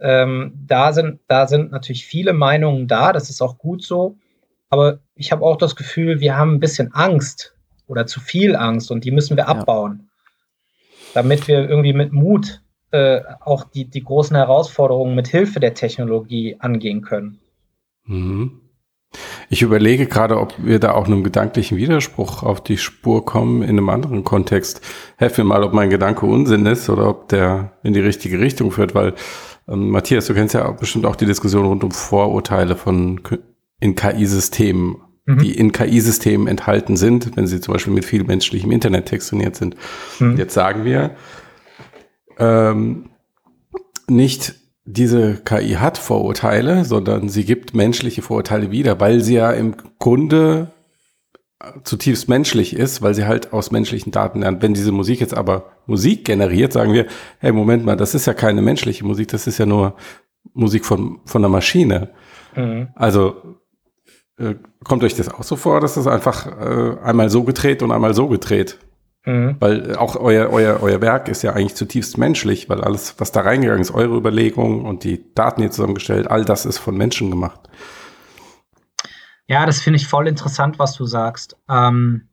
ähm, 0.00 0.52
da, 0.66 0.92
sind, 0.92 1.20
da 1.28 1.46
sind 1.46 1.70
natürlich 1.72 2.06
viele 2.06 2.32
Meinungen 2.32 2.86
da, 2.86 3.12
das 3.12 3.30
ist 3.30 3.42
auch 3.42 3.58
gut 3.58 3.82
so. 3.82 4.16
Aber 4.70 4.98
ich 5.14 5.32
habe 5.32 5.44
auch 5.44 5.56
das 5.56 5.76
Gefühl, 5.76 6.20
wir 6.20 6.36
haben 6.36 6.54
ein 6.54 6.60
bisschen 6.60 6.92
Angst 6.92 7.54
oder 7.86 8.06
zu 8.06 8.20
viel 8.20 8.54
Angst 8.54 8.90
und 8.90 9.04
die 9.04 9.10
müssen 9.10 9.36
wir 9.36 9.48
abbauen, 9.48 10.00
ja. 10.02 11.06
damit 11.14 11.48
wir 11.48 11.68
irgendwie 11.68 11.94
mit 11.94 12.12
Mut 12.12 12.62
äh, 12.90 13.20
auch 13.40 13.64
die, 13.64 13.86
die 13.86 14.04
großen 14.04 14.36
Herausforderungen 14.36 15.14
mit 15.14 15.28
Hilfe 15.28 15.60
der 15.60 15.74
Technologie 15.74 16.56
angehen 16.58 17.02
können. 17.02 17.38
Mhm. 18.04 18.60
Ich 19.50 19.62
überlege 19.62 20.06
gerade, 20.06 20.38
ob 20.38 20.54
wir 20.58 20.78
da 20.78 20.92
auch 20.92 21.06
einem 21.06 21.24
gedanklichen 21.24 21.78
Widerspruch 21.78 22.42
auf 22.42 22.62
die 22.62 22.76
Spur 22.76 23.24
kommen 23.24 23.62
in 23.62 23.70
einem 23.70 23.88
anderen 23.88 24.22
Kontext. 24.22 24.82
Helf 25.16 25.38
mir 25.38 25.44
mal, 25.44 25.64
ob 25.64 25.72
mein 25.72 25.88
Gedanke 25.88 26.26
Unsinn 26.26 26.66
ist 26.66 26.90
oder 26.90 27.08
ob 27.08 27.28
der 27.28 27.72
in 27.82 27.94
die 27.94 28.00
richtige 28.00 28.38
Richtung 28.38 28.70
führt, 28.70 28.94
weil 28.94 29.14
ähm, 29.68 29.90
Matthias, 29.90 30.26
du 30.26 30.34
kennst 30.34 30.54
ja 30.54 30.70
bestimmt 30.70 31.06
auch 31.06 31.16
die 31.16 31.26
Diskussion 31.26 31.66
rund 31.66 31.84
um 31.84 31.90
Vorurteile 31.90 32.76
von 32.76 33.20
in 33.80 33.94
KI-Systemen, 33.94 34.96
mhm. 35.26 35.38
die 35.38 35.56
in 35.56 35.72
KI-Systemen 35.72 36.48
enthalten 36.48 36.96
sind, 36.96 37.36
wenn 37.36 37.46
sie 37.46 37.60
zum 37.60 37.74
Beispiel 37.74 37.92
mit 37.92 38.04
viel 38.04 38.24
menschlichem 38.24 38.70
Internet 38.70 39.06
textioniert 39.06 39.56
sind. 39.56 39.76
Mhm. 40.18 40.36
Jetzt 40.36 40.54
sagen 40.54 40.84
wir, 40.84 41.12
ähm, 42.38 43.10
nicht 44.08 44.54
diese 44.84 45.34
KI 45.44 45.74
hat 45.74 45.98
Vorurteile, 45.98 46.84
sondern 46.84 47.28
sie 47.28 47.44
gibt 47.44 47.74
menschliche 47.74 48.22
Vorurteile 48.22 48.70
wieder, 48.70 48.98
weil 49.00 49.20
sie 49.20 49.34
ja 49.34 49.52
im 49.52 49.74
Grunde 49.98 50.72
zutiefst 51.82 52.28
menschlich 52.28 52.74
ist, 52.74 53.02
weil 53.02 53.14
sie 53.14 53.26
halt 53.26 53.52
aus 53.52 53.70
menschlichen 53.70 54.12
Daten 54.12 54.40
lernt. 54.40 54.62
Wenn 54.62 54.74
diese 54.74 54.92
Musik 54.92 55.20
jetzt 55.20 55.36
aber 55.36 55.72
Musik 55.86 56.24
generiert, 56.24 56.72
sagen 56.72 56.92
wir, 56.92 57.06
hey, 57.38 57.52
Moment 57.52 57.84
mal, 57.84 57.96
das 57.96 58.14
ist 58.14 58.26
ja 58.26 58.34
keine 58.34 58.62
menschliche 58.62 59.04
Musik, 59.04 59.28
das 59.28 59.46
ist 59.46 59.58
ja 59.58 59.66
nur 59.66 59.94
Musik 60.54 60.84
von, 60.84 61.20
von 61.24 61.42
der 61.42 61.48
Maschine. 61.48 62.10
Mhm. 62.54 62.88
Also 62.94 63.58
äh, 64.38 64.54
kommt 64.84 65.02
euch 65.02 65.16
das 65.16 65.28
auch 65.28 65.42
so 65.42 65.56
vor, 65.56 65.80
dass 65.80 65.94
das 65.94 66.06
einfach 66.06 66.46
äh, 66.46 66.96
einmal 67.02 67.28
so 67.28 67.42
gedreht 67.42 67.82
und 67.82 67.90
einmal 67.90 68.14
so 68.14 68.28
gedreht? 68.28 68.78
Mhm. 69.26 69.56
Weil 69.58 69.96
auch 69.96 70.14
euer, 70.14 70.50
euer, 70.50 70.78
euer 70.80 71.00
Werk 71.00 71.28
ist 71.28 71.42
ja 71.42 71.54
eigentlich 71.54 71.74
zutiefst 71.74 72.18
menschlich, 72.18 72.68
weil 72.68 72.82
alles, 72.82 73.16
was 73.18 73.32
da 73.32 73.40
reingegangen 73.40 73.82
ist, 73.82 73.92
eure 73.92 74.16
Überlegungen 74.16 74.86
und 74.86 75.02
die 75.02 75.34
Daten, 75.34 75.60
die 75.60 75.66
ihr 75.66 75.70
zusammengestellt, 75.72 76.30
all 76.30 76.44
das 76.44 76.66
ist 76.66 76.78
von 76.78 76.96
Menschen 76.96 77.30
gemacht. 77.30 77.68
Ja, 79.48 79.64
das 79.64 79.80
finde 79.80 79.96
ich 79.96 80.06
voll 80.06 80.28
interessant, 80.28 80.78
was 80.78 80.94
du 80.94 81.06
sagst. 81.06 81.56
Ähm, 81.68 82.28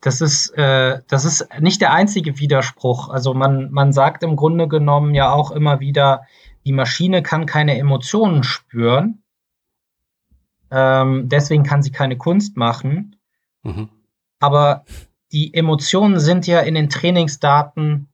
das 0.00 0.20
ist, 0.20 0.50
äh, 0.56 1.02
das 1.06 1.24
ist 1.24 1.48
nicht 1.60 1.80
der 1.80 1.92
einzige 1.92 2.38
Widerspruch. 2.38 3.10
Also 3.10 3.34
man, 3.34 3.70
man 3.70 3.92
sagt 3.92 4.22
im 4.22 4.36
Grunde 4.36 4.66
genommen 4.66 5.14
ja 5.14 5.32
auch 5.32 5.50
immer 5.50 5.80
wieder, 5.80 6.22
die 6.64 6.72
Maschine 6.72 7.22
kann 7.22 7.46
keine 7.46 7.78
Emotionen 7.78 8.42
spüren. 8.42 9.22
Ähm, 10.70 11.28
deswegen 11.28 11.62
kann 11.62 11.82
sie 11.82 11.92
keine 11.92 12.16
Kunst 12.16 12.56
machen. 12.56 13.16
Mhm. 13.62 13.88
Aber 14.40 14.84
die 15.32 15.54
Emotionen 15.54 16.18
sind 16.18 16.46
ja 16.46 16.60
in 16.60 16.74
den 16.74 16.88
Trainingsdaten 16.88 18.08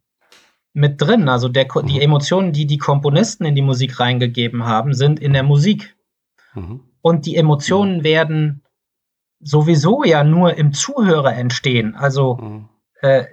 mit 0.72 1.00
drin. 1.00 1.28
Also 1.28 1.48
der, 1.48 1.64
die 1.64 1.94
mhm. 1.94 2.00
Emotionen, 2.00 2.52
die 2.52 2.66
die 2.66 2.78
Komponisten 2.78 3.44
in 3.44 3.54
die 3.54 3.62
Musik 3.62 4.00
reingegeben 4.00 4.64
haben, 4.64 4.94
sind 4.94 5.20
in 5.20 5.32
der 5.32 5.42
Musik. 5.44 5.96
Mhm. 6.54 6.80
Und 7.02 7.26
die 7.26 7.36
Emotionen 7.36 7.98
mhm. 7.98 8.04
werden 8.04 8.62
sowieso 9.40 10.04
ja 10.04 10.24
nur 10.24 10.56
im 10.56 10.72
Zuhörer 10.72 11.34
entstehen. 11.34 11.96
Also 11.96 12.36
mhm. 12.36 12.68
äh, 13.00 13.24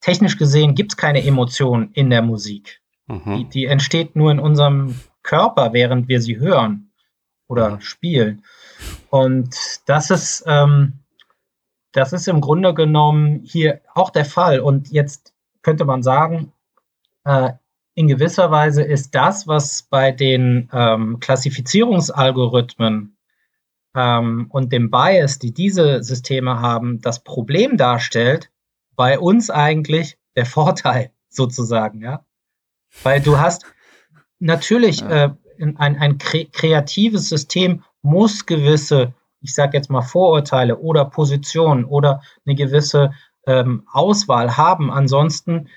technisch 0.00 0.38
gesehen 0.38 0.74
gibt 0.74 0.92
es 0.92 0.96
keine 0.96 1.24
Emotion 1.24 1.90
in 1.92 2.08
der 2.08 2.22
Musik. 2.22 2.80
Mhm. 3.06 3.36
Die, 3.36 3.44
die, 3.48 3.64
entsteht 3.66 4.16
nur 4.16 4.30
in 4.30 4.38
unserem 4.38 5.00
Körper, 5.22 5.72
während 5.72 6.08
wir 6.08 6.20
sie 6.20 6.38
hören 6.38 6.92
oder 7.48 7.80
spielen. 7.80 8.44
Und 9.10 9.56
das 9.86 10.10
ist, 10.10 10.44
ähm, 10.46 11.00
das 11.92 12.12
ist 12.12 12.28
im 12.28 12.40
Grunde 12.40 12.74
genommen 12.74 13.40
hier 13.42 13.80
auch 13.94 14.10
der 14.10 14.24
Fall. 14.24 14.60
Und 14.60 14.90
jetzt 14.90 15.34
könnte 15.62 15.84
man 15.84 16.02
sagen, 16.02 16.52
äh, 17.24 17.52
in 17.98 18.06
gewisser 18.06 18.52
Weise 18.52 18.84
ist 18.84 19.16
das, 19.16 19.48
was 19.48 19.82
bei 19.82 20.12
den 20.12 20.70
ähm, 20.72 21.18
Klassifizierungsalgorithmen 21.18 23.16
ähm, 23.96 24.46
und 24.50 24.72
dem 24.72 24.88
Bias, 24.88 25.40
die 25.40 25.52
diese 25.52 26.04
Systeme 26.04 26.60
haben, 26.60 27.00
das 27.00 27.24
Problem 27.24 27.76
darstellt, 27.76 28.52
bei 28.94 29.18
uns 29.18 29.50
eigentlich 29.50 30.16
der 30.36 30.46
Vorteil 30.58 31.10
sozusagen, 31.28 32.00
ja. 32.00 32.24
Weil 33.02 33.20
du 33.20 33.40
hast 33.40 33.66
natürlich 34.38 35.02
äh, 35.02 35.30
ein, 35.58 35.76
ein 35.76 36.18
kre 36.18 36.44
kreatives 36.44 37.28
System 37.28 37.82
muss 38.02 38.46
gewisse, 38.46 39.12
ich 39.40 39.54
sage 39.54 39.76
jetzt 39.76 39.90
mal 39.90 40.02
Vorurteile 40.02 40.78
oder 40.78 41.04
Positionen 41.04 41.84
oder 41.84 42.22
eine 42.46 42.54
gewisse 42.54 43.10
ähm, 43.44 43.88
Auswahl 43.92 44.56
haben. 44.56 44.88
Ansonsten 44.92 45.68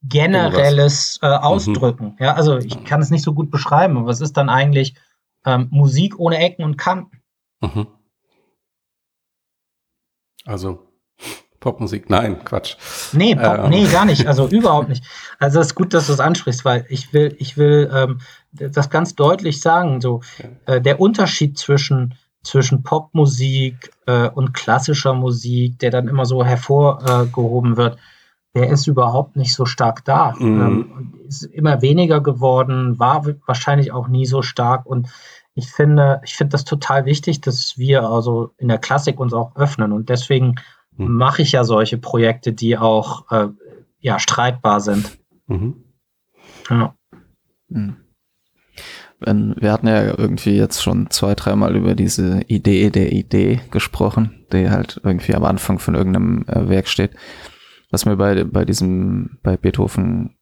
generelles 0.02 1.18
äh, 1.22 1.28
mhm. 1.28 1.34
Ausdrücken. 1.34 2.06
Mhm. 2.06 2.16
Ja, 2.18 2.34
also 2.34 2.58
ich 2.58 2.84
kann 2.84 3.02
es 3.02 3.10
nicht 3.10 3.22
so 3.22 3.34
gut 3.34 3.50
beschreiben, 3.50 3.98
aber 3.98 4.10
es 4.10 4.20
ist 4.20 4.36
dann 4.36 4.48
eigentlich 4.48 4.94
ähm, 5.44 5.68
Musik 5.70 6.18
ohne 6.18 6.38
Ecken 6.38 6.64
und 6.64 6.76
Kanten. 6.76 7.22
Mhm. 7.60 7.86
Also 10.44 10.87
Popmusik, 11.60 12.08
nein, 12.08 12.44
Quatsch. 12.44 12.76
Nee, 13.12 13.34
Pop, 13.34 13.58
ähm. 13.64 13.70
nee, 13.70 13.86
gar 13.86 14.04
nicht. 14.04 14.26
Also 14.26 14.46
überhaupt 14.46 14.88
nicht. 14.88 15.04
Also 15.38 15.60
es 15.60 15.68
ist 15.68 15.74
gut, 15.74 15.92
dass 15.92 16.06
du 16.06 16.12
es 16.12 16.20
ansprichst, 16.20 16.64
weil 16.64 16.86
ich 16.88 17.12
will, 17.12 17.34
ich 17.38 17.56
will 17.56 17.90
ähm, 17.92 18.20
das 18.52 18.90
ganz 18.90 19.14
deutlich 19.16 19.60
sagen. 19.60 20.00
So 20.00 20.20
äh, 20.66 20.80
der 20.80 21.00
Unterschied 21.00 21.58
zwischen 21.58 22.14
zwischen 22.42 22.82
Popmusik 22.82 23.90
äh, 24.06 24.28
und 24.28 24.54
klassischer 24.54 25.14
Musik, 25.14 25.78
der 25.80 25.90
dann 25.90 26.08
immer 26.08 26.24
so 26.24 26.44
hervorgehoben 26.44 27.76
wird, 27.76 27.98
der 28.54 28.70
ist 28.70 28.86
überhaupt 28.86 29.36
nicht 29.36 29.54
so 29.54 29.66
stark 29.66 30.04
da. 30.04 30.34
Mhm. 30.38 30.60
Ähm, 30.60 31.14
ist 31.28 31.44
immer 31.44 31.82
weniger 31.82 32.20
geworden, 32.20 32.98
war 32.98 33.24
wahrscheinlich 33.46 33.92
auch 33.92 34.08
nie 34.08 34.26
so 34.26 34.42
stark. 34.42 34.86
Und 34.86 35.08
ich 35.54 35.70
finde, 35.70 36.20
ich 36.24 36.34
finde 36.34 36.52
das 36.52 36.64
total 36.64 37.04
wichtig, 37.04 37.40
dass 37.40 37.76
wir 37.76 38.04
also 38.04 38.52
in 38.58 38.68
der 38.68 38.78
Klassik 38.78 39.20
uns 39.20 39.34
auch 39.34 39.54
öffnen. 39.56 39.92
Und 39.92 40.08
deswegen 40.08 40.56
mhm. 40.98 41.16
mache 41.16 41.42
ich 41.42 41.52
ja 41.52 41.64
solche 41.64 41.98
Projekte, 41.98 42.52
die 42.52 42.76
auch 42.76 43.30
äh, 43.30 43.48
ja, 44.00 44.18
streitbar 44.18 44.80
sind. 44.80 45.18
Mhm. 45.46 45.84
Ja. 46.68 46.94
Mhm. 47.68 47.96
Wenn, 49.20 49.56
wir 49.58 49.72
hatten 49.72 49.88
ja 49.88 50.04
irgendwie 50.04 50.56
jetzt 50.56 50.80
schon 50.80 51.10
zwei, 51.10 51.34
dreimal 51.34 51.74
über 51.74 51.94
diese 51.94 52.40
Idee 52.46 52.90
der 52.90 53.10
Idee 53.10 53.60
gesprochen, 53.70 54.46
die 54.52 54.70
halt 54.70 55.00
irgendwie 55.02 55.34
am 55.34 55.44
Anfang 55.44 55.80
von 55.80 55.96
irgendeinem 55.96 56.44
äh, 56.46 56.68
Werk 56.68 56.86
steht. 56.86 57.12
Was 57.90 58.04
mir 58.04 58.16
bei, 58.16 58.44
bei 58.44 58.64
diesem, 58.64 59.38
bei 59.42 59.56
Beethoven 59.56 60.36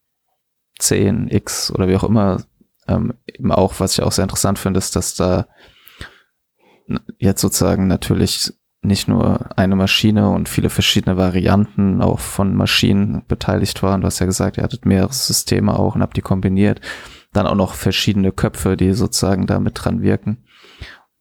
10, 0.77 1.29
X 1.29 1.71
oder 1.71 1.87
wie 1.87 1.95
auch 1.95 2.03
immer, 2.03 2.43
ähm, 2.87 3.15
eben 3.25 3.51
auch, 3.51 3.79
was 3.79 3.93
ich 3.93 4.03
auch 4.03 4.11
sehr 4.11 4.23
interessant 4.23 4.59
finde, 4.59 4.77
ist, 4.77 4.95
dass 4.95 5.15
da 5.15 5.47
jetzt 7.17 7.41
sozusagen 7.41 7.87
natürlich 7.87 8.53
nicht 8.87 9.07
nur 9.07 9.57
eine 9.57 9.75
Maschine 9.75 10.29
und 10.29 10.49
viele 10.49 10.69
verschiedene 10.69 11.17
Varianten 11.17 12.01
auch 12.01 12.19
von 12.19 12.55
Maschinen 12.55 13.23
beteiligt 13.27 13.83
waren. 13.83 14.01
Du 14.01 14.07
hast 14.07 14.19
ja 14.19 14.25
gesagt, 14.25 14.57
ihr 14.57 14.63
hattet 14.63 14.85
mehrere 14.85 15.13
Systeme 15.13 15.77
auch 15.77 15.95
und 15.95 16.01
habt 16.01 16.17
die 16.17 16.21
kombiniert. 16.21 16.81
Dann 17.33 17.45
auch 17.45 17.55
noch 17.55 17.73
verschiedene 17.73 18.31
Köpfe, 18.31 18.77
die 18.77 18.93
sozusagen 18.93 19.45
da 19.45 19.59
mit 19.59 19.73
dran 19.75 20.01
wirken. 20.01 20.43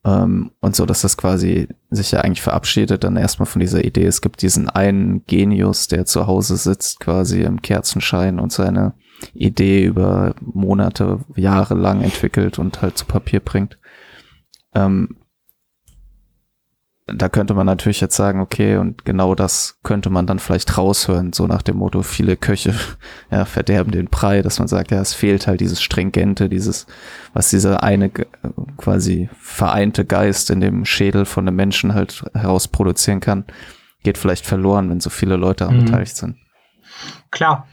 Ähm, 0.05 0.53
und 0.61 0.77
so, 0.77 0.87
dass 0.87 1.03
das 1.03 1.17
quasi 1.17 1.69
sich 1.91 2.13
ja 2.13 2.21
eigentlich 2.21 2.43
verabschiedet 2.43 3.05
dann 3.05 3.17
erstmal 3.17 3.47
von 3.47 3.61
dieser 3.61 3.85
Idee. 3.85 4.07
Es 4.07 4.21
gibt 4.21 4.41
diesen 4.41 4.71
einen 4.71 5.27
Genius, 5.27 5.89
der 5.89 6.07
zu 6.07 6.27
Hause 6.27 6.57
sitzt, 6.57 7.01
quasi 7.01 7.43
im 7.43 7.61
Kerzenschein 7.61 8.39
und 8.39 8.53
seine 8.53 8.95
Idee 9.35 9.85
über 9.85 10.35
Monate, 10.41 11.21
Jahre 11.35 11.75
lang 11.75 12.03
entwickelt 12.03 12.59
und 12.59 12.81
halt 12.83 12.97
zu 12.97 13.05
Papier 13.05 13.41
bringt. 13.41 13.79
Ähm, 14.75 15.17
da 17.07 17.29
könnte 17.29 17.55
man 17.55 17.67
natürlich 17.67 18.01
jetzt 18.01 18.17
sagen, 18.17 18.41
okay, 18.41 18.79
und 18.79 19.05
genau 19.05 19.37
das 19.37 19.79
könnte 19.85 20.11
man 20.11 20.27
dann 20.27 20.41
vielleicht 20.41 20.77
raushören, 20.77 21.33
so 21.33 21.47
nach 21.47 21.63
dem 21.63 21.77
Motto, 21.77 22.03
viele 22.03 22.37
Köche 22.37 22.75
ja, 23.31 23.45
verderben 23.45 23.93
den 23.93 24.07
Brei, 24.07 24.43
dass 24.43 24.59
man 24.59 24.67
sagt, 24.67 24.91
ja, 24.91 25.01
es 25.01 25.15
fehlt 25.15 25.47
halt 25.47 25.61
dieses 25.61 25.81
Stringente, 25.81 26.49
dieses, 26.49 26.87
was 27.33 27.51
dieser 27.51 27.85
eine 27.85 28.11
quasi 28.77 29.31
vereinte 29.39 30.05
Geist 30.05 30.51
in 30.51 30.61
dem 30.61 30.85
Schädel 30.85 31.27
von 31.27 31.47
einem 31.47 31.57
Menschen 31.57 31.95
halt 31.95 32.25
herausproduzieren 32.35 33.21
kann, 33.21 33.45
geht 34.03 34.19
vielleicht 34.19 34.45
verloren, 34.45 34.91
wenn 34.91 35.01
so 35.01 35.11
viele 35.11 35.37
Leute 35.37 35.65
daran 35.65 35.79
mhm. 35.79 35.85
beteiligt 35.85 36.17
sind. 36.17 36.37
Klar, 37.31 37.69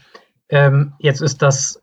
ähm, 0.49 0.93
jetzt 0.99 1.21
ist 1.21 1.41
das 1.41 1.81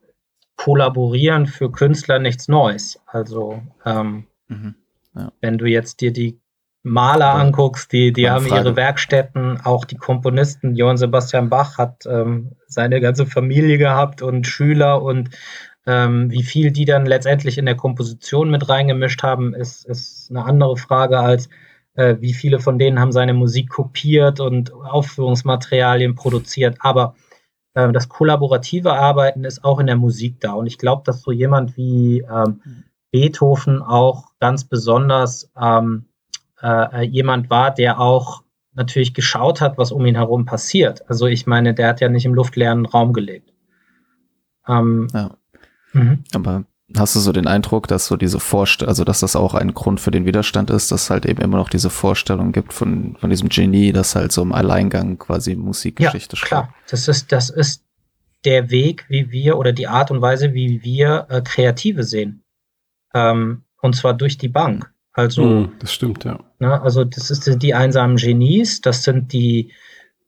Kollaborieren 0.57 1.47
für 1.47 1.73
Künstler 1.73 2.21
nichts 2.21 2.47
Neues. 2.47 3.01
Also 3.07 3.61
ähm, 3.85 4.27
mhm. 4.47 4.77
ja. 5.17 5.33
wenn 5.41 5.59
du 5.59 5.67
jetzt 5.67 6.01
dir 6.01 6.13
die 6.13 6.41
Maler 6.83 7.35
anguckst, 7.35 7.93
die, 7.93 8.12
die 8.12 8.31
haben 8.31 8.47
Frage. 8.47 8.68
ihre 8.68 8.76
Werkstätten, 8.76 9.61
auch 9.62 9.85
die 9.85 9.97
Komponisten. 9.97 10.74
Johann 10.74 10.97
Sebastian 10.97 11.51
Bach 11.51 11.76
hat 11.76 12.07
ähm, 12.07 12.53
seine 12.66 13.01
ganze 13.01 13.26
Familie 13.26 13.76
gehabt 13.76 14.22
und 14.22 14.47
Schüler 14.47 15.03
und 15.03 15.31
ähm, 15.87 16.31
wie 16.31 16.43
viel 16.43 16.70
die 16.70 16.85
dann 16.85 17.07
letztendlich 17.07 17.59
in 17.59 17.66
der 17.66 17.76
Komposition 17.76 18.51
mit 18.51 18.68
reingemischt 18.68 19.22
haben, 19.22 19.55
ist, 19.55 19.85
ist 19.87 20.31
eine 20.31 20.45
andere 20.45 20.76
Frage 20.76 21.18
als 21.18 21.49
äh, 21.95 22.16
wie 22.20 22.33
viele 22.33 22.61
von 22.61 22.78
denen 22.78 22.99
haben 22.99 23.12
seine 23.12 23.35
Musik 23.35 23.70
kopiert 23.70 24.41
und 24.41 24.72
Aufführungsmaterialien 24.72 26.14
produziert. 26.14 26.76
Aber 26.81 27.14
äh, 27.74 27.91
das 27.93 28.09
kollaborative 28.09 28.93
Arbeiten 28.93 29.45
ist 29.45 29.64
auch 29.64 29.81
in 29.81 29.87
der 29.87 29.97
Musik 29.97 30.41
da. 30.41 30.53
Und 30.53 30.66
ich 30.66 30.78
glaube, 30.78 31.03
dass 31.05 31.22
so 31.22 31.33
jemand 31.33 31.76
wie 31.76 32.20
ähm, 32.20 32.62
Beethoven 33.11 33.83
auch 33.83 34.28
ganz 34.39 34.64
besonders 34.64 35.51
ähm, 35.61 36.07
äh, 36.63 37.03
jemand 37.03 37.51
war, 37.51 37.73
der 37.73 38.01
auch 38.01 38.43
natürlich 38.73 39.15
geschaut 39.15 39.61
hat, 39.61 39.79
was 39.79 39.93
um 39.93 40.05
ihn 40.07 40.15
herum 40.15 40.45
passiert. 40.45 41.09
Also 41.09 41.27
ich 41.27 41.47
meine, 41.47 41.75
der 41.75 41.89
hat 41.89 42.01
ja 42.01 42.09
nicht 42.09 42.25
im 42.25 42.35
luftleeren 42.35 42.87
Raum 42.87 43.13
gelebt. 43.13 43.53
Ähm, 44.69 45.09
ja. 45.13 45.37
Mhm. 45.93 46.25
Aber 46.35 46.65
hast 46.97 47.17
du 47.17 47.21
so 47.21 47.33
den 47.33 47.47
Eindruck, 47.47 47.89
dass 47.89 48.07
so 48.07 48.17
diese 48.17 48.41
Vorstellung, 48.41 48.89
also 48.89 49.05
dass 49.05 49.21
das 49.21 49.37
auch 49.37 49.55
ein 49.55 49.75
Grund 49.75 50.01
für 50.01 50.11
den 50.11 50.25
Widerstand 50.25 50.71
ist, 50.71 50.93
dass 50.93 51.11
halt 51.11 51.27
eben 51.27 51.43
immer 51.43 51.59
noch 51.59 51.69
diese 51.69 51.91
Vorstellung 51.91 52.53
gibt 52.53 52.73
von, 52.73 53.17
von 53.19 53.31
diesem 53.31 53.49
Genie, 53.49 53.93
das 53.93 54.15
halt 54.15 54.33
so 54.33 54.43
im 54.43 54.53
Alleingang 54.53 55.19
quasi 55.19 55.57
Musikgeschichte 55.57 56.37
ja, 56.37 56.47
klar. 56.47 56.75
Das 56.89 57.09
ist, 57.09 57.33
das 57.33 57.51
ist 57.51 57.85
der 58.45 58.71
Weg, 58.71 59.05
wie 59.09 59.31
wir 59.31 59.59
oder 59.59 59.73
die 59.73 59.89
Art 59.89 60.11
und 60.11 60.23
Weise, 60.23 60.55
wie 60.55 60.83
wir 60.83 61.27
äh, 61.29 61.43
Kreative 61.43 62.05
sehen. 62.05 62.43
Ähm, 63.15 63.65
und 63.83 63.97
zwar 63.97 64.15
durch 64.15 64.39
die 64.39 64.49
Bank. 64.49 64.89
Also, 65.13 65.45
mm, 65.45 65.73
das 65.79 65.93
stimmt, 65.93 66.25
ja. 66.25 66.39
Ne, 66.59 66.81
also, 66.81 67.05
das 67.05 67.31
ist 67.31 67.63
die 67.63 67.75
einsamen 67.75 68.17
Genies, 68.17 68.81
das 68.81 69.03
sind 69.03 69.33
die, 69.33 69.73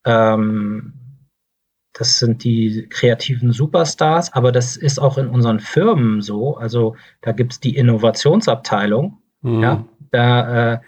ähm, 0.05 0.95
das 1.93 2.19
sind 2.19 2.43
die 2.45 2.89
kreativen 2.89 3.53
Superstars, 3.53 4.33
aber 4.33 4.51
das 4.51 4.77
ist 4.77 4.99
auch 4.99 5.19
in 5.19 5.29
unseren 5.29 5.61
Firmen 5.61 6.21
so. 6.21 6.57
Also, 6.57 6.97
da 7.21 7.33
gibt 7.33 7.53
es 7.53 7.61
die 7.61 7.77
Innovationsabteilung, 7.77 9.19
mm. 9.43 9.63
ja, 9.63 9.85
da, 10.11 10.75
äh, 10.75 10.81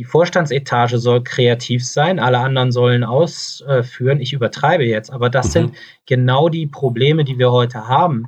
die 0.00 0.04
Vorstandsetage 0.04 0.96
soll 0.96 1.22
kreativ 1.22 1.86
sein, 1.86 2.18
alle 2.18 2.38
anderen 2.38 2.72
sollen 2.72 3.04
ausführen. 3.04 4.18
Ich 4.18 4.32
übertreibe 4.32 4.84
jetzt, 4.84 5.12
aber 5.12 5.28
das 5.28 5.48
mhm. 5.48 5.50
sind 5.50 5.76
genau 6.06 6.48
die 6.48 6.66
Probleme, 6.66 7.22
die 7.22 7.38
wir 7.38 7.52
heute 7.52 7.86
haben. 7.86 8.26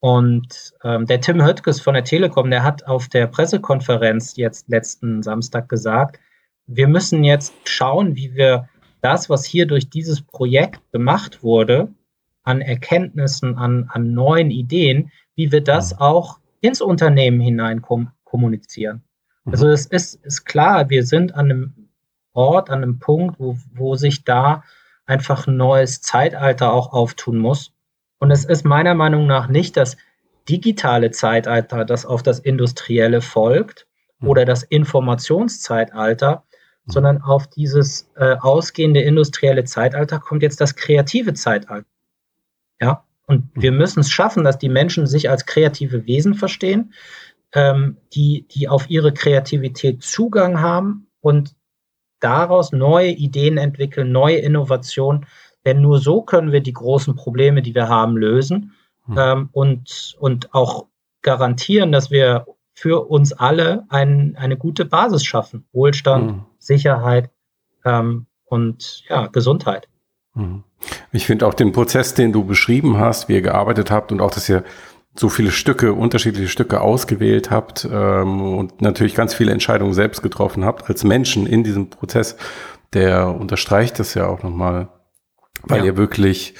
Und 0.00 0.72
ähm, 0.82 1.06
der 1.06 1.20
Tim 1.20 1.44
Höttges 1.44 1.80
von 1.80 1.94
der 1.94 2.04
Telekom, 2.04 2.50
der 2.50 2.64
hat 2.64 2.86
auf 2.86 3.08
der 3.08 3.26
Pressekonferenz 3.26 4.36
jetzt 4.36 4.68
letzten 4.68 5.22
Samstag 5.22 5.68
gesagt, 5.68 6.18
wir 6.66 6.88
müssen 6.88 7.22
jetzt 7.22 7.52
schauen, 7.64 8.16
wie 8.16 8.34
wir 8.34 8.68
das, 9.02 9.28
was 9.28 9.44
hier 9.44 9.66
durch 9.66 9.90
dieses 9.90 10.22
Projekt 10.22 10.80
gemacht 10.92 11.42
wurde, 11.42 11.92
an 12.42 12.60
Erkenntnissen, 12.60 13.56
an, 13.56 13.88
an 13.92 14.14
neuen 14.14 14.50
Ideen, 14.50 15.10
wie 15.34 15.52
wir 15.52 15.62
das 15.62 15.94
mhm. 15.94 16.00
auch 16.00 16.40
ins 16.60 16.80
Unternehmen 16.80 17.40
hinein 17.40 17.82
kom 17.82 18.10
kommunizieren. 18.24 19.02
Mhm. 19.44 19.52
Also 19.52 19.68
es 19.68 19.86
ist, 19.86 20.14
ist 20.24 20.44
klar, 20.44 20.88
wir 20.88 21.04
sind 21.04 21.34
an 21.34 21.50
einem 21.50 21.88
Ort, 22.32 22.70
an 22.70 22.82
einem 22.82 22.98
Punkt, 22.98 23.38
wo, 23.38 23.58
wo 23.74 23.96
sich 23.96 24.24
da 24.24 24.62
einfach 25.04 25.46
ein 25.46 25.56
neues 25.56 26.00
Zeitalter 26.00 26.72
auch 26.72 26.92
auftun 26.92 27.38
muss. 27.38 27.72
Und 28.20 28.30
es 28.30 28.44
ist 28.44 28.64
meiner 28.64 28.94
Meinung 28.94 29.26
nach 29.26 29.48
nicht 29.48 29.76
das 29.76 29.96
digitale 30.48 31.10
Zeitalter, 31.10 31.84
das 31.84 32.06
auf 32.06 32.22
das 32.22 32.38
industrielle 32.38 33.22
folgt 33.22 33.88
hm. 34.20 34.28
oder 34.28 34.44
das 34.44 34.62
Informationszeitalter, 34.62 36.44
hm. 36.84 36.92
sondern 36.92 37.22
auf 37.22 37.48
dieses 37.48 38.10
äh, 38.16 38.36
ausgehende 38.38 39.00
industrielle 39.00 39.64
Zeitalter 39.64 40.20
kommt 40.20 40.42
jetzt 40.42 40.60
das 40.60 40.76
kreative 40.76 41.34
Zeitalter. 41.34 41.88
Ja, 42.80 43.04
und 43.26 43.54
hm. 43.54 43.62
wir 43.62 43.72
müssen 43.72 44.00
es 44.00 44.10
schaffen, 44.10 44.44
dass 44.44 44.58
die 44.58 44.68
Menschen 44.68 45.06
sich 45.06 45.30
als 45.30 45.46
kreative 45.46 46.06
Wesen 46.06 46.34
verstehen, 46.34 46.92
ähm, 47.52 47.96
die, 48.12 48.46
die 48.50 48.68
auf 48.68 48.90
ihre 48.90 49.14
Kreativität 49.14 50.02
Zugang 50.02 50.60
haben 50.60 51.06
und 51.20 51.54
daraus 52.20 52.72
neue 52.72 53.10
Ideen 53.10 53.56
entwickeln, 53.56 54.12
neue 54.12 54.36
Innovationen, 54.36 55.26
denn 55.64 55.80
nur 55.80 55.98
so 55.98 56.22
können 56.22 56.52
wir 56.52 56.60
die 56.60 56.72
großen 56.72 57.16
Probleme, 57.16 57.62
die 57.62 57.74
wir 57.74 57.88
haben, 57.88 58.16
lösen 58.16 58.72
hm. 59.06 59.16
ähm, 59.18 59.48
und, 59.52 60.16
und 60.18 60.54
auch 60.54 60.86
garantieren, 61.22 61.92
dass 61.92 62.10
wir 62.10 62.46
für 62.74 63.08
uns 63.08 63.32
alle 63.32 63.84
ein, 63.88 64.36
eine 64.36 64.56
gute 64.56 64.84
Basis 64.84 65.24
schaffen. 65.24 65.66
Wohlstand, 65.72 66.30
hm. 66.30 66.42
Sicherheit 66.58 67.30
ähm, 67.84 68.26
und 68.46 69.04
ja, 69.08 69.26
Gesundheit. 69.26 69.88
Hm. 70.34 70.64
Ich 71.12 71.26
finde 71.26 71.46
auch 71.46 71.54
den 71.54 71.72
Prozess, 71.72 72.14
den 72.14 72.32
du 72.32 72.44
beschrieben 72.44 72.98
hast, 72.98 73.28
wie 73.28 73.34
ihr 73.34 73.42
gearbeitet 73.42 73.90
habt 73.90 74.12
und 74.12 74.20
auch, 74.20 74.30
dass 74.30 74.48
ihr 74.48 74.64
so 75.14 75.28
viele 75.28 75.50
Stücke, 75.50 75.92
unterschiedliche 75.92 76.48
Stücke 76.48 76.80
ausgewählt 76.80 77.50
habt 77.50 77.86
ähm, 77.90 78.40
und 78.56 78.80
natürlich 78.80 79.14
ganz 79.14 79.34
viele 79.34 79.52
Entscheidungen 79.52 79.92
selbst 79.92 80.22
getroffen 80.22 80.64
habt 80.64 80.88
als 80.88 81.04
Menschen 81.04 81.46
in 81.46 81.64
diesem 81.64 81.90
Prozess, 81.90 82.36
der 82.92 83.28
unterstreicht 83.28 83.98
das 83.98 84.14
ja 84.14 84.26
auch 84.28 84.42
nochmal 84.42 84.88
weil 85.62 85.80
ja. 85.80 85.86
ihr 85.86 85.96
wirklich 85.96 86.54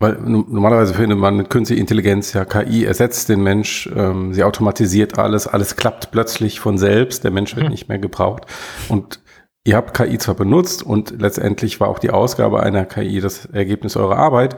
Weil 0.00 0.16
normalerweise 0.20 0.94
findet 0.94 1.18
man 1.18 1.36
mit 1.36 1.50
künstlicher 1.50 1.80
Intelligenz 1.80 2.32
ja 2.32 2.44
KI 2.44 2.84
ersetzt 2.84 3.28
den 3.28 3.42
Mensch, 3.42 3.90
ähm, 3.96 4.32
sie 4.32 4.44
automatisiert 4.44 5.18
alles, 5.18 5.48
alles 5.48 5.74
klappt 5.74 6.12
plötzlich 6.12 6.60
von 6.60 6.78
selbst, 6.78 7.24
der 7.24 7.32
Mensch 7.32 7.56
wird 7.56 7.66
mhm. 7.66 7.72
nicht 7.72 7.88
mehr 7.88 7.98
gebraucht. 7.98 8.46
Und 8.88 9.20
ihr 9.64 9.74
habt 9.76 9.96
KI 9.96 10.18
zwar 10.18 10.36
benutzt 10.36 10.84
und 10.84 11.20
letztendlich 11.20 11.80
war 11.80 11.88
auch 11.88 11.98
die 11.98 12.10
Ausgabe 12.10 12.62
einer 12.62 12.84
KI 12.84 13.20
das 13.20 13.46
Ergebnis 13.46 13.96
eurer 13.96 14.18
Arbeit, 14.18 14.56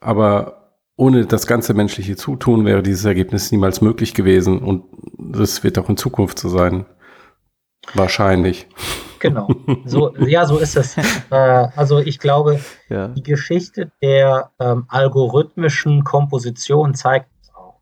aber 0.00 0.76
ohne 0.96 1.24
das 1.24 1.46
ganze 1.46 1.72
menschliche 1.72 2.16
Zutun 2.16 2.66
wäre 2.66 2.82
dieses 2.82 3.04
Ergebnis 3.04 3.52
niemals 3.52 3.80
möglich 3.80 4.12
gewesen 4.12 4.58
und 4.58 4.84
das 5.18 5.62
wird 5.62 5.78
auch 5.78 5.88
in 5.88 5.96
Zukunft 5.96 6.38
so 6.38 6.48
sein. 6.48 6.84
Wahrscheinlich. 7.94 8.66
Genau. 9.20 9.48
So, 9.84 10.16
ja, 10.26 10.46
so 10.46 10.58
ist 10.58 10.76
es. 10.76 10.96
Äh, 11.30 11.34
also 11.76 11.98
ich 11.98 12.18
glaube, 12.18 12.60
ja. 12.88 13.08
die 13.08 13.22
Geschichte 13.22 13.92
der 14.02 14.50
ähm, 14.58 14.86
algorithmischen 14.88 16.04
Komposition 16.04 16.94
zeigt 16.94 17.30
es 17.40 17.54
auch. 17.54 17.80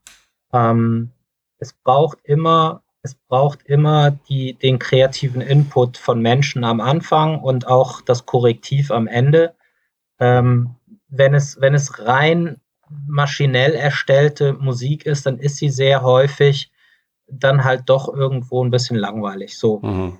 Ähm, 0.52 1.12
es 1.58 1.72
braucht 1.72 2.18
immer, 2.24 2.82
es 3.02 3.14
braucht 3.14 3.62
immer 3.64 4.10
die, 4.28 4.54
den 4.54 4.78
kreativen 4.78 5.40
Input 5.40 5.96
von 5.96 6.20
Menschen 6.20 6.64
am 6.64 6.80
Anfang 6.80 7.40
und 7.40 7.66
auch 7.66 8.00
das 8.00 8.26
Korrektiv 8.26 8.90
am 8.90 9.06
Ende. 9.06 9.54
Ähm, 10.18 10.74
wenn 11.08 11.34
es, 11.34 11.60
wenn 11.60 11.74
es 11.74 12.06
rein 12.06 12.60
maschinell 13.06 13.74
erstellte 13.74 14.54
Musik 14.54 15.06
ist, 15.06 15.26
dann 15.26 15.38
ist 15.38 15.56
sie 15.56 15.70
sehr 15.70 16.02
häufig 16.02 16.70
dann 17.30 17.64
halt 17.64 17.82
doch 17.86 18.12
irgendwo 18.12 18.64
ein 18.64 18.70
bisschen 18.70 18.96
langweilig. 18.96 19.58
So. 19.58 19.80
Mhm. 19.80 20.18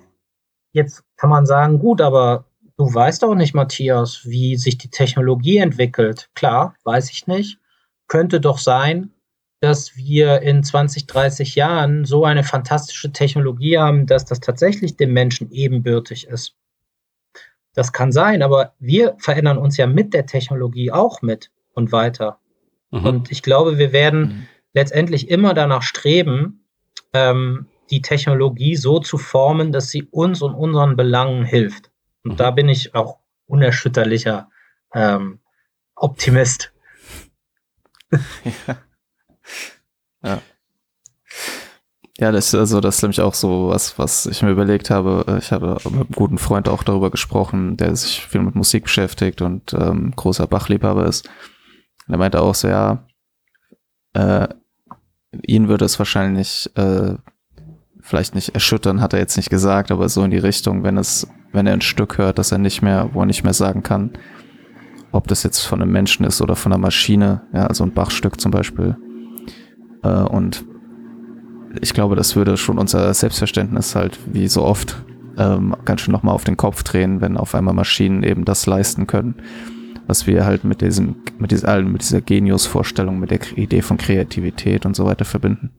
Jetzt 0.71 1.03
kann 1.17 1.29
man 1.29 1.45
sagen, 1.45 1.79
gut, 1.79 2.01
aber 2.01 2.45
du 2.77 2.93
weißt 2.93 3.23
doch 3.23 3.35
nicht, 3.35 3.53
Matthias, 3.53 4.21
wie 4.25 4.55
sich 4.55 4.77
die 4.77 4.89
Technologie 4.89 5.57
entwickelt. 5.57 6.29
Klar, 6.35 6.75
weiß 6.83 7.09
ich 7.11 7.27
nicht. 7.27 7.59
Könnte 8.07 8.39
doch 8.39 8.57
sein, 8.57 9.11
dass 9.59 9.97
wir 9.97 10.41
in 10.41 10.63
20, 10.63 11.05
30 11.07 11.55
Jahren 11.55 12.05
so 12.05 12.23
eine 12.23 12.43
fantastische 12.43 13.11
Technologie 13.11 13.77
haben, 13.77 14.05
dass 14.05 14.25
das 14.25 14.39
tatsächlich 14.39 14.95
dem 14.95 15.11
Menschen 15.11 15.51
ebenbürtig 15.51 16.27
ist. 16.27 16.55
Das 17.73 17.91
kann 17.91 18.11
sein, 18.11 18.41
aber 18.41 18.73
wir 18.79 19.15
verändern 19.19 19.57
uns 19.57 19.77
ja 19.77 19.85
mit 19.85 20.13
der 20.13 20.25
Technologie 20.25 20.91
auch 20.91 21.21
mit 21.21 21.51
und 21.73 21.91
weiter. 21.91 22.39
Mhm. 22.91 23.05
Und 23.05 23.31
ich 23.31 23.43
glaube, 23.43 23.77
wir 23.77 23.91
werden 23.91 24.21
mhm. 24.21 24.47
letztendlich 24.73 25.29
immer 25.29 25.53
danach 25.53 25.83
streben, 25.83 26.58
ähm, 27.13 27.67
die 27.89 28.01
Technologie 28.01 28.75
so 28.75 28.99
zu 28.99 29.17
formen, 29.17 29.71
dass 29.71 29.89
sie 29.89 30.03
uns 30.03 30.41
und 30.41 30.53
unseren 30.53 30.95
Belangen 30.95 31.43
hilft. 31.43 31.91
Und 32.23 32.33
mhm. 32.33 32.37
da 32.37 32.51
bin 32.51 32.69
ich 32.69 32.95
auch 32.95 33.17
unerschütterlicher 33.47 34.49
ähm, 34.93 35.39
Optimist. 35.95 36.71
ja. 38.11 38.77
ja. 40.23 40.41
Ja, 42.19 42.33
das, 42.33 42.53
also 42.53 42.81
das 42.81 42.97
ist 42.97 43.01
nämlich 43.01 43.21
auch 43.21 43.33
so 43.33 43.69
was, 43.69 43.97
was 43.97 44.25
ich 44.25 44.41
mir 44.41 44.51
überlegt 44.51 44.89
habe. 44.89 45.37
Ich 45.39 45.53
habe 45.53 45.77
mit 45.85 45.85
einem 45.85 46.11
guten 46.13 46.37
Freund 46.37 46.67
auch 46.67 46.83
darüber 46.83 47.11
gesprochen, 47.11 47.77
der 47.77 47.95
sich 47.95 48.25
viel 48.25 48.41
mit 48.41 48.55
Musik 48.55 48.83
beschäftigt 48.83 49.41
und 49.41 49.73
ähm, 49.73 50.11
großer 50.13 50.45
Bachliebhaber 50.45 51.05
ist. 51.05 51.29
Und 52.07 52.15
er 52.15 52.17
meinte 52.17 52.41
auch 52.41 52.55
so, 52.55 52.67
ja, 52.67 53.07
äh, 54.11 54.49
ihn 55.45 55.67
würde 55.67 55.85
es 55.85 55.99
wahrscheinlich 55.99 56.69
äh, 56.75 57.15
vielleicht 58.01 58.35
nicht 58.35 58.49
erschüttern, 58.49 59.01
hat 59.01 59.13
er 59.13 59.19
jetzt 59.19 59.37
nicht 59.37 59.49
gesagt, 59.49 59.91
aber 59.91 60.09
so 60.09 60.23
in 60.23 60.31
die 60.31 60.37
Richtung, 60.37 60.83
wenn 60.83 60.97
es, 60.97 61.27
wenn 61.51 61.67
er 61.67 61.73
ein 61.73 61.81
Stück 61.81 62.17
hört, 62.17 62.39
dass 62.39 62.51
er 62.51 62.57
nicht 62.57 62.81
mehr, 62.81 63.09
wo 63.13 63.21
er 63.21 63.25
nicht 63.25 63.43
mehr 63.43 63.53
sagen 63.53 63.83
kann, 63.83 64.11
ob 65.11 65.27
das 65.27 65.43
jetzt 65.43 65.59
von 65.65 65.81
einem 65.81 65.91
Menschen 65.91 66.25
ist 66.25 66.41
oder 66.41 66.55
von 66.55 66.71
einer 66.71 66.81
Maschine, 66.81 67.41
ja, 67.53 67.67
also 67.67 67.83
ein 67.83 67.93
Bachstück 67.93 68.39
zum 68.39 68.51
Beispiel. 68.51 68.97
Äh, 70.03 70.09
und 70.09 70.65
ich 71.81 71.93
glaube, 71.93 72.15
das 72.15 72.35
würde 72.35 72.57
schon 72.57 72.79
unser 72.79 73.13
Selbstverständnis 73.13 73.95
halt 73.95 74.19
wie 74.25 74.47
so 74.47 74.63
oft 74.63 75.03
ähm, 75.37 75.75
ganz 75.85 76.01
schön 76.01 76.11
nochmal 76.11 76.35
auf 76.35 76.43
den 76.43 76.57
Kopf 76.57 76.83
drehen, 76.83 77.21
wenn 77.21 77.37
auf 77.37 77.55
einmal 77.55 77.73
Maschinen 77.73 78.23
eben 78.23 78.45
das 78.45 78.65
leisten 78.65 79.07
können, 79.07 79.35
was 80.09 80.25
wir 80.25 80.43
halt 80.43 80.63
mit 80.63 80.81
diesem, 80.81 81.17
mit 81.37 81.51
dieser, 81.51 81.79
mit 81.83 82.01
dieser 82.01 82.19
Genius-Vorstellung, 82.19 83.19
mit 83.19 83.29
der 83.29 83.39
Idee 83.55 83.83
von 83.83 83.99
Kreativität 83.99 84.87
und 84.87 84.95
so 84.95 85.05
weiter 85.05 85.23
verbinden. 85.23 85.69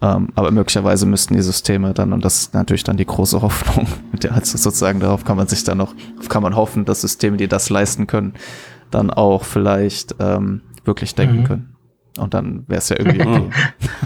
Ähm, 0.00 0.28
aber 0.36 0.52
möglicherweise 0.52 1.04
müssten 1.04 1.34
die 1.34 1.42
Systeme 1.42 1.94
dann, 1.94 2.12
und 2.12 2.24
das 2.24 2.42
ist 2.42 2.54
natürlich 2.54 2.84
dann 2.84 2.96
die 2.96 3.04
große 3.04 3.42
Hoffnung, 3.42 3.88
mit 4.12 4.22
der 4.22 4.34
also 4.34 4.56
sozusagen 4.56 5.00
darauf 5.00 5.24
kann 5.24 5.36
man 5.36 5.48
sich 5.48 5.64
dann 5.64 5.78
noch, 5.78 5.96
kann 6.28 6.44
man 6.44 6.54
hoffen, 6.54 6.84
dass 6.84 7.00
Systeme, 7.00 7.36
die 7.36 7.48
das 7.48 7.70
leisten 7.70 8.06
können, 8.06 8.34
dann 8.92 9.10
auch 9.10 9.42
vielleicht 9.42 10.14
ähm, 10.20 10.60
wirklich 10.84 11.16
denken 11.16 11.40
mhm. 11.40 11.44
können. 11.44 11.76
Und 12.16 12.34
dann 12.34 12.62
wäre 12.68 12.78
es 12.78 12.88
ja 12.88 13.00
irgendwie 13.00 13.20
okay. 13.20 13.50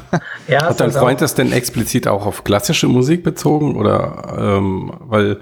ja, 0.49 0.71
Hat 0.71 0.81
dein 0.81 0.91
Freund 0.91 1.21
das 1.21 1.35
denn 1.35 1.53
explizit 1.53 2.09
auch 2.09 2.25
auf 2.25 2.45
klassische 2.45 2.89
Musik 2.89 3.23
bezogen? 3.23 3.77
Oder 3.77 4.39
ähm, 4.39 4.91
weil 5.01 5.41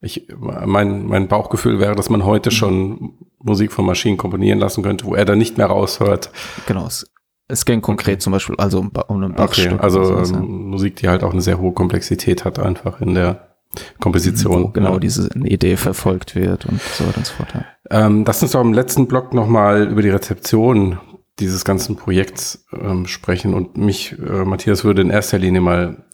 ich 0.00 0.28
mein, 0.38 1.06
mein 1.06 1.28
Bauchgefühl 1.28 1.80
wäre, 1.80 1.94
dass 1.94 2.10
man 2.10 2.24
heute 2.24 2.50
schon 2.50 3.14
Musik 3.38 3.72
von 3.72 3.86
Maschinen 3.86 4.16
komponieren 4.16 4.58
lassen 4.58 4.82
könnte, 4.82 5.06
wo 5.06 5.14
er 5.14 5.24
dann 5.24 5.38
nicht 5.38 5.56
mehr 5.58 5.66
raushört. 5.66 6.30
Genau, 6.66 6.86
es 6.86 7.10
es 7.48 7.64
ging 7.64 7.80
konkret 7.80 8.14
okay. 8.14 8.18
zum 8.18 8.32
Beispiel 8.32 8.56
also 8.56 8.80
um, 8.80 8.90
um 9.06 9.22
ein 9.22 9.34
Bachstück. 9.34 9.74
Okay, 9.74 9.82
also 9.82 10.04
sowas, 10.04 10.30
ja. 10.30 10.38
Ähm, 10.38 10.68
Musik, 10.68 10.96
die 10.96 11.08
halt 11.08 11.22
auch 11.22 11.32
eine 11.32 11.40
sehr 11.40 11.60
hohe 11.60 11.72
Komplexität 11.72 12.44
hat, 12.44 12.58
einfach 12.58 13.00
in 13.00 13.14
der 13.14 13.56
Komposition. 14.00 14.64
Wo 14.64 14.68
genau 14.68 14.94
ja. 14.94 14.98
diese 14.98 15.28
Idee 15.44 15.76
verfolgt 15.76 16.34
wird 16.34 16.66
und 16.66 16.80
so 16.80 17.06
weiter 17.06 17.18
und 17.18 17.26
so 17.26 17.34
fort. 17.34 17.54
Ja. 17.54 17.64
Ähm, 17.90 18.24
lass 18.26 18.42
uns 18.42 18.52
doch 18.52 18.60
im 18.60 18.72
letzten 18.72 19.06
Block 19.06 19.32
nochmal 19.32 19.88
über 19.88 20.02
die 20.02 20.10
Rezeption 20.10 20.98
dieses 21.38 21.64
ganzen 21.64 21.96
Projekts 21.96 22.66
ähm, 22.72 23.06
sprechen. 23.06 23.54
Und 23.54 23.76
mich, 23.76 24.16
äh, 24.18 24.44
Matthias, 24.44 24.84
würde 24.84 25.02
in 25.02 25.10
erster 25.10 25.38
Linie 25.38 25.60
mal 25.60 26.04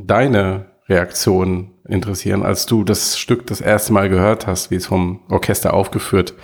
deine 0.00 0.71
Reaktion 0.92 1.72
interessieren, 1.88 2.42
als 2.42 2.66
du 2.66 2.84
das 2.84 3.18
Stück 3.18 3.46
das 3.46 3.60
erste 3.60 3.92
Mal 3.92 4.08
gehört 4.08 4.46
hast, 4.46 4.70
wie 4.70 4.76
es 4.76 4.86
vom 4.86 5.20
Orchester 5.30 5.74
aufgeführt 5.74 6.34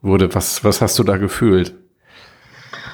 wurde. 0.00 0.34
Was, 0.34 0.64
was 0.64 0.80
hast 0.80 0.98
du 0.98 1.04
da 1.04 1.16
gefühlt? 1.16 1.74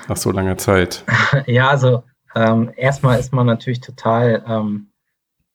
Nach 0.09 0.17
so 0.17 0.31
langer 0.31 0.59
Zeit. 0.59 1.05
Ja, 1.47 1.69
also 1.69 2.03
ähm, 2.35 2.73
erstmal 2.77 3.19
ist 3.19 3.33
man 3.33 3.47
natürlich 3.47 3.81
total 3.81 4.45
ähm, 4.47 4.89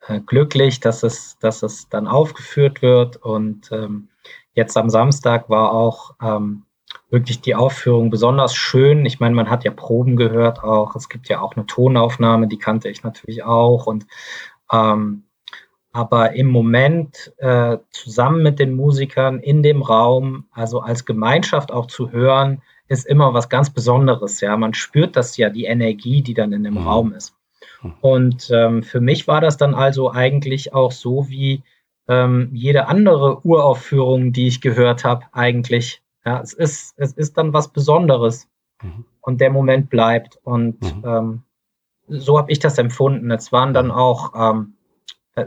äh, 0.07 0.19
glücklich, 0.19 0.79
dass 0.79 1.03
es, 1.03 1.37
dass 1.39 1.63
es 1.63 1.89
dann 1.89 2.07
aufgeführt 2.07 2.81
wird. 2.81 3.17
Und 3.17 3.71
ähm, 3.71 4.09
jetzt 4.53 4.77
am 4.77 4.89
Samstag 4.89 5.49
war 5.49 5.71
auch 5.71 6.15
ähm, 6.21 6.65
wirklich 7.09 7.41
die 7.41 7.55
Aufführung 7.55 8.09
besonders 8.09 8.55
schön. 8.55 9.05
Ich 9.05 9.19
meine, 9.19 9.35
man 9.35 9.49
hat 9.49 9.63
ja 9.63 9.71
Proben 9.71 10.15
gehört 10.15 10.63
auch. 10.63 10.95
Es 10.95 11.09
gibt 11.09 11.29
ja 11.29 11.41
auch 11.41 11.55
eine 11.55 11.65
Tonaufnahme, 11.65 12.47
die 12.47 12.59
kannte 12.59 12.89
ich 12.89 13.03
natürlich 13.03 13.43
auch. 13.43 13.87
Und 13.87 14.05
ähm, 14.71 15.23
aber 15.91 16.33
im 16.33 16.47
Moment 16.47 17.33
äh, 17.37 17.77
zusammen 17.89 18.43
mit 18.43 18.59
den 18.59 18.75
Musikern 18.75 19.39
in 19.39 19.63
dem 19.63 19.81
Raum, 19.81 20.45
also 20.51 20.81
als 20.81 21.05
Gemeinschaft 21.05 21.71
auch 21.71 21.87
zu 21.87 22.11
hören, 22.11 22.61
ist 22.87 23.05
immer 23.05 23.33
was 23.33 23.49
ganz 23.49 23.69
Besonderes. 23.69 24.41
Ja, 24.41 24.57
man 24.57 24.73
spürt 24.73 25.15
das 25.15 25.37
ja, 25.37 25.49
die 25.49 25.65
Energie, 25.65 26.21
die 26.21 26.33
dann 26.33 26.53
in 26.53 26.63
dem 26.63 26.75
mhm. 26.75 26.87
Raum 26.87 27.13
ist. 27.13 27.35
Mhm. 27.81 27.93
Und 28.01 28.51
ähm, 28.51 28.83
für 28.83 29.01
mich 29.01 29.27
war 29.27 29.41
das 29.41 29.57
dann 29.57 29.73
also 29.73 30.11
eigentlich 30.11 30.73
auch 30.73 30.91
so 30.91 31.29
wie 31.29 31.63
ähm, 32.07 32.49
jede 32.53 32.87
andere 32.87 33.45
Uraufführung, 33.45 34.33
die 34.33 34.47
ich 34.47 34.61
gehört 34.61 35.03
habe, 35.03 35.25
eigentlich. 35.31 36.01
Ja, 36.25 36.41
es 36.41 36.53
ist, 36.53 36.93
es 36.97 37.13
ist 37.13 37.37
dann 37.37 37.53
was 37.53 37.69
Besonderes. 37.69 38.47
Mhm. 38.81 39.05
Und 39.21 39.41
der 39.41 39.51
Moment 39.51 39.89
bleibt. 39.89 40.39
Und 40.43 40.81
mhm. 40.81 41.03
ähm, 41.05 41.41
so 42.07 42.37
habe 42.37 42.51
ich 42.51 42.59
das 42.59 42.77
empfunden. 42.77 43.29
Es 43.31 43.51
waren 43.51 43.73
dann 43.73 43.91
auch, 43.91 44.33
ähm, 44.35 44.73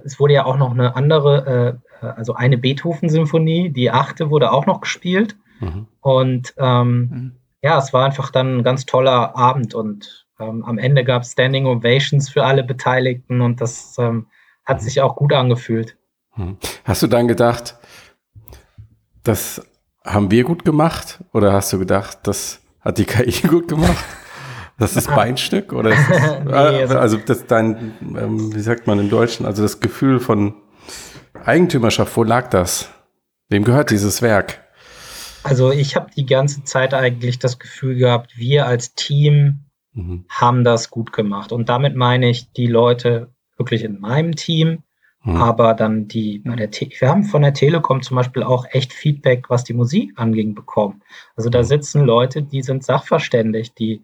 es 0.04 0.18
wurde 0.18 0.34
ja 0.34 0.44
auch 0.44 0.56
noch 0.56 0.70
eine 0.72 0.96
andere, 0.96 1.80
äh, 2.00 2.06
also 2.06 2.34
eine 2.34 2.58
Beethoven-Symphonie, 2.58 3.70
die 3.70 3.90
achte 3.90 4.30
wurde 4.30 4.52
auch 4.52 4.66
noch 4.66 4.80
gespielt. 4.80 5.36
Mhm. 5.60 5.86
Und 6.00 6.54
ähm, 6.58 6.98
mhm. 6.98 7.32
ja, 7.62 7.78
es 7.78 7.92
war 7.92 8.04
einfach 8.04 8.30
dann 8.30 8.58
ein 8.58 8.62
ganz 8.64 8.86
toller 8.86 9.36
Abend 9.36 9.74
und 9.74 10.26
ähm, 10.40 10.64
am 10.64 10.78
Ende 10.78 11.04
gab 11.04 11.22
es 11.22 11.32
Standing 11.32 11.66
Ovations 11.66 12.28
für 12.28 12.44
alle 12.44 12.64
Beteiligten 12.64 13.40
und 13.40 13.60
das 13.60 13.96
ähm, 13.98 14.26
hat 14.64 14.80
mhm. 14.80 14.84
sich 14.84 15.00
auch 15.00 15.16
gut 15.16 15.32
angefühlt. 15.32 15.96
Mhm. 16.36 16.56
Hast 16.84 17.02
du 17.02 17.06
dann 17.06 17.28
gedacht, 17.28 17.76
das 19.22 19.62
haben 20.04 20.30
wir 20.30 20.44
gut 20.44 20.64
gemacht 20.64 21.22
oder 21.32 21.52
hast 21.52 21.72
du 21.72 21.78
gedacht, 21.78 22.18
das 22.24 22.60
hat 22.80 22.98
die 22.98 23.04
KI 23.04 23.30
gut 23.48 23.68
gemacht? 23.68 24.04
Das 24.82 24.96
ist 24.96 25.08
Beinstück 25.08 25.72
oder 25.72 25.90
ist 25.90 26.10
das, 26.10 26.40
nee, 26.44 26.52
also, 26.52 26.98
also 26.98 27.16
das 27.18 27.46
dein, 27.46 27.92
ähm, 28.00 28.54
wie 28.54 28.60
sagt 28.60 28.86
man 28.86 28.98
im 28.98 29.10
Deutschen, 29.10 29.46
also 29.46 29.62
das 29.62 29.80
Gefühl 29.80 30.18
von 30.18 30.54
Eigentümerschaft, 31.44 32.16
wo 32.16 32.24
lag 32.24 32.50
das? 32.50 32.90
Wem 33.48 33.64
gehört 33.64 33.90
dieses 33.90 34.22
Werk? 34.22 34.60
Also 35.44 35.70
ich 35.70 35.94
habe 35.96 36.10
die 36.16 36.26
ganze 36.26 36.64
Zeit 36.64 36.94
eigentlich 36.94 37.38
das 37.38 37.58
Gefühl 37.58 37.96
gehabt, 37.96 38.36
wir 38.36 38.66
als 38.66 38.94
Team 38.94 39.66
mhm. 39.92 40.24
haben 40.28 40.64
das 40.64 40.90
gut 40.90 41.12
gemacht. 41.12 41.52
Und 41.52 41.68
damit 41.68 41.94
meine 41.94 42.28
ich 42.28 42.52
die 42.52 42.66
Leute 42.66 43.28
wirklich 43.56 43.84
in 43.84 44.00
meinem 44.00 44.34
Team 44.34 44.82
Mhm. 45.24 45.36
Aber 45.36 45.74
dann 45.74 46.08
die, 46.08 46.42
Te 46.70 46.88
wir 46.98 47.08
haben 47.08 47.24
von 47.24 47.42
der 47.42 47.54
Telekom 47.54 48.02
zum 48.02 48.16
Beispiel 48.16 48.42
auch 48.42 48.66
echt 48.70 48.92
Feedback, 48.92 49.50
was 49.50 49.64
die 49.64 49.74
Musik 49.74 50.12
anging, 50.16 50.54
bekommen. 50.54 51.02
Also 51.36 51.48
da 51.48 51.60
mhm. 51.60 51.64
sitzen 51.64 52.04
Leute, 52.04 52.42
die 52.42 52.62
sind 52.62 52.84
sachverständig, 52.84 53.74
die, 53.74 53.94
äh, 53.94 54.00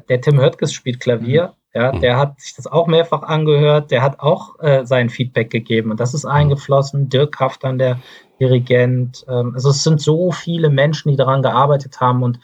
der 0.00 0.20
Tim 0.20 0.40
Höttges 0.40 0.72
spielt 0.72 1.00
Klavier, 1.00 1.54
mhm. 1.74 1.80
ja, 1.80 1.92
mhm. 1.92 2.00
der 2.00 2.18
hat 2.18 2.40
sich 2.40 2.54
das 2.54 2.66
auch 2.66 2.86
mehrfach 2.86 3.22
angehört, 3.22 3.90
der 3.90 4.02
hat 4.02 4.20
auch 4.20 4.58
äh, 4.60 4.84
sein 4.84 5.10
Feedback 5.10 5.50
gegeben 5.50 5.90
und 5.90 6.00
das 6.00 6.14
ist 6.14 6.24
mhm. 6.24 6.30
eingeflossen. 6.30 7.08
Dirk 7.08 7.32
Kaftan, 7.32 7.78
der 7.78 8.00
Dirigent, 8.40 9.24
ähm, 9.28 9.52
also 9.54 9.70
es 9.70 9.82
sind 9.82 10.00
so 10.00 10.32
viele 10.32 10.70
Menschen, 10.70 11.10
die 11.10 11.16
daran 11.16 11.42
gearbeitet 11.42 12.00
haben 12.00 12.22
und, 12.22 12.40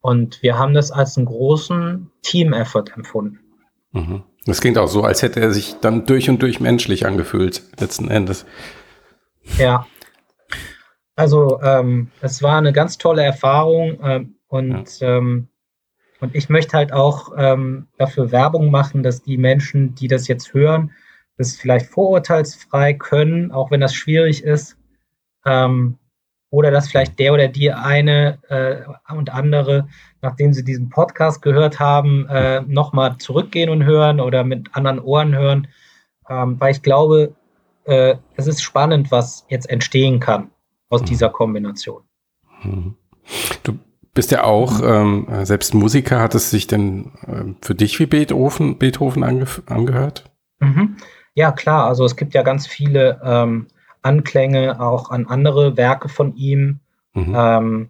und 0.00 0.42
wir 0.42 0.58
haben 0.58 0.74
das 0.74 0.90
als 0.90 1.16
einen 1.16 1.26
großen 1.26 2.10
Team-Effort 2.22 2.86
empfunden. 2.94 3.40
Mhm. 3.92 4.22
Das 4.46 4.60
klingt 4.60 4.76
auch 4.76 4.88
so, 4.88 5.02
als 5.02 5.22
hätte 5.22 5.40
er 5.40 5.52
sich 5.52 5.76
dann 5.80 6.04
durch 6.06 6.28
und 6.28 6.42
durch 6.42 6.60
menschlich 6.60 7.06
angefühlt, 7.06 7.62
letzten 7.80 8.10
Endes. 8.10 8.44
Ja. 9.58 9.86
Also 11.16 11.60
ähm, 11.62 12.10
es 12.20 12.42
war 12.42 12.58
eine 12.58 12.72
ganz 12.72 12.98
tolle 12.98 13.22
Erfahrung 13.22 13.98
ähm, 14.02 14.36
und, 14.48 15.00
ja. 15.00 15.18
ähm, 15.18 15.48
und 16.24 16.34
ich 16.34 16.48
möchte 16.48 16.74
halt 16.74 16.90
auch 16.90 17.32
ähm, 17.36 17.86
dafür 17.98 18.32
Werbung 18.32 18.70
machen, 18.70 19.02
dass 19.02 19.22
die 19.22 19.36
Menschen, 19.36 19.94
die 19.94 20.08
das 20.08 20.26
jetzt 20.26 20.54
hören, 20.54 20.90
das 21.36 21.54
vielleicht 21.54 21.84
vorurteilsfrei 21.84 22.94
können, 22.94 23.52
auch 23.52 23.70
wenn 23.70 23.82
das 23.82 23.94
schwierig 23.94 24.42
ist. 24.42 24.78
Ähm, 25.44 25.98
oder 26.48 26.70
dass 26.70 26.88
vielleicht 26.88 27.18
der 27.18 27.34
oder 27.34 27.48
die 27.48 27.72
eine 27.72 28.38
äh, 28.48 29.12
und 29.12 29.34
andere, 29.34 29.86
nachdem 30.22 30.54
sie 30.54 30.64
diesen 30.64 30.88
Podcast 30.88 31.42
gehört 31.42 31.78
haben, 31.78 32.26
äh, 32.30 32.62
nochmal 32.62 33.18
zurückgehen 33.18 33.68
und 33.68 33.84
hören 33.84 34.18
oder 34.18 34.44
mit 34.44 34.74
anderen 34.74 35.00
Ohren 35.00 35.36
hören, 35.36 35.68
ähm, 36.30 36.58
weil 36.58 36.72
ich 36.72 36.80
glaube, 36.80 37.34
äh, 37.84 38.14
es 38.36 38.46
ist 38.46 38.62
spannend, 38.62 39.10
was 39.10 39.44
jetzt 39.50 39.68
entstehen 39.68 40.20
kann 40.20 40.52
aus 40.88 41.02
mhm. 41.02 41.06
dieser 41.06 41.28
Kombination. 41.28 42.02
Mhm. 42.62 42.96
Du 43.62 43.78
bist 44.14 44.30
ja 44.30 44.44
auch 44.44 44.80
ähm, 44.82 45.26
selbst 45.42 45.74
Musiker. 45.74 46.20
Hat 46.20 46.34
es 46.34 46.50
sich 46.50 46.66
denn 46.66 47.12
äh, 47.26 47.54
für 47.60 47.74
dich 47.74 47.98
wie 47.98 48.06
Beethoven, 48.06 48.78
Beethoven 48.78 49.24
ange 49.24 49.46
angehört? 49.66 50.24
Mhm. 50.60 50.96
Ja, 51.34 51.52
klar. 51.52 51.86
Also 51.86 52.04
es 52.04 52.16
gibt 52.16 52.34
ja 52.34 52.42
ganz 52.42 52.66
viele 52.66 53.20
ähm, 53.24 53.66
Anklänge 54.02 54.80
auch 54.80 55.10
an 55.10 55.26
andere 55.26 55.76
Werke 55.76 56.08
von 56.08 56.34
ihm. 56.36 56.80
Mhm. 57.12 57.34
Ähm, 57.36 57.88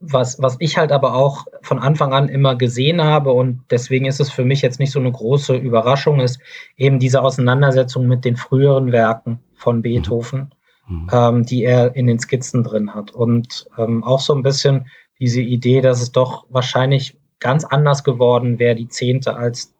was, 0.00 0.40
was 0.40 0.56
ich 0.60 0.78
halt 0.78 0.92
aber 0.92 1.14
auch 1.14 1.46
von 1.62 1.78
Anfang 1.78 2.12
an 2.12 2.28
immer 2.28 2.54
gesehen 2.54 3.02
habe 3.02 3.32
und 3.32 3.64
deswegen 3.70 4.06
ist 4.06 4.20
es 4.20 4.30
für 4.30 4.44
mich 4.44 4.62
jetzt 4.62 4.78
nicht 4.78 4.92
so 4.92 5.00
eine 5.00 5.10
große 5.10 5.56
Überraschung, 5.56 6.20
ist 6.20 6.40
eben 6.76 7.00
diese 7.00 7.22
Auseinandersetzung 7.22 8.06
mit 8.06 8.24
den 8.24 8.36
früheren 8.36 8.92
Werken 8.92 9.40
von 9.54 9.82
Beethoven, 9.82 10.40
mhm. 10.40 10.50
Ähm, 11.12 11.44
die 11.44 11.64
er 11.64 11.94
in 11.96 12.06
den 12.06 12.18
Skizzen 12.18 12.64
drin 12.64 12.94
hat. 12.94 13.10
Und 13.10 13.68
ähm, 13.76 14.04
auch 14.04 14.20
so 14.20 14.34
ein 14.34 14.42
bisschen 14.42 14.86
diese 15.18 15.40
Idee, 15.40 15.80
dass 15.80 16.00
es 16.00 16.12
doch 16.12 16.46
wahrscheinlich 16.48 17.18
ganz 17.40 17.64
anders 17.64 18.04
geworden 18.04 18.58
wäre, 18.58 18.74
die 18.74 18.88
zehnte 18.88 19.36
als 19.36 19.74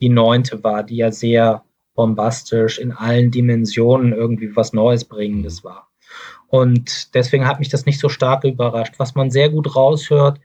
die 0.00 0.08
neunte 0.08 0.64
war, 0.64 0.82
die 0.82 0.96
ja 0.96 1.12
sehr 1.12 1.64
bombastisch, 1.94 2.78
in 2.78 2.92
allen 2.92 3.30
Dimensionen 3.30 4.12
irgendwie 4.12 4.56
was 4.56 4.72
Neues 4.72 5.04
Bringendes 5.04 5.62
war. 5.62 5.88
Und 6.48 7.14
deswegen 7.14 7.46
hat 7.46 7.60
mich 7.60 7.68
das 7.68 7.86
nicht 7.86 8.00
so 8.00 8.08
stark 8.08 8.44
überrascht. 8.44 8.94
Was 8.98 9.14
man 9.14 9.30
sehr 9.30 9.48
gut 9.48 9.74
raushört, 9.74 10.40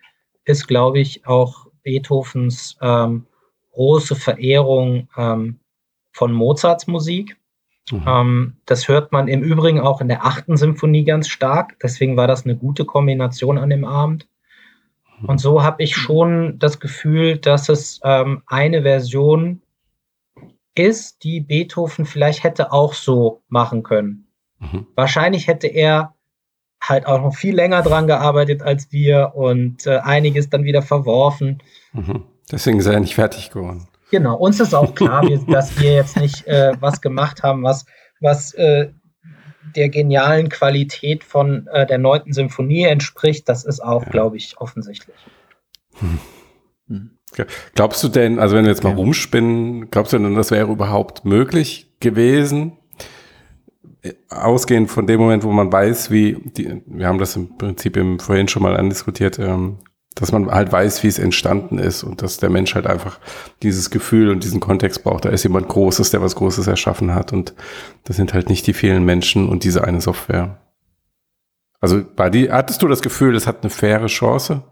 ist, 0.45 0.67
glaube 0.67 0.99
ich, 0.99 1.25
auch 1.25 1.67
Beethovens 1.83 2.77
ähm, 2.81 3.25
große 3.73 4.15
Verehrung 4.15 5.09
ähm, 5.17 5.59
von 6.11 6.31
Mozarts 6.31 6.87
Musik. 6.87 7.37
Mhm. 7.91 8.03
Ähm, 8.07 8.53
das 8.65 8.87
hört 8.87 9.11
man 9.11 9.27
im 9.27 9.41
Übrigen 9.43 9.79
auch 9.79 10.01
in 10.01 10.07
der 10.07 10.25
achten 10.25 10.57
Symphonie 10.57 11.05
ganz 11.05 11.27
stark. 11.27 11.77
Deswegen 11.81 12.17
war 12.17 12.27
das 12.27 12.45
eine 12.45 12.55
gute 12.55 12.85
Kombination 12.85 13.57
an 13.57 13.69
dem 13.69 13.85
Abend. 13.85 14.27
Mhm. 15.19 15.29
Und 15.29 15.37
so 15.39 15.63
habe 15.63 15.83
ich 15.83 15.95
schon 15.95 16.59
das 16.59 16.79
Gefühl, 16.79 17.37
dass 17.37 17.69
es 17.69 17.99
ähm, 18.03 18.43
eine 18.47 18.81
Version 18.83 19.61
ist, 20.75 21.23
die 21.23 21.39
Beethoven 21.39 22.05
vielleicht 22.05 22.43
hätte 22.43 22.71
auch 22.71 22.93
so 22.93 23.41
machen 23.47 23.83
können. 23.83 24.27
Mhm. 24.59 24.87
Wahrscheinlich 24.95 25.47
hätte 25.47 25.67
er 25.67 26.13
halt 26.81 27.07
auch 27.07 27.21
noch 27.21 27.35
viel 27.35 27.55
länger 27.55 27.81
dran 27.81 28.05
gearbeitet 28.05 28.61
als 28.61 28.91
wir 28.91 29.31
und 29.35 29.87
äh, 29.87 29.97
einiges 29.97 30.49
dann 30.49 30.63
wieder 30.63 30.81
verworfen. 30.81 31.63
Mhm. 31.93 32.23
Deswegen 32.51 32.79
ist 32.79 32.85
er 32.85 32.99
nicht 32.99 33.15
fertig 33.15 33.49
geworden. 33.49 33.87
Genau, 34.11 34.35
uns 34.35 34.59
ist 34.59 34.73
auch 34.73 34.95
klar, 34.95 35.27
dass 35.47 35.79
wir 35.79 35.93
jetzt 35.93 36.17
nicht 36.17 36.47
äh, 36.47 36.73
was 36.79 37.01
gemacht 37.01 37.43
haben, 37.43 37.63
was, 37.63 37.85
was 38.19 38.53
äh, 38.53 38.89
der 39.75 39.89
genialen 39.89 40.49
Qualität 40.49 41.23
von 41.23 41.67
äh, 41.67 41.85
der 41.85 41.97
neunten 41.97 42.33
Symphonie 42.33 42.83
entspricht. 42.83 43.47
Das 43.49 43.63
ist 43.65 43.81
auch, 43.81 44.03
ja. 44.03 44.09
glaube 44.09 44.37
ich, 44.37 44.55
offensichtlich. 44.59 45.17
Hm. 45.99 46.19
Hm. 46.87 47.11
Glaubst 47.75 48.03
du 48.03 48.07
denn, 48.07 48.39
also 48.39 48.55
wenn 48.55 48.63
wir 48.63 48.71
jetzt 48.71 48.83
mal 48.83 48.93
rumspinnen, 48.93 49.91
glaubst 49.91 50.13
du 50.13 50.17
denn, 50.17 50.35
das 50.35 50.51
wäre 50.51 50.71
überhaupt 50.71 51.25
möglich 51.25 51.91
gewesen? 51.99 52.77
Ausgehend 54.29 54.89
von 54.89 55.05
dem 55.05 55.19
Moment, 55.19 55.43
wo 55.43 55.51
man 55.51 55.71
weiß, 55.71 56.09
wie, 56.09 56.37
die, 56.43 56.81
wir 56.85 57.07
haben 57.07 57.17
das 57.17 57.35
im 57.35 57.57
Prinzip 57.57 57.97
im, 57.97 58.19
vorhin 58.19 58.47
schon 58.47 58.63
mal 58.63 58.77
andiskutiert, 58.77 59.37
ähm, 59.39 59.79
dass 60.19 60.31
man 60.31 60.49
halt 60.49 60.71
weiß, 60.71 61.03
wie 61.03 61.07
es 61.07 61.19
entstanden 61.19 61.77
ist 61.77 62.03
und 62.03 62.21
dass 62.21 62.37
der 62.37 62.49
Mensch 62.49 62.73
halt 62.75 62.87
einfach 62.87 63.19
dieses 63.61 63.89
Gefühl 63.89 64.29
und 64.29 64.43
diesen 64.43 64.59
Kontext 64.59 65.03
braucht. 65.03 65.25
Da 65.25 65.29
ist 65.29 65.43
jemand 65.43 65.67
Großes, 65.67 66.09
der 66.09 66.21
was 66.21 66.35
Großes 66.35 66.67
erschaffen 66.67 67.13
hat 67.13 67.33
und 67.33 67.53
das 68.05 68.15
sind 68.15 68.33
halt 68.33 68.49
nicht 68.49 68.65
die 68.65 68.73
vielen 68.73 69.05
Menschen 69.05 69.47
und 69.47 69.63
diese 69.63 69.83
eine 69.83 70.01
Software. 70.01 70.57
Also 71.79 72.03
bei 72.15 72.29
die, 72.29 72.51
hattest 72.51 72.81
du 72.81 72.87
das 72.87 73.01
Gefühl, 73.01 73.35
es 73.35 73.45
hat 73.45 73.61
eine 73.61 73.69
faire 73.69 74.07
Chance? 74.07 74.63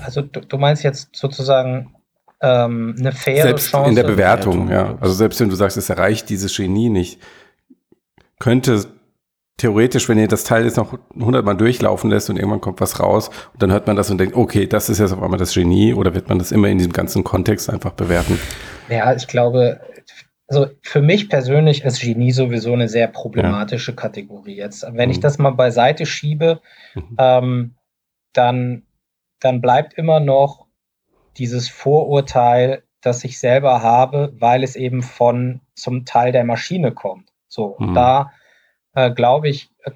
Also 0.00 0.22
du, 0.22 0.40
du 0.40 0.56
meinst 0.56 0.82
jetzt 0.84 1.14
sozusagen 1.14 1.94
ähm, 2.40 2.94
eine 2.98 3.12
faire 3.12 3.42
selbst 3.42 3.70
Chance. 3.70 3.90
In 3.90 3.96
der 3.96 4.04
Bewertung, 4.04 4.70
ja. 4.70 4.96
Also 5.00 5.12
selbst 5.12 5.40
wenn 5.40 5.50
du 5.50 5.56
sagst, 5.56 5.76
es 5.76 5.90
erreicht 5.90 6.30
dieses 6.30 6.56
Genie 6.56 6.88
nicht, 6.88 7.20
könnte 8.38 8.86
theoretisch, 9.56 10.08
wenn 10.08 10.18
ihr 10.18 10.28
das 10.28 10.44
Teil 10.44 10.64
jetzt 10.64 10.76
noch 10.76 10.98
hundertmal 11.14 11.56
durchlaufen 11.56 12.10
lässt 12.10 12.30
und 12.30 12.36
irgendwann 12.36 12.60
kommt 12.60 12.80
was 12.80 13.00
raus 13.00 13.28
und 13.52 13.62
dann 13.62 13.70
hört 13.70 13.86
man 13.86 13.96
das 13.96 14.10
und 14.10 14.18
denkt, 14.18 14.36
okay, 14.36 14.66
das 14.66 14.88
ist 14.88 14.98
jetzt 14.98 15.12
auf 15.12 15.22
einmal 15.22 15.38
das 15.38 15.54
Genie 15.54 15.94
oder 15.94 16.14
wird 16.14 16.28
man 16.28 16.38
das 16.38 16.52
immer 16.52 16.68
in 16.68 16.78
diesem 16.78 16.92
ganzen 16.92 17.24
Kontext 17.24 17.70
einfach 17.70 17.92
bewerten? 17.92 18.38
Ja, 18.88 19.14
ich 19.14 19.26
glaube, 19.28 19.80
also 20.48 20.66
für 20.82 21.02
mich 21.02 21.28
persönlich 21.28 21.84
ist 21.84 22.00
Genie 22.00 22.32
sowieso 22.32 22.72
eine 22.72 22.88
sehr 22.88 23.08
problematische 23.08 23.92
ja. 23.92 23.96
Kategorie. 23.96 24.56
Jetzt, 24.56 24.82
wenn 24.82 25.08
mhm. 25.08 25.12
ich 25.12 25.20
das 25.20 25.38
mal 25.38 25.50
beiseite 25.50 26.06
schiebe, 26.06 26.60
mhm. 26.94 27.16
ähm, 27.18 27.74
dann 28.32 28.82
dann 29.42 29.60
bleibt 29.60 29.94
immer 29.94 30.20
noch 30.20 30.66
dieses 31.36 31.68
Vorurteil, 31.68 32.84
das 33.00 33.24
ich 33.24 33.38
selber 33.38 33.82
habe, 33.82 34.32
weil 34.38 34.62
es 34.62 34.76
eben 34.76 35.02
von 35.02 35.60
zum 35.74 36.04
Teil 36.04 36.32
der 36.32 36.44
Maschine 36.44 36.92
kommt. 36.92 37.32
So, 37.48 37.76
mhm. 37.78 37.94
da 37.94 38.32
äh, 38.94 39.10
glaube 39.10 39.48
ich, 39.48 39.70
äh, 39.84 39.92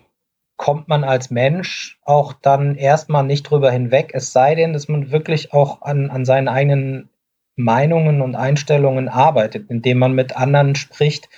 kommt 0.56 0.88
man 0.88 1.04
als 1.04 1.30
Mensch 1.30 1.98
auch 2.04 2.32
dann 2.32 2.76
erstmal 2.76 3.24
nicht 3.24 3.42
drüber 3.44 3.70
hinweg, 3.70 4.10
es 4.14 4.32
sei 4.32 4.54
denn, 4.54 4.72
dass 4.72 4.88
man 4.88 5.10
wirklich 5.10 5.52
auch 5.52 5.82
an, 5.82 6.10
an 6.10 6.24
seinen 6.24 6.48
eigenen 6.48 7.10
Meinungen 7.56 8.20
und 8.20 8.34
Einstellungen 8.34 9.08
arbeitet, 9.08 9.70
indem 9.70 9.98
man 9.98 10.12
mit 10.12 10.36
anderen 10.36 10.74
spricht, 10.74 11.28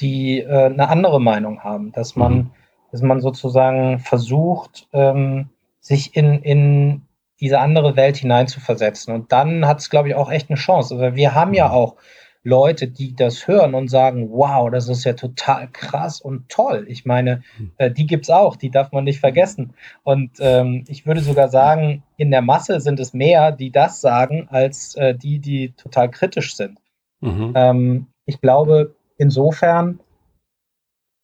die 0.00 0.40
äh, 0.40 0.66
eine 0.66 0.88
andere 0.88 1.20
Meinung 1.20 1.62
haben, 1.62 1.92
dass 1.92 2.16
man, 2.16 2.34
mhm. 2.34 2.50
dass 2.90 3.02
man 3.02 3.20
sozusagen 3.20 3.98
versucht, 3.98 4.88
ähm, 4.92 5.50
sich 5.80 6.16
in, 6.16 6.42
in 6.42 7.02
diese 7.40 7.58
andere 7.58 7.96
Welt 7.96 8.16
hineinzuversetzen. 8.16 9.14
Und 9.14 9.32
dann 9.32 9.66
hat 9.66 9.78
es, 9.78 9.90
glaube 9.90 10.08
ich, 10.08 10.14
auch 10.14 10.30
echt 10.30 10.50
eine 10.50 10.58
Chance. 10.58 10.94
Also 10.94 11.16
wir 11.16 11.34
haben 11.34 11.54
ja 11.54 11.68
mhm. 11.68 11.74
auch 11.74 11.96
Leute, 12.42 12.88
die 12.88 13.14
das 13.14 13.46
hören 13.46 13.74
und 13.74 13.88
sagen, 13.88 14.30
wow, 14.30 14.70
das 14.70 14.88
ist 14.88 15.04
ja 15.04 15.12
total 15.12 15.68
krass 15.70 16.20
und 16.20 16.48
toll. 16.48 16.86
Ich 16.88 17.04
meine, 17.04 17.42
äh, 17.76 17.90
die 17.90 18.06
gibt's 18.06 18.30
auch, 18.30 18.56
die 18.56 18.70
darf 18.70 18.92
man 18.92 19.04
nicht 19.04 19.20
vergessen. 19.20 19.74
Und 20.04 20.32
ähm, 20.40 20.84
ich 20.88 21.06
würde 21.06 21.20
sogar 21.20 21.48
sagen, 21.48 22.02
in 22.16 22.30
der 22.30 22.40
Masse 22.40 22.80
sind 22.80 22.98
es 22.98 23.12
mehr, 23.12 23.52
die 23.52 23.70
das 23.70 24.00
sagen, 24.00 24.48
als 24.50 24.94
äh, 24.94 25.14
die, 25.14 25.38
die 25.38 25.72
total 25.72 26.10
kritisch 26.10 26.56
sind. 26.56 26.78
Mhm. 27.20 27.52
Ähm, 27.54 28.06
ich 28.24 28.40
glaube, 28.40 28.94
insofern 29.18 30.00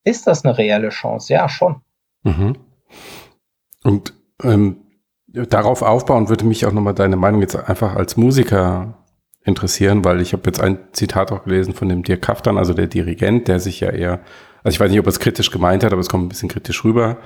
ist 0.05 0.27
das 0.27 0.45
eine 0.45 0.59
reelle 0.59 0.91
Chance, 0.91 1.33
ja, 1.33 1.49
schon. 1.49 1.81
Mhm. 2.25 2.59
Und 3.83 4.13
ähm, 4.43 4.83
darauf 5.27 5.81
aufbauen 5.81 6.29
würde 6.29 6.45
mich 6.45 6.67
auch 6.67 6.73
nochmal 6.73 6.95
deine 6.95 7.17
Meinung 7.17 7.41
jetzt 7.41 7.57
einfach 7.57 7.97
als 7.97 8.17
Musiker 8.17 9.06
interessieren, 9.47 10.05
weil 10.05 10.21
ich 10.21 10.33
habe 10.33 10.43
jetzt 10.47 10.61
ein 10.61 10.79
Zitat 10.93 11.33
auch 11.33 11.45
gelesen 11.45 11.73
von 11.73 11.89
dem 11.89 12.03
Dirk 12.03 12.23
Kaftan, 12.23 12.59
also 12.59 12.75
der 12.75 12.89
Dirigent, 12.89 13.49
der 13.49 13.61
sich 13.61 13.81
ja 13.81 13.91
eher, 13.91 14.21
also 14.63 14.75
ich 14.75 14.81
weiß 14.81 14.91
nicht, 14.91 15.01
ob 15.01 15.07
er 15.07 15.11
es 15.11 15.21
kritisch 15.21 15.51
gemeint 15.51 15.85
hat, 15.85 15.93
aber 15.93 16.01
es 16.01 16.09
kommt 16.09 16.25
ein 16.25 16.29
bisschen 16.29 16.49
kritisch 16.49 16.85
rüber, 16.85 17.19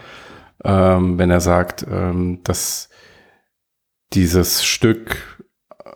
ähm, 0.63 1.19
wenn 1.19 1.31
er 1.31 1.41
sagt, 1.41 1.87
ähm, 1.91 2.41
dass 2.45 2.91
dieses 4.13 4.65
Stück 4.65 5.41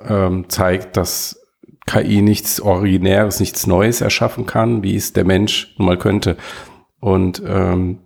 ähm, 0.09 0.49
zeigt, 0.49 0.97
dass 0.97 1.41
KI 1.87 2.23
nichts 2.23 2.61
Originäres, 2.61 3.41
nichts 3.41 3.67
Neues 3.67 4.01
erschaffen 4.01 4.47
kann, 4.47 4.83
wie 4.83 4.97
es 4.97 5.13
der 5.13 5.25
Mensch 5.25 5.75
nun 5.77 5.87
mal 5.87 5.99
könnte. 5.99 6.39
Und 7.01 7.43
ähm, 7.47 7.99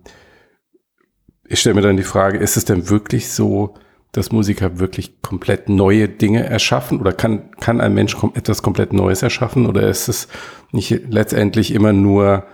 ich 1.45 1.61
stelle 1.61 1.75
mir 1.75 1.81
dann 1.81 1.95
die 1.95 2.03
Frage, 2.03 2.37
ist 2.37 2.57
es 2.57 2.65
denn 2.65 2.89
wirklich 2.89 3.29
so, 3.29 3.75
dass 4.11 4.31
Musiker 4.31 4.79
wirklich 4.79 5.21
komplett 5.21 5.69
neue 5.69 6.09
Dinge 6.09 6.43
erschaffen? 6.45 6.99
Oder 6.99 7.13
kann, 7.13 7.51
kann 7.59 7.81
ein 7.81 7.93
Mensch 7.93 8.15
kom 8.15 8.33
etwas 8.35 8.61
komplett 8.63 8.93
Neues 8.93 9.21
erschaffen? 9.21 9.65
Oder 9.65 9.87
ist 9.87 10.07
es 10.07 10.27
nicht 10.71 11.01
letztendlich 11.09 11.73
immer 11.73 11.93
nur 11.93 12.45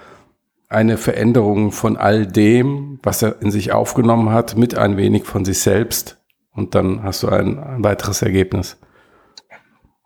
eine 0.68 0.98
Veränderung 0.98 1.72
von 1.72 1.96
all 1.96 2.26
dem, 2.26 3.00
was 3.04 3.22
er 3.22 3.42
in 3.42 3.52
sich 3.52 3.72
aufgenommen 3.72 4.32
hat, 4.32 4.58
mit 4.58 4.78
ein 4.78 4.98
wenig 4.98 5.26
von 5.26 5.46
sich 5.46 5.60
selbst? 5.60 6.18
Und 6.52 6.76
dann 6.76 7.04
hast 7.04 7.24
du 7.24 7.30
ein, 7.30 7.60
ein 7.60 7.84
weiteres 7.84 8.22
Ergebnis. 8.22 8.78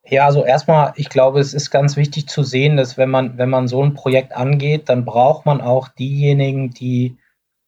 Ja, 0.06 0.26
also 0.26 0.43
erstmal, 0.43 0.93
ich 0.95 1.10
glaube, 1.10 1.39
es 1.39 1.54
ist 1.54 1.70
ganz 1.70 1.95
wichtig 1.95 2.28
zu 2.28 2.43
sehen, 2.43 2.78
dass 2.78 2.97
wenn 2.97 3.10
man, 3.10 3.38
wenn 3.38 3.50
man 3.50 3.68
so 3.68 3.84
ein 3.84 3.93
Projekt 3.93 4.36
angeht, 4.36 4.89
dann 4.89 5.06
braucht 5.06 5.45
man 5.45 5.62
auch 5.62 5.88
diejenigen, 5.88 6.72
die, 6.72 7.18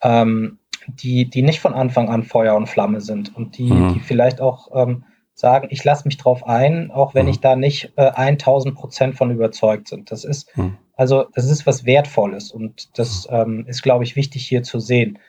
ähm, 0.02 0.58
die, 0.88 1.30
die 1.30 1.42
nicht 1.42 1.60
von 1.60 1.74
Anfang 1.74 2.10
an 2.10 2.24
Feuer 2.24 2.56
und 2.56 2.68
Flamme 2.68 3.02
sind 3.02 3.36
und 3.36 3.58
die, 3.58 3.72
mhm. 3.72 3.94
die 3.94 4.00
vielleicht 4.00 4.42
auch 4.42 4.70
ähm, 4.74 5.04
sagen, 5.34 5.68
ich 5.72 5.84
lasse 5.84 6.08
mich 6.08 6.18
drauf 6.18 6.46
ein, 6.46 6.92
auch 6.92 7.14
wenn 7.14 7.26
mhm. 7.26 7.32
ich 7.32 7.40
da 7.40 7.56
nicht 7.56 7.94
äh, 7.96 8.12
1000 8.12 8.76
Prozent 8.76 9.16
von 9.16 9.32
überzeugt 9.32 9.88
sind. 9.88 10.12
Das 10.12 10.24
ist, 10.24 10.56
mhm. 10.58 10.78
also, 10.96 11.26
das 11.34 11.50
ist 11.50 11.66
was 11.66 11.86
Wertvolles 11.86 12.52
und 12.52 12.98
das 12.98 13.28
ähm, 13.32 13.66
ist, 13.68 13.82
glaube 13.82 14.04
ich, 14.04 14.16
wichtig 14.16 14.46
hier 14.48 14.64
zu 14.64 14.80
sehen. 14.80 15.20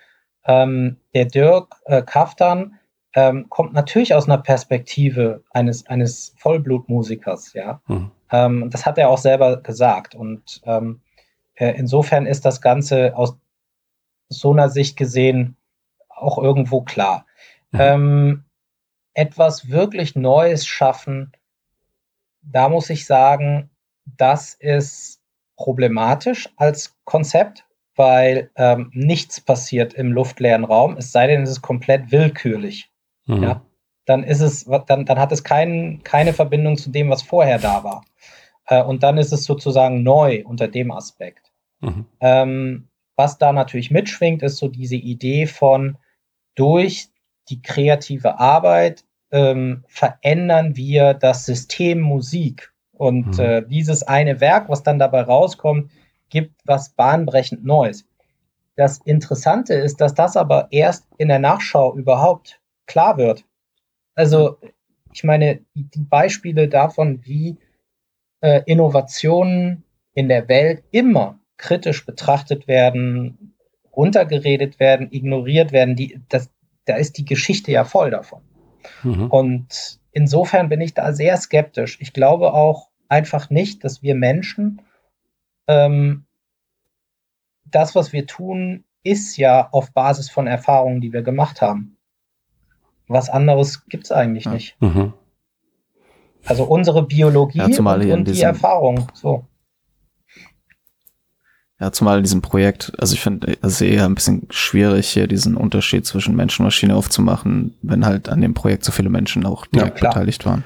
Ähm, 0.44 0.96
der 1.14 1.26
Dirk 1.26 1.76
äh, 1.86 2.02
Kaftan, 2.02 2.78
ähm, 3.14 3.46
kommt 3.50 3.74
natürlich 3.74 4.14
aus 4.14 4.26
einer 4.26 4.38
Perspektive 4.38 5.42
eines, 5.50 5.86
eines 5.86 6.34
Vollblutmusikers, 6.38 7.52
ja. 7.52 7.80
Mhm. 7.86 8.10
Ähm, 8.30 8.70
das 8.70 8.86
hat 8.86 8.98
er 8.98 9.10
auch 9.10 9.18
selber 9.18 9.58
gesagt. 9.58 10.14
Und 10.14 10.62
ähm, 10.64 11.00
äh, 11.54 11.74
insofern 11.76 12.26
ist 12.26 12.44
das 12.44 12.60
Ganze 12.60 13.16
aus 13.16 13.36
so 14.32 14.52
einer 14.52 14.68
Sicht 14.68 14.96
gesehen 14.96 15.56
auch 16.08 16.38
irgendwo 16.38 16.82
klar. 16.82 17.26
Mhm. 17.70 17.80
Ähm, 17.80 18.44
etwas 19.14 19.68
wirklich 19.68 20.16
Neues 20.16 20.66
schaffen, 20.66 21.32
da 22.42 22.68
muss 22.68 22.90
ich 22.90 23.06
sagen, 23.06 23.70
das 24.04 24.54
ist 24.54 25.20
problematisch 25.56 26.48
als 26.56 26.96
Konzept, 27.04 27.64
weil 27.94 28.50
ähm, 28.56 28.90
nichts 28.94 29.40
passiert 29.40 29.94
im 29.94 30.12
luftleeren 30.12 30.64
Raum, 30.64 30.96
es 30.96 31.12
sei 31.12 31.26
denn, 31.26 31.42
es 31.42 31.50
ist 31.50 31.62
komplett 31.62 32.10
willkürlich. 32.10 32.90
Mhm. 33.26 33.42
Ja, 33.42 33.62
dann 34.06 34.24
ist 34.24 34.40
es, 34.40 34.64
dann, 34.86 35.04
dann 35.04 35.18
hat 35.18 35.30
es 35.30 35.44
kein, 35.44 36.00
keine 36.02 36.32
Verbindung 36.32 36.76
zu 36.76 36.90
dem, 36.90 37.10
was 37.10 37.22
vorher 37.22 37.58
da 37.58 37.84
war. 37.84 38.04
Äh, 38.66 38.82
und 38.82 39.02
dann 39.02 39.18
ist 39.18 39.32
es 39.32 39.44
sozusagen 39.44 40.02
neu 40.02 40.42
unter 40.44 40.68
dem 40.68 40.90
Aspekt. 40.90 41.52
Mhm. 41.80 42.06
Ähm, 42.20 42.88
was 43.16 43.38
da 43.38 43.52
natürlich 43.52 43.90
mitschwingt, 43.90 44.42
ist 44.42 44.56
so 44.56 44.68
diese 44.68 44.96
Idee 44.96 45.46
von 45.46 45.98
durch 46.54 47.08
die 47.48 47.62
kreative 47.62 48.38
Arbeit 48.38 49.04
ähm, 49.30 49.84
verändern 49.88 50.76
wir 50.76 51.14
das 51.14 51.46
System 51.46 52.00
Musik. 52.00 52.72
Und 52.92 53.38
mhm. 53.38 53.40
äh, 53.40 53.62
dieses 53.62 54.02
eine 54.02 54.40
Werk, 54.40 54.68
was 54.68 54.82
dann 54.82 54.98
dabei 54.98 55.22
rauskommt, 55.22 55.90
gibt 56.28 56.54
was 56.64 56.90
bahnbrechend 56.90 57.64
Neues. 57.64 58.06
Das 58.76 58.98
Interessante 58.98 59.74
ist, 59.74 60.00
dass 60.00 60.14
das 60.14 60.36
aber 60.36 60.68
erst 60.70 61.06
in 61.18 61.28
der 61.28 61.38
Nachschau 61.38 61.94
überhaupt 61.94 62.60
klar 62.86 63.16
wird. 63.18 63.44
Also, 64.14 64.58
ich 65.12 65.24
meine, 65.24 65.60
die, 65.74 66.00
Beispiele 66.00 66.68
davon, 66.68 67.20
wie 67.24 67.58
äh, 68.40 68.62
Innovationen 68.66 69.84
in 70.14 70.28
der 70.28 70.48
Welt 70.48 70.84
immer 70.90 71.38
kritisch 71.62 72.04
betrachtet 72.04 72.66
werden, 72.66 73.54
runtergeredet 73.96 74.80
werden, 74.80 75.08
ignoriert 75.12 75.70
werden, 75.70 75.94
die, 75.94 76.20
das, 76.28 76.50
da 76.86 76.96
ist 76.96 77.16
die 77.18 77.24
Geschichte 77.24 77.70
ja 77.70 77.84
voll 77.84 78.10
davon. 78.10 78.42
Mhm. 79.04 79.28
Und 79.28 80.00
insofern 80.10 80.68
bin 80.68 80.80
ich 80.80 80.92
da 80.92 81.12
sehr 81.12 81.36
skeptisch. 81.36 81.98
Ich 82.00 82.12
glaube 82.12 82.52
auch 82.52 82.88
einfach 83.08 83.48
nicht, 83.48 83.84
dass 83.84 84.02
wir 84.02 84.16
Menschen 84.16 84.82
ähm, 85.68 86.24
das, 87.64 87.94
was 87.94 88.12
wir 88.12 88.26
tun, 88.26 88.84
ist 89.04 89.36
ja 89.36 89.68
auf 89.70 89.92
Basis 89.92 90.30
von 90.30 90.48
Erfahrungen, 90.48 91.00
die 91.00 91.12
wir 91.12 91.22
gemacht 91.22 91.62
haben. 91.62 91.96
Was 93.06 93.30
anderes 93.30 93.86
gibt 93.86 94.04
es 94.04 94.12
eigentlich 94.12 94.46
ja. 94.46 94.52
nicht. 94.52 94.80
Mhm. 94.80 95.12
Also 96.44 96.64
unsere 96.64 97.04
Biologie 97.04 97.58
ja, 97.58 97.66
und, 97.66 97.78
und 97.78 98.24
die 98.24 98.42
Erfahrung. 98.42 99.06
So. 99.14 99.46
Ja, 101.82 101.90
zumal 101.90 102.18
in 102.18 102.22
diesem 102.22 102.42
Projekt, 102.42 102.92
also 103.00 103.14
ich 103.14 103.20
finde 103.20 103.58
es 103.60 103.80
eher 103.80 104.04
ein 104.04 104.14
bisschen 104.14 104.46
schwierig, 104.50 105.08
hier 105.08 105.26
diesen 105.26 105.56
Unterschied 105.56 106.06
zwischen 106.06 106.36
Mensch 106.36 106.60
und 106.60 106.66
Maschine 106.66 106.94
aufzumachen, 106.94 107.74
wenn 107.82 108.06
halt 108.06 108.28
an 108.28 108.40
dem 108.40 108.54
Projekt 108.54 108.84
so 108.84 108.92
viele 108.92 109.10
Menschen 109.10 109.44
auch 109.44 109.66
direkt 109.66 110.00
ja, 110.00 110.10
beteiligt 110.10 110.46
waren. 110.46 110.62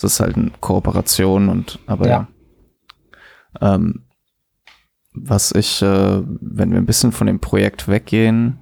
Das 0.00 0.14
ist 0.14 0.18
halt 0.18 0.34
eine 0.34 0.50
Kooperation 0.58 1.48
und 1.48 1.78
aber 1.86 2.08
ja. 2.08 2.28
ja. 3.60 3.74
Ähm, 3.74 4.02
was 5.12 5.52
ich, 5.52 5.80
äh, 5.80 6.22
wenn 6.24 6.72
wir 6.72 6.78
ein 6.78 6.86
bisschen 6.86 7.12
von 7.12 7.28
dem 7.28 7.38
Projekt 7.38 7.86
weggehen, 7.86 8.58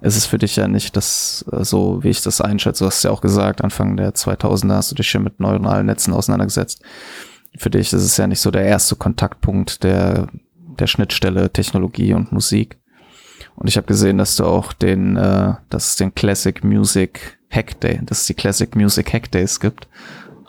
ist 0.00 0.16
es 0.16 0.26
für 0.26 0.38
dich 0.38 0.54
ja 0.54 0.68
nicht 0.68 0.96
das, 0.96 1.44
äh, 1.50 1.64
so 1.64 2.04
wie 2.04 2.10
ich 2.10 2.22
das 2.22 2.40
einschätze, 2.40 2.84
du 2.84 2.86
hast 2.86 3.02
ja 3.02 3.10
auch 3.10 3.20
gesagt, 3.20 3.64
Anfang 3.64 3.96
der 3.96 4.14
2000er 4.14 4.76
hast 4.76 4.92
du 4.92 4.94
dich 4.94 5.10
schon 5.10 5.24
mit 5.24 5.40
neuronalen 5.40 5.86
Netzen 5.86 6.14
auseinandergesetzt. 6.14 6.84
Für 7.58 7.68
dich 7.68 7.92
ist 7.92 8.04
es 8.04 8.16
ja 8.16 8.28
nicht 8.28 8.40
so 8.40 8.52
der 8.52 8.64
erste 8.64 8.94
Kontaktpunkt 8.94 9.82
der, 9.82 10.28
der 10.78 10.86
Schnittstelle 10.86 11.52
Technologie 11.52 12.14
und 12.14 12.32
Musik. 12.32 12.78
Und 13.54 13.68
ich 13.68 13.76
habe 13.76 13.86
gesehen, 13.86 14.18
dass 14.18 14.36
du 14.36 14.44
auch 14.44 14.72
den, 14.72 15.16
äh, 15.16 15.54
dass 15.68 15.88
es 15.88 15.96
den 15.96 16.14
Classic 16.14 16.62
Music 16.64 17.38
Hack 17.50 17.80
Day, 17.80 18.00
dass 18.02 18.22
es 18.22 18.26
die 18.26 18.34
Classic 18.34 18.74
Music 18.74 19.12
Hack 19.12 19.30
Days 19.30 19.60
gibt. 19.60 19.88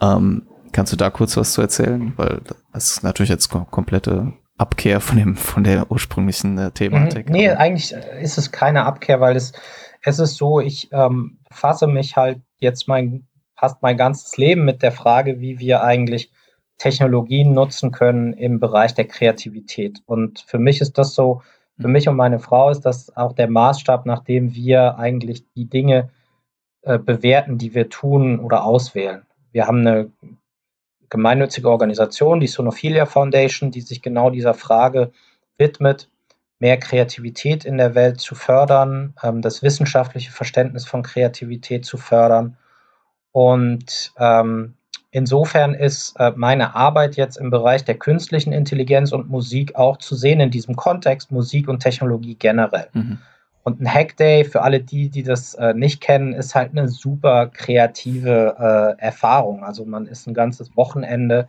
Ähm, 0.02 0.48
kannst 0.72 0.94
du 0.94 0.98
da 0.98 1.10
kurz 1.10 1.36
was 1.38 1.54
zu 1.54 1.62
erzählen? 1.62 2.14
Weil 2.16 2.42
das 2.72 2.92
ist 2.92 3.04
natürlich 3.04 3.30
jetzt 3.30 3.50
komplette 3.50 4.34
Abkehr 4.58 5.02
von 5.02 5.18
dem, 5.18 5.36
von 5.36 5.64
der 5.64 5.92
ursprünglichen 5.92 6.58
äh, 6.58 6.72
Thematik. 6.72 7.30
Nee, 7.30 7.50
eigentlich 7.50 7.94
ist 8.22 8.38
es 8.38 8.52
keine 8.52 8.86
Abkehr, 8.86 9.20
weil 9.20 9.36
es, 9.36 9.54
es 10.02 10.20
ist 10.20 10.36
so, 10.36 10.60
ich 10.60 10.90
ähm, 10.92 11.40
fasse 11.52 11.88
mich 11.88 12.16
halt 12.16 12.42
jetzt 12.60 12.88
mein, 12.88 13.28
fast 13.58 13.82
mein 13.82 13.98
ganzes 13.98 14.38
Leben 14.38 14.64
mit 14.64 14.82
der 14.82 14.92
Frage, 14.92 15.40
wie 15.40 15.60
wir 15.60 15.84
eigentlich 15.84 16.32
Technologien 16.78 17.54
nutzen 17.54 17.92
können 17.92 18.34
im 18.34 18.60
Bereich 18.60 18.94
der 18.94 19.08
Kreativität. 19.08 20.02
Und 20.06 20.42
für 20.48 20.60
mich 20.60 20.82
ist 20.82 20.98
das 20.98 21.16
so, 21.16 21.42
für 21.80 21.88
mich 21.88 22.08
und 22.08 22.16
meine 22.16 22.40
Frau 22.40 22.70
ist 22.70 22.82
das 22.82 23.16
auch 23.16 23.34
der 23.34 23.50
Maßstab, 23.50 24.06
nach 24.06 24.24
dem 24.24 24.54
wir 24.54 24.98
eigentlich 24.98 25.46
die 25.56 25.66
Dinge 25.66 26.10
äh, 26.82 27.00
bewerten, 27.00 27.58
die 27.58 27.74
wir 27.74 27.90
tun 27.90 28.40
oder 28.40 28.64
auswählen. 28.64 29.26
Wir 29.52 29.68
haben 29.68 29.80
eine 29.80 30.12
gemeinnützige 31.10 31.70
Organisation, 31.70 32.40
die 32.40 32.48
Sonophilia 32.48 33.06
Foundation, 33.06 33.72
die 33.72 33.82
sich 33.82 34.02
genau 34.02 34.30
dieser 34.30 34.54
Frage 34.54 35.12
widmet, 35.58 36.10
mehr 36.60 36.78
Kreativität 36.78 37.66
in 37.66 37.78
der 37.78 37.96
Welt 37.96 38.20
zu 38.20 38.36
fördern, 38.36 39.14
ähm, 39.22 39.42
das 39.42 39.64
wissenschaftliche 39.64 40.32
Verständnis 40.32 40.86
von 40.86 41.04
Kreativität 41.04 41.86
zu 41.86 41.98
fördern. 41.98 42.58
Und 43.32 44.14
ähm, 44.18 44.76
insofern 45.14 45.76
ist 45.76 46.20
äh, 46.20 46.34
meine 46.36 46.76
Arbeit 46.76 47.16
jetzt 47.16 47.38
im 47.38 47.50
Bereich 47.50 47.86
der 47.86 47.96
künstlichen 47.96 48.52
Intelligenz 48.52 49.12
und 49.12 49.30
Musik 49.30 49.76
auch 49.76 49.98
zu 49.98 50.16
sehen 50.16 50.40
in 50.40 50.52
diesem 50.52 50.76
Kontext 50.76 51.32
Musik 51.32 51.70
und 51.70 51.80
Technologie 51.80 52.36
generell. 52.36 52.90
Mhm. 52.94 53.20
Und 53.64 53.80
ein 53.80 53.88
Hackday, 53.88 54.44
für 54.44 54.62
alle 54.62 54.82
die, 54.82 55.10
die 55.10 55.24
das 55.24 55.54
äh, 55.54 55.74
nicht 55.74 56.02
kennen, 56.02 56.34
ist 56.34 56.54
halt 56.54 56.72
eine 56.72 56.90
super 56.90 57.48
kreative 57.48 58.58
äh, 58.60 59.02
Erfahrung. 59.02 59.64
Also 59.64 59.86
man 59.86 60.06
ist 60.08 60.28
ein 60.28 60.34
ganzes 60.34 60.76
Wochenende 60.76 61.48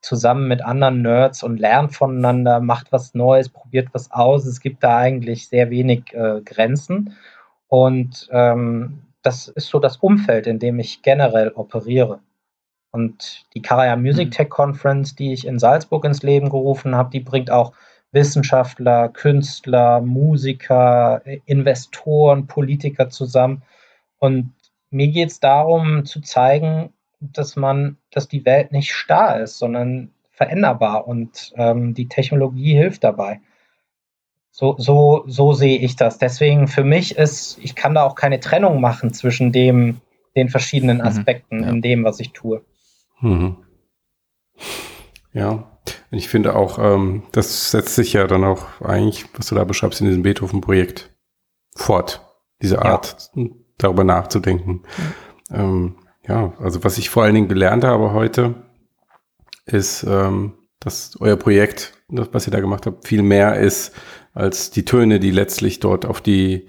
zusammen 0.00 0.48
mit 0.48 0.62
anderen 0.62 1.02
Nerds 1.02 1.44
und 1.44 1.60
lernt 1.60 1.94
voneinander, 1.94 2.60
macht 2.60 2.90
was 2.90 3.14
Neues, 3.14 3.48
probiert 3.50 3.90
was 3.92 4.10
aus. 4.10 4.46
Es 4.46 4.60
gibt 4.60 4.82
da 4.82 4.96
eigentlich 4.96 5.48
sehr 5.48 5.70
wenig 5.70 6.12
äh, 6.14 6.40
Grenzen. 6.44 7.14
Und 7.68 8.28
ähm, 8.32 9.02
das 9.22 9.46
ist 9.46 9.68
so 9.68 9.78
das 9.78 9.98
Umfeld, 9.98 10.48
in 10.48 10.58
dem 10.58 10.80
ich 10.80 11.02
generell 11.02 11.52
operiere. 11.54 12.18
Und 12.92 13.46
die 13.54 13.62
Karaya 13.62 13.96
Music 13.96 14.28
mhm. 14.28 14.30
Tech 14.32 14.50
Conference, 14.50 15.14
die 15.14 15.32
ich 15.32 15.46
in 15.46 15.58
Salzburg 15.58 16.04
ins 16.04 16.22
Leben 16.22 16.50
gerufen 16.50 16.94
habe, 16.94 17.10
die 17.10 17.20
bringt 17.20 17.50
auch 17.50 17.72
Wissenschaftler, 18.12 19.08
Künstler, 19.08 20.02
Musiker, 20.02 21.22
Investoren, 21.46 22.46
Politiker 22.46 23.08
zusammen. 23.08 23.62
Und 24.18 24.52
mir 24.90 25.08
geht 25.08 25.30
es 25.30 25.40
darum 25.40 26.04
zu 26.04 26.20
zeigen, 26.20 26.92
dass 27.20 27.56
man, 27.56 27.96
dass 28.10 28.28
die 28.28 28.44
Welt 28.44 28.72
nicht 28.72 28.92
starr 28.92 29.40
ist, 29.40 29.58
sondern 29.58 30.10
veränderbar 30.30 31.06
und 31.06 31.52
ähm, 31.56 31.94
die 31.94 32.08
Technologie 32.08 32.74
hilft 32.74 33.04
dabei. 33.04 33.40
So, 34.50 34.76
so, 34.76 35.24
so 35.26 35.54
sehe 35.54 35.78
ich 35.78 35.96
das. 35.96 36.18
Deswegen 36.18 36.68
für 36.68 36.84
mich 36.84 37.16
ist, 37.16 37.58
ich 37.62 37.74
kann 37.74 37.94
da 37.94 38.02
auch 38.02 38.16
keine 38.16 38.40
Trennung 38.40 38.82
machen 38.82 39.14
zwischen 39.14 39.50
dem, 39.50 40.00
den 40.36 40.50
verschiedenen 40.50 40.98
mhm. 40.98 41.04
Aspekten 41.04 41.58
mhm, 41.58 41.62
ja. 41.62 41.70
in 41.70 41.80
dem, 41.80 42.04
was 42.04 42.20
ich 42.20 42.32
tue. 42.32 42.62
Mhm. 43.22 43.56
Ja, 45.32 45.80
ich 46.10 46.28
finde 46.28 46.54
auch, 46.54 46.78
ähm, 46.78 47.22
das 47.32 47.70
setzt 47.70 47.94
sich 47.94 48.12
ja 48.12 48.26
dann 48.26 48.44
auch 48.44 48.80
eigentlich, 48.82 49.24
was 49.34 49.46
du 49.46 49.54
da 49.54 49.64
beschreibst, 49.64 50.00
in 50.00 50.06
diesem 50.06 50.22
Beethoven-Projekt 50.22 51.10
fort. 51.74 52.20
Diese 52.60 52.82
Art, 52.82 53.30
ja. 53.34 53.46
darüber 53.78 54.04
nachzudenken. 54.04 54.82
Mhm. 55.50 55.54
Ähm, 55.54 55.94
ja, 56.28 56.52
also 56.60 56.84
was 56.84 56.98
ich 56.98 57.10
vor 57.10 57.24
allen 57.24 57.34
Dingen 57.34 57.48
gelernt 57.48 57.84
habe 57.84 58.12
heute, 58.12 58.54
ist, 59.64 60.04
ähm, 60.04 60.54
dass 60.80 61.16
euer 61.20 61.36
Projekt, 61.36 61.94
das, 62.08 62.28
was 62.32 62.46
ihr 62.46 62.52
da 62.52 62.60
gemacht 62.60 62.86
habt, 62.86 63.06
viel 63.06 63.22
mehr 63.22 63.56
ist 63.56 63.92
als 64.34 64.70
die 64.70 64.84
Töne, 64.84 65.18
die 65.18 65.30
letztlich 65.30 65.80
dort 65.80 66.04
auf 66.04 66.20
die 66.20 66.66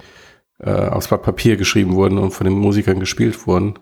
äh, 0.59 0.69
aufs 0.71 1.07
Blatt 1.07 1.23
Papier 1.23 1.57
geschrieben 1.57 1.95
wurden 1.95 2.17
und 2.17 2.31
von 2.31 2.45
den 2.45 2.57
Musikern 2.57 2.99
gespielt 2.99 3.47
wurden. 3.47 3.79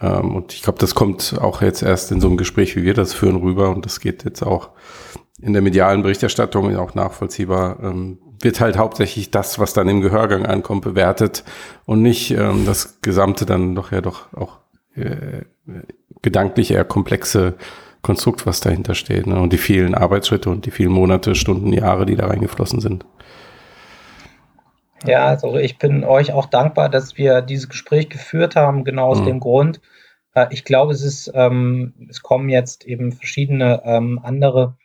Ähm, 0.00 0.34
und 0.34 0.52
ich 0.52 0.62
glaube, 0.62 0.78
das 0.78 0.94
kommt 0.94 1.36
auch 1.40 1.62
jetzt 1.62 1.82
erst 1.82 2.12
in 2.12 2.20
so 2.20 2.28
einem 2.28 2.36
Gespräch, 2.36 2.76
wie 2.76 2.84
wir 2.84 2.94
das 2.94 3.12
führen, 3.12 3.36
rüber. 3.36 3.70
Und 3.70 3.84
das 3.84 4.00
geht 4.00 4.24
jetzt 4.24 4.42
auch 4.42 4.70
in 5.40 5.52
der 5.52 5.62
medialen 5.62 6.02
Berichterstattung 6.02 6.76
auch 6.76 6.94
nachvollziehbar. 6.94 7.78
Ähm, 7.82 8.18
wird 8.42 8.60
halt 8.60 8.78
hauptsächlich 8.78 9.30
das, 9.30 9.58
was 9.58 9.72
dann 9.72 9.88
im 9.88 10.00
Gehörgang 10.00 10.46
ankommt, 10.46 10.82
bewertet 10.82 11.44
und 11.84 12.02
nicht 12.02 12.30
ähm, 12.30 12.64
das 12.64 13.00
Gesamte 13.02 13.44
dann 13.44 13.74
doch 13.74 13.92
ja 13.92 14.00
doch 14.00 14.32
auch 14.32 14.60
äh, 14.94 15.42
gedanklich 16.22 16.70
eher 16.70 16.84
komplexe 16.84 17.54
Konstrukt, 18.02 18.46
was 18.46 18.60
dahinter 18.60 18.94
steht. 18.94 19.26
Ne? 19.26 19.38
Und 19.38 19.52
die 19.52 19.58
vielen 19.58 19.94
Arbeitsschritte 19.94 20.48
und 20.48 20.64
die 20.64 20.70
vielen 20.70 20.92
Monate, 20.92 21.34
Stunden, 21.34 21.72
Jahre, 21.72 22.06
die 22.06 22.16
da 22.16 22.26
reingeflossen 22.26 22.80
sind. 22.80 23.04
Ja, 25.06 25.26
also 25.26 25.56
ich 25.56 25.78
bin 25.78 26.04
euch 26.04 26.32
auch 26.32 26.46
dankbar, 26.46 26.88
dass 26.88 27.16
wir 27.16 27.40
dieses 27.42 27.68
Gespräch 27.68 28.08
geführt 28.08 28.56
haben, 28.56 28.84
genau 28.84 29.06
aus 29.08 29.20
mhm. 29.20 29.26
dem 29.26 29.40
Grund. 29.40 29.80
Äh, 30.34 30.46
ich 30.50 30.64
glaube, 30.64 30.92
es 30.92 31.02
ist, 31.02 31.30
ähm, 31.34 31.94
es 32.08 32.22
kommen 32.22 32.48
jetzt 32.48 32.84
eben 32.84 33.12
verschiedene 33.12 33.82
ähm, 33.84 34.20
andere 34.22 34.76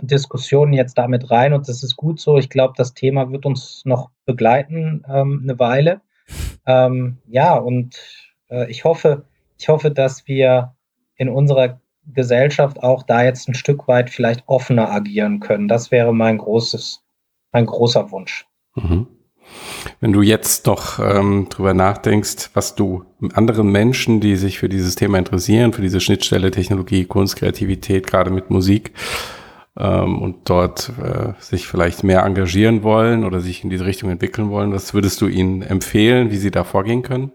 Diskussionen 0.00 0.72
jetzt 0.72 0.96
damit 0.98 1.30
rein 1.30 1.52
und 1.52 1.68
das 1.68 1.82
ist 1.82 1.96
gut 1.96 2.20
so. 2.20 2.38
Ich 2.38 2.50
glaube, 2.50 2.74
das 2.76 2.94
Thema 2.94 3.30
wird 3.30 3.46
uns 3.46 3.82
noch 3.84 4.10
begleiten 4.26 5.04
ähm, 5.08 5.40
eine 5.42 5.58
Weile. 5.58 6.00
Ähm, 6.66 7.18
ja, 7.26 7.54
und 7.56 7.96
äh, 8.50 8.70
ich 8.70 8.84
hoffe, 8.84 9.24
ich 9.58 9.68
hoffe, 9.68 9.90
dass 9.90 10.26
wir 10.28 10.74
in 11.16 11.28
unserer 11.28 11.80
Gesellschaft 12.06 12.82
auch 12.82 13.02
da 13.02 13.24
jetzt 13.24 13.48
ein 13.48 13.54
Stück 13.54 13.88
weit 13.88 14.10
vielleicht 14.10 14.44
offener 14.46 14.90
agieren 14.90 15.40
können. 15.40 15.68
Das 15.68 15.90
wäre 15.90 16.14
mein 16.14 16.38
großes, 16.38 17.02
mein 17.52 17.66
großer 17.66 18.10
Wunsch. 18.10 18.46
Mhm. 18.74 19.08
Wenn 20.00 20.12
du 20.12 20.22
jetzt 20.22 20.66
noch 20.66 20.98
ähm, 20.98 21.48
drüber 21.48 21.74
nachdenkst, 21.74 22.50
was 22.54 22.74
du 22.74 23.04
anderen 23.34 23.70
Menschen, 23.70 24.20
die 24.20 24.36
sich 24.36 24.58
für 24.58 24.68
dieses 24.68 24.94
Thema 24.94 25.18
interessieren, 25.18 25.72
für 25.72 25.82
diese 25.82 26.00
Schnittstelle 26.00 26.50
Technologie, 26.50 27.04
Kunst, 27.04 27.36
Kreativität, 27.36 28.06
gerade 28.06 28.30
mit 28.30 28.50
Musik 28.50 28.92
ähm, 29.78 30.20
und 30.20 30.48
dort 30.48 30.92
äh, 31.02 31.32
sich 31.40 31.66
vielleicht 31.66 32.04
mehr 32.04 32.24
engagieren 32.24 32.82
wollen 32.82 33.24
oder 33.24 33.40
sich 33.40 33.64
in 33.64 33.70
diese 33.70 33.86
Richtung 33.86 34.10
entwickeln 34.10 34.50
wollen, 34.50 34.72
was 34.72 34.94
würdest 34.94 35.20
du 35.20 35.28
ihnen 35.28 35.62
empfehlen, 35.62 36.30
wie 36.30 36.36
sie 36.36 36.50
da 36.50 36.64
vorgehen 36.64 37.02
können? 37.02 37.32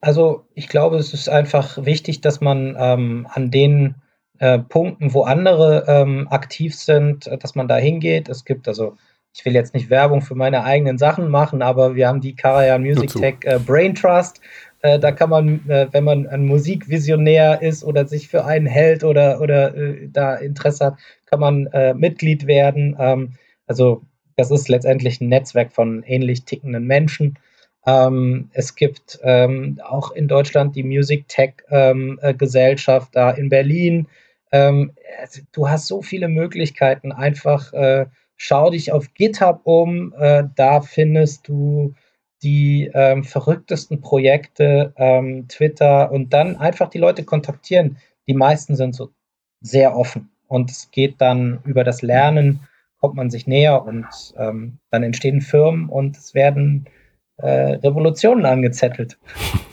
Also 0.00 0.46
ich 0.54 0.68
glaube, 0.68 0.96
es 0.96 1.14
ist 1.14 1.28
einfach 1.28 1.84
wichtig, 1.84 2.20
dass 2.20 2.40
man 2.40 2.76
ähm, 2.78 3.26
an 3.30 3.50
den 3.50 3.96
äh, 4.38 4.58
Punkten, 4.58 5.14
wo 5.14 5.22
andere 5.22 5.84
ähm, 5.88 6.28
aktiv 6.30 6.74
sind, 6.74 7.30
dass 7.40 7.54
man 7.54 7.68
da 7.68 7.76
hingeht. 7.76 8.28
Es 8.28 8.44
gibt 8.44 8.68
also 8.68 8.96
ich 9.36 9.44
will 9.44 9.54
jetzt 9.54 9.74
nicht 9.74 9.90
Werbung 9.90 10.22
für 10.22 10.34
meine 10.34 10.64
eigenen 10.64 10.96
Sachen 10.96 11.28
machen, 11.28 11.60
aber 11.60 11.94
wir 11.94 12.08
haben 12.08 12.22
die 12.22 12.34
Karajan 12.34 12.80
Music 12.80 13.10
Tech 13.10 13.34
äh, 13.42 13.58
Brain 13.58 13.94
Trust. 13.94 14.40
Äh, 14.80 14.98
da 14.98 15.12
kann 15.12 15.28
man, 15.28 15.68
äh, 15.68 15.88
wenn 15.92 16.04
man 16.04 16.26
ein 16.26 16.46
Musikvisionär 16.46 17.60
ist 17.60 17.84
oder 17.84 18.06
sich 18.06 18.28
für 18.28 18.46
einen 18.46 18.66
hält 18.66 19.04
oder, 19.04 19.42
oder 19.42 19.76
äh, 19.76 20.08
da 20.10 20.36
Interesse 20.36 20.86
hat, 20.86 20.94
kann 21.26 21.40
man 21.40 21.66
äh, 21.66 21.92
Mitglied 21.92 22.46
werden. 22.46 22.96
Ähm, 22.98 23.34
also 23.66 24.02
das 24.36 24.50
ist 24.50 24.70
letztendlich 24.70 25.20
ein 25.20 25.28
Netzwerk 25.28 25.72
von 25.72 26.02
ähnlich 26.04 26.44
tickenden 26.44 26.86
Menschen. 26.86 27.38
Ähm, 27.86 28.48
es 28.54 28.74
gibt 28.74 29.18
ähm, 29.22 29.78
auch 29.84 30.12
in 30.12 30.28
Deutschland 30.28 30.74
die 30.76 30.82
Music 30.82 31.28
Tech 31.28 31.52
ähm, 31.68 32.18
äh, 32.22 32.32
Gesellschaft 32.32 33.14
da 33.14 33.32
in 33.32 33.50
Berlin. 33.50 34.08
Ähm, 34.50 34.92
du 35.52 35.68
hast 35.68 35.88
so 35.88 36.00
viele 36.00 36.28
Möglichkeiten, 36.28 37.12
einfach 37.12 37.72
schau 38.36 38.70
dich 38.70 38.92
auf 38.92 39.14
GitHub 39.14 39.60
um, 39.64 40.12
äh, 40.18 40.44
da 40.54 40.80
findest 40.80 41.48
du 41.48 41.94
die 42.42 42.90
ähm, 42.94 43.24
verrücktesten 43.24 44.00
Projekte, 44.00 44.92
ähm, 44.96 45.48
Twitter 45.48 46.12
und 46.12 46.32
dann 46.32 46.56
einfach 46.56 46.88
die 46.88 46.98
Leute 46.98 47.24
kontaktieren. 47.24 47.98
Die 48.28 48.34
meisten 48.34 48.76
sind 48.76 48.94
so 48.94 49.10
sehr 49.60 49.96
offen 49.96 50.30
und 50.46 50.70
es 50.70 50.90
geht 50.90 51.20
dann 51.20 51.60
über 51.64 51.82
das 51.82 52.02
Lernen, 52.02 52.60
kommt 53.00 53.14
man 53.14 53.30
sich 53.30 53.46
näher 53.46 53.84
und 53.84 54.06
ähm, 54.36 54.78
dann 54.90 55.02
entstehen 55.02 55.40
Firmen 55.40 55.88
und 55.88 56.16
es 56.16 56.34
werden 56.34 56.86
äh, 57.38 57.48
Revolutionen 57.48 58.46
angezettelt. 58.46 59.18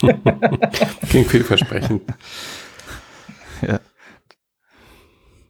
Klingt 1.08 1.28
vielversprechend. 1.28 2.02
ja. 3.62 3.80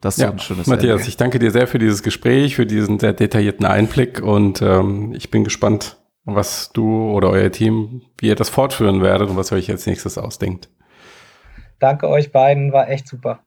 Das 0.05 0.19
ist 0.19 0.21
ja, 0.21 0.29
ein 0.29 0.37
schönes 0.37 0.67
Matthias, 0.67 0.97
Ende. 0.99 1.09
ich 1.09 1.17
danke 1.17 1.39
dir 1.39 1.49
sehr 1.49 1.65
für 1.65 1.79
dieses 1.79 2.03
Gespräch, 2.03 2.55
für 2.55 2.67
diesen 2.67 2.99
sehr 2.99 3.11
detaillierten 3.11 3.65
Einblick 3.65 4.21
und 4.21 4.61
ähm, 4.61 5.15
ich 5.17 5.31
bin 5.31 5.43
gespannt, 5.43 5.97
was 6.25 6.69
du 6.73 7.09
oder 7.09 7.31
euer 7.31 7.51
Team, 7.51 8.03
wie 8.19 8.27
ihr 8.27 8.35
das 8.35 8.49
fortführen 8.49 9.01
werdet 9.01 9.31
und 9.31 9.35
was 9.35 9.51
ihr 9.51 9.57
euch 9.57 9.71
als 9.71 9.87
nächstes 9.87 10.19
ausdenkt. 10.19 10.69
Danke 11.79 12.07
euch 12.07 12.31
beiden, 12.31 12.71
war 12.71 12.87
echt 12.87 13.07
super. 13.07 13.39